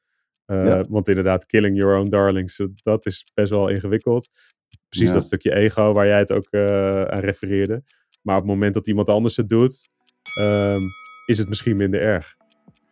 Eh, 0.46 0.66
Ja. 0.66 0.84
Want 0.90 1.08
inderdaad, 1.08 1.46
killing 1.46 1.78
your 1.78 1.98
own 1.98 2.10
darlings, 2.10 2.60
eh, 2.60 2.68
dat 2.76 3.06
is 3.06 3.32
best 3.34 3.50
wel 3.50 3.68
ingewikkeld. 3.68 4.30
Precies 4.90 5.08
Ja. 5.08 5.14
dat 5.14 5.26
stukje 5.26 5.56
ego 5.56 5.94
waar 5.94 6.06
jij 6.08 6.18
het 6.18 6.32
ook 6.32 6.48
eh, 6.50 7.02
aan 7.04 7.20
refereerde. 7.20 7.84
Maar 8.22 8.36
op 8.36 8.42
het 8.42 8.52
moment 8.52 8.74
dat 8.74 8.88
iemand 8.88 9.10
anders 9.10 9.36
het 9.38 9.50
doet, 9.50 9.90
ehm, 10.40 10.82
is 11.26 11.38
het 11.38 11.48
misschien 11.48 11.76
minder 11.76 12.02
erg. 12.02 12.38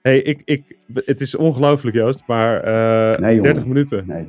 hey, 0.02 0.22
ik, 0.22 0.42
ik, 0.46 0.78
het 0.94 1.22
is 1.22 1.36
ongelooflijk 1.36 1.96
Joost, 1.96 2.24
maar 2.28 2.64
eh 2.64 3.20
Nee, 3.20 3.30
jongen. 3.36 3.44
30 3.44 3.66
minuten. 3.66 4.08
Nee, 4.08 4.28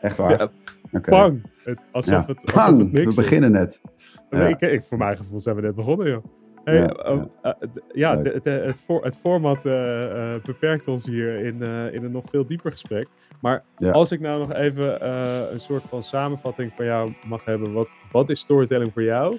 echt 0.00 0.16
waar. 0.16 0.30
Ja, 0.38 0.50
Oké. 0.92 1.10
Bang! 1.10 1.42
Het, 1.64 1.78
alsof, 1.92 2.12
Ja. 2.14 2.24
het, 2.26 2.42
alsof 2.42 2.54
Bang, 2.54 2.78
het 2.78 2.92
niks 2.92 3.02
we 3.02 3.08
is. 3.08 3.14
beginnen 3.16 3.50
net. 3.52 3.80
Ja. 4.30 4.46
Ik, 4.46 4.60
ik, 4.60 4.82
voor 4.84 4.98
mijn 4.98 5.16
gevoel 5.16 5.38
zijn 5.40 5.56
we 5.56 5.62
net 5.62 5.74
begonnen, 5.74 6.08
joh. 6.08 6.24
Hey, 6.64 6.74
Ja, 6.76 6.84
oh, 7.06 7.22
eh, 7.42 7.52
ja, 7.92 8.16
de- 8.16 8.40
de- 8.42 8.50
het, 8.50 8.80
voor, 8.80 9.04
het 9.04 9.18
format 9.18 9.64
eh, 9.66 10.34
eh, 10.34 10.42
beperkt 10.42 10.88
ons 10.88 11.06
hier 11.06 11.38
in, 11.44 11.62
eh, 11.62 11.92
in 11.94 12.04
een 12.04 12.10
nog 12.12 12.24
veel 12.30 12.46
dieper 12.46 12.70
gesprek. 12.72 13.08
Maar 13.40 13.64
Ja. 13.76 13.90
als 13.90 14.12
ik 14.12 14.20
nou 14.20 14.38
nog 14.38 14.52
even 14.54 15.00
eh, 15.00 15.42
een 15.52 15.60
soort 15.60 15.82
van 15.84 16.02
samenvatting 16.02 16.72
van 16.74 16.84
jou 16.84 17.12
mag 17.26 17.44
hebben. 17.44 17.72
Wat, 17.72 17.96
wat 18.12 18.28
is 18.28 18.40
storytelling 18.40 18.92
voor 18.92 19.02
jou? 19.02 19.38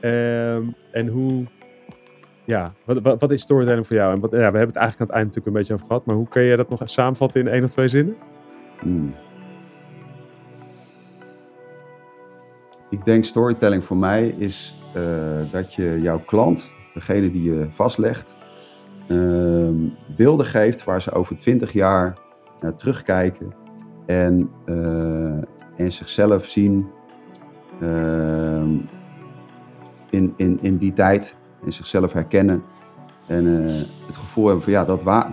Ehm, 0.00 0.62
en 0.92 1.06
hoe... 1.06 1.46
Ja, 2.44 2.72
wat, 2.84 3.00
wat, 3.02 3.20
wat 3.20 3.30
is 3.30 3.42
storytelling 3.42 3.86
voor 3.86 3.96
jou? 3.96 4.14
En 4.14 4.20
wat, 4.20 4.30
ja, 4.30 4.36
we 4.36 4.42
hebben 4.42 4.60
het 4.66 4.76
eigenlijk 4.76 5.00
aan 5.00 5.06
het 5.06 5.16
eind 5.16 5.26
natuurlijk 5.26 5.46
een 5.46 5.52
beetje 5.60 5.74
over 5.74 5.86
gehad. 5.86 6.06
Maar 6.06 6.16
hoe 6.16 6.28
kun 6.28 6.44
je 6.44 6.56
dat 6.56 6.68
nog 6.70 6.80
samenvatten 6.84 7.40
in 7.40 7.48
één 7.48 7.64
of 7.64 7.70
twee 7.70 7.88
zinnen? 7.88 8.16
Hmm. 8.80 9.14
Ik 12.90 13.04
denk 13.04 13.24
storytelling 13.24 13.84
voor 13.84 13.96
mij 13.96 14.28
is 14.28 14.76
eh, 14.94 15.52
dat 15.52 15.74
je 15.74 16.00
jouw 16.00 16.18
klant, 16.18 16.74
degene 16.94 17.30
die 17.30 17.42
je 17.42 17.66
vastlegt, 17.70 18.36
ehm, 19.08 19.88
beelden 20.16 20.46
geeft 20.46 20.84
waar 20.84 21.02
ze 21.02 21.12
over 21.12 21.36
twintig 21.36 21.72
jaar 21.72 22.18
naar 22.58 22.76
terugkijken 22.76 23.54
en, 24.06 24.50
eh, 24.64 25.84
en 25.84 25.92
zichzelf 25.92 26.46
zien 26.46 26.88
ehm, 27.80 28.76
in, 30.10 30.32
in, 30.36 30.58
in 30.62 30.76
die 30.76 30.92
tijd. 30.92 31.38
In 31.64 31.72
zichzelf 31.72 32.12
herkennen. 32.12 32.62
En 33.26 33.44
het 34.06 34.16
gevoel 34.16 34.44
hebben 34.44 34.62
van 34.62 34.72
ja, 34.72 34.84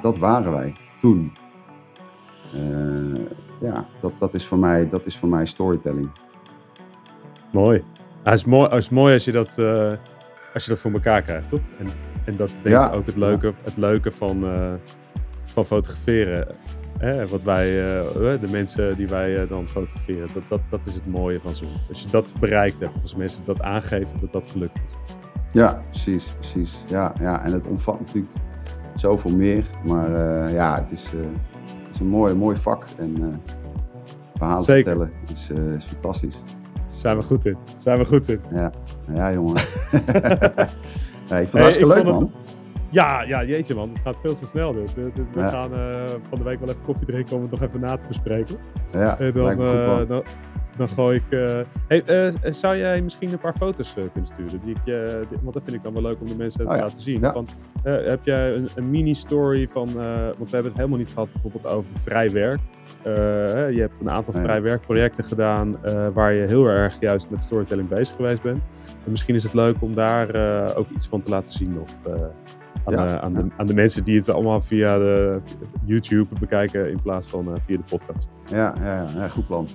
dat 0.02 0.18
waren 0.18 0.52
wij 0.52 0.74
toen. 1.00 1.32
ja, 3.60 3.86
dat, 4.02 4.12
dat, 4.20 4.34
is 4.34 4.46
voor 4.46 4.58
mij, 4.58 4.90
dat 4.90 5.06
is 5.06 5.18
voor 5.18 5.30
mij 5.30 5.46
storytelling. 5.46 6.10
Mooi. 7.58 7.84
Het 8.24 8.34
is 8.34 8.46
mooi, 8.46 8.64
het 8.64 8.74
is 8.74 8.90
mooi 8.90 9.14
als 9.14 9.26
je 9.26 9.32
dat, 9.32 9.60
als 10.54 10.64
je 10.66 10.70
dat 10.70 10.80
voor 10.80 10.92
elkaar 10.92 11.22
krijgt, 11.22 11.50
toch? 11.50 11.60
En, 11.80 11.88
en 12.26 12.36
dat 12.36 12.50
is 12.50 12.62
denk 12.62 12.86
ik 12.86 12.94
ook 12.94 13.06
het 13.06 13.16
leuke, 13.16 13.54
het 13.64 13.78
leuke 13.78 14.12
van, 14.12 14.46
van 15.44 15.66
fotograferen. 15.66 16.48
Hè, 16.98 17.28
wat 17.28 17.44
wij, 17.44 17.70
uh, 17.70 18.42
de 18.42 18.48
mensen 18.52 18.98
die 18.98 19.08
wij 19.08 19.48
dan 19.48 19.68
fotograferen, 19.68 20.28
dat, 20.34 20.44
dat, 20.50 20.60
dat 20.70 20.80
is 20.86 20.94
het 20.94 21.08
mooie 21.08 21.40
van 21.40 21.56
zoiets. 21.56 21.90
Als 21.90 22.02
je 22.02 22.10
dat 22.10 22.34
bereikt 22.40 22.80
hebt, 22.80 23.02
als 23.02 23.16
mensen 23.16 23.46
dat 23.46 23.62
aangeven, 23.62 24.20
dat 24.20 24.34
dat 24.34 24.48
gelukt 24.48 24.76
is. 24.76 25.16
Ja, 25.52 25.82
precies, 25.90 26.26
precies. 26.40 26.84
Ja, 26.88 27.14
ja. 27.20 27.44
En 27.44 27.54
het 27.54 27.68
omvat 27.68 28.00
natuurlijk 28.00 28.34
zoveel 28.96 29.36
meer. 29.36 29.66
Maar 29.84 30.12
ja, 30.52 30.80
het 30.82 30.92
is, 30.92 31.12
het 31.12 31.94
is 31.94 32.00
een 32.00 32.08
mooi, 32.08 32.34
mooi 32.34 32.58
vak. 32.58 32.84
En 32.98 33.42
verhalen 34.36 34.64
Zeker. 34.64 34.84
vertellen 34.84 35.12
is, 35.32 35.50
is 35.78 35.86
fantastisch. 35.86 36.42
Zijn 36.98 37.18
we 37.18 37.24
goed 37.24 37.46
in. 37.46 37.58
Zijn 37.78 37.98
we 37.98 38.06
goed 38.06 38.30
in. 38.30 38.40
Ja, 38.52 38.72
ja 39.16 39.34
jongen. 39.34 39.56
ja, 41.30 41.38
ik 41.38 41.50
vond 41.50 41.52
het 41.52 41.52
hartstikke 41.52 41.94
leuk, 41.94 42.04
man. 42.04 42.32
Ja, 42.90 43.22
ja, 43.22 43.44
jeetje 43.44 43.76
man, 43.76 43.90
het 43.90 44.00
gaat 44.04 44.18
veel 44.22 44.36
te 44.36 44.48
snel 44.48 44.74
dus. 44.74 44.94
we 44.94 45.12
gaan 45.34 45.74
uh, 45.74 46.04
van 46.30 46.38
de 46.38 46.44
week 46.44 46.60
wel 46.60 46.70
even 46.70 46.82
koffie 46.82 47.06
drinken 47.06 47.36
om 47.36 47.42
het 47.42 47.52
nog 47.52 47.62
even 47.62 47.80
na 47.80 47.98
te 47.98 48.08
bespreken. 48.08 48.56
Ja, 48.94 49.20
en 49.20 49.34
dan, 49.34 49.62
uh, 49.62 50.08
dan, 50.08 50.24
dan, 50.78 50.88
gooi 50.88 51.16
ik... 51.18 51.24
Uh, 51.40 51.60
hey, 51.88 52.34
zou 52.54 52.78
jij 52.78 53.02
misschien 53.02 53.32
een 53.32 53.40
paar 53.40 53.54
foto's 53.54 53.94
kunnen 53.94 54.30
sturen? 54.30 54.60
Die 54.64 54.76
ik, 54.84 55.28
want 55.42 55.54
dat 55.54 55.64
vind 55.64 55.76
ik 55.76 55.84
dan 55.84 55.94
wel 55.94 56.02
leuk 56.02 56.20
om 56.20 56.28
de 56.28 56.38
mensen 56.38 56.68
oh, 56.68 56.72
te 56.72 56.78
laten 56.78 57.02
zien. 57.02 57.20
Want, 57.20 57.58
heb 57.84 58.20
jij 58.24 58.56
een, 58.56 58.68
een 58.76 58.90
mini-story 58.90 59.68
van... 59.68 59.94
want 60.38 60.50
we 60.50 60.56
hebben 60.56 60.72
het 60.72 60.76
helemaal 60.76 60.98
niet 60.98 61.10
gehad 61.10 61.32
bijvoorbeeld 61.32 61.68
over 61.68 61.92
vrij 62.00 62.32
werk. 62.32 62.60
Je 63.04 63.78
hebt 63.80 64.00
een 64.00 64.12
aantal 64.12 64.34
vrij 64.34 64.62
werkprojecten 64.62 65.24
gedaan 65.24 65.78
waar 66.14 66.34
je 66.34 66.48
heel 66.48 66.68
erg 66.68 66.96
juist 67.00 67.30
met 67.30 67.44
storytelling 67.44 67.88
bezig 67.88 68.16
geweest 68.16 68.42
bent. 68.42 68.62
En 69.06 69.12
misschien 69.12 69.36
is 69.36 69.44
het 69.44 69.54
leuk 69.54 69.76
om 69.80 69.96
daar 69.96 70.28
ook 70.76 70.88
iets 70.96 71.08
van 71.08 71.22
te 71.22 71.30
laten 71.30 71.54
zien 71.54 71.80
of 71.80 71.98
aan, 72.84 72.94
ja, 72.94 73.20
aan, 73.20 73.34
de, 73.34 73.46
aan, 73.58 73.66
de, 73.66 73.74
mensen 73.74 74.04
die 74.04 74.18
het 74.18 74.30
allemaal 74.30 74.62
via 74.62 74.98
de 74.98 75.40
YouTube 75.86 76.28
bekijken 76.40 76.90
in 76.90 77.02
plaats 77.02 77.28
van 77.28 77.58
via 77.66 77.78
de 77.78 77.84
podcast. 77.98 78.32
Ja, 78.46 78.74
ja, 78.82 79.06
ja, 79.16 79.28
goed 79.28 79.48
plan. 79.48 79.68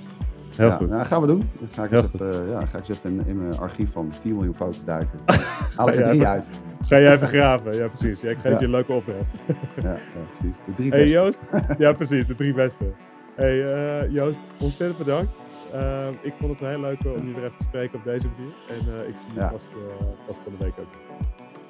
Heel 0.56 0.70
goed. 0.70 0.88
Nou, 0.88 1.04
gaan 1.04 1.20
we 1.20 1.26
doen. 1.26 1.50
Dan 1.58 1.68
ga 1.70 1.96
ik, 1.96 2.04
even, 2.04 2.48
ja, 2.48 2.66
ga 2.66 2.78
ik 2.78 2.88
eens 2.88 3.00
in, 3.02 3.22
in, 3.26 3.38
mijn 3.38 3.58
archief 3.58 3.92
van 3.92 4.12
4 4.22 4.34
miljoen 4.34 4.54
foto's 4.54 4.84
duiken. 4.84 5.18
Haal 5.76 5.90
er 5.90 6.08
drie 6.08 6.26
uit. 6.26 6.50
Ga 6.82 7.00
jij 7.00 7.12
even 7.12 7.28
graven? 7.28 7.74
Ja, 7.74 7.86
precies. 7.86 8.20
Ja, 8.20 8.30
ik 8.30 8.38
geef 8.38 8.58
je 8.58 8.64
een 8.64 8.70
leuke 8.70 8.92
opdracht. 8.92 9.34
ja, 9.82 9.96
precies. 10.38 10.56
De 10.66 10.74
drie 10.74 10.90
beste. 10.90 11.04
Hey 11.04 11.08
Joost. 11.08 11.42
Ja, 11.78 11.92
precies. 11.92 12.26
De 12.26 12.34
drie 12.34 12.54
beste. 12.54 12.84
Hey 13.34 13.56
uh, 13.56 14.12
Joost, 14.12 14.40
ontzettend 14.60 14.98
bedankt. 14.98 15.36
Uh, 15.74 16.08
ik 16.22 16.34
vond 16.38 16.60
het 16.60 16.68
heel 16.68 16.80
leuk 16.80 17.04
om 17.04 17.26
je 17.26 17.34
weer 17.34 17.44
even 17.44 17.56
te 17.56 17.62
spreken 17.62 17.98
op 17.98 18.04
deze 18.04 18.28
manier. 18.28 18.54
En 18.68 19.08
ik 19.08 19.14
zie 19.16 19.40
je 19.40 19.48
vast, 19.48 19.70
vast 20.26 20.42
van 20.42 20.52
de 20.58 20.64
week 20.64 20.78
ook. 20.78 21.20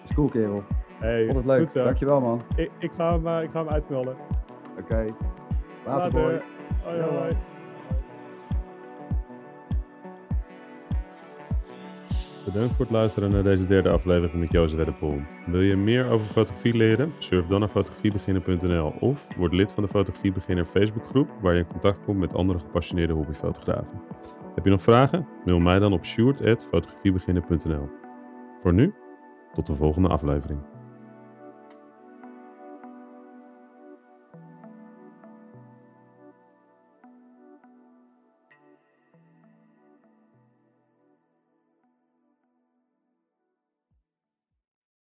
Is 0.05 0.15
cool, 0.15 0.29
kerel. 0.29 0.65
Hey, 0.99 1.25
Vond 1.25 1.37
het 1.37 1.47
leuk. 1.47 1.71
Goed 1.71 1.73
Dankjewel, 1.73 2.21
man. 2.21 2.43
Ik, 2.57 2.71
ik, 2.79 2.91
ga 2.97 3.21
hem, 3.21 3.43
ik 3.43 3.51
ga 3.51 3.59
hem 3.59 3.69
uitmelden. 3.69 4.17
Oké. 4.71 4.81
Okay. 4.81 5.15
Later, 5.87 6.21
Later. 6.21 6.43
Hoi, 6.83 7.01
hoi. 7.01 7.31
Bedankt 12.45 12.75
voor 12.75 12.85
het 12.85 12.95
luisteren 12.95 13.31
naar 13.31 13.43
deze 13.43 13.67
derde 13.67 13.89
aflevering 13.91 14.41
met 14.41 14.53
Jozef 14.53 14.77
Wedderpool. 14.77 15.21
Wil 15.47 15.61
je 15.61 15.77
meer 15.77 16.11
over 16.11 16.27
fotografie 16.27 16.77
leren? 16.77 17.13
Surf 17.19 17.47
dan 17.47 17.61
naar 17.61 17.69
fotografiebeginner.nl 17.69 18.95
of 19.01 19.29
word 19.37 19.53
lid 19.53 19.73
van 19.73 19.83
de 19.83 19.89
Fotografiebeginner 19.89 20.65
Facebookgroep 20.65 21.31
waar 21.41 21.53
je 21.53 21.59
in 21.59 21.67
contact 21.67 22.05
komt 22.05 22.19
met 22.19 22.35
andere 22.35 22.59
gepassioneerde 22.59 23.13
hobbyfotografen. 23.13 24.03
Heb 24.55 24.65
je 24.65 24.71
nog 24.71 24.83
vragen? 24.83 25.27
Mail 25.45 25.59
mij 25.59 25.79
dan 25.79 25.93
op 25.93 26.05
sjoerd.fotografiebeginner.nl 26.05 27.89
Voor 28.59 28.75
nu, 28.75 28.95
tot 29.53 29.67
de 29.67 29.75
volgende 29.75 30.09
aflevering. 30.09 30.72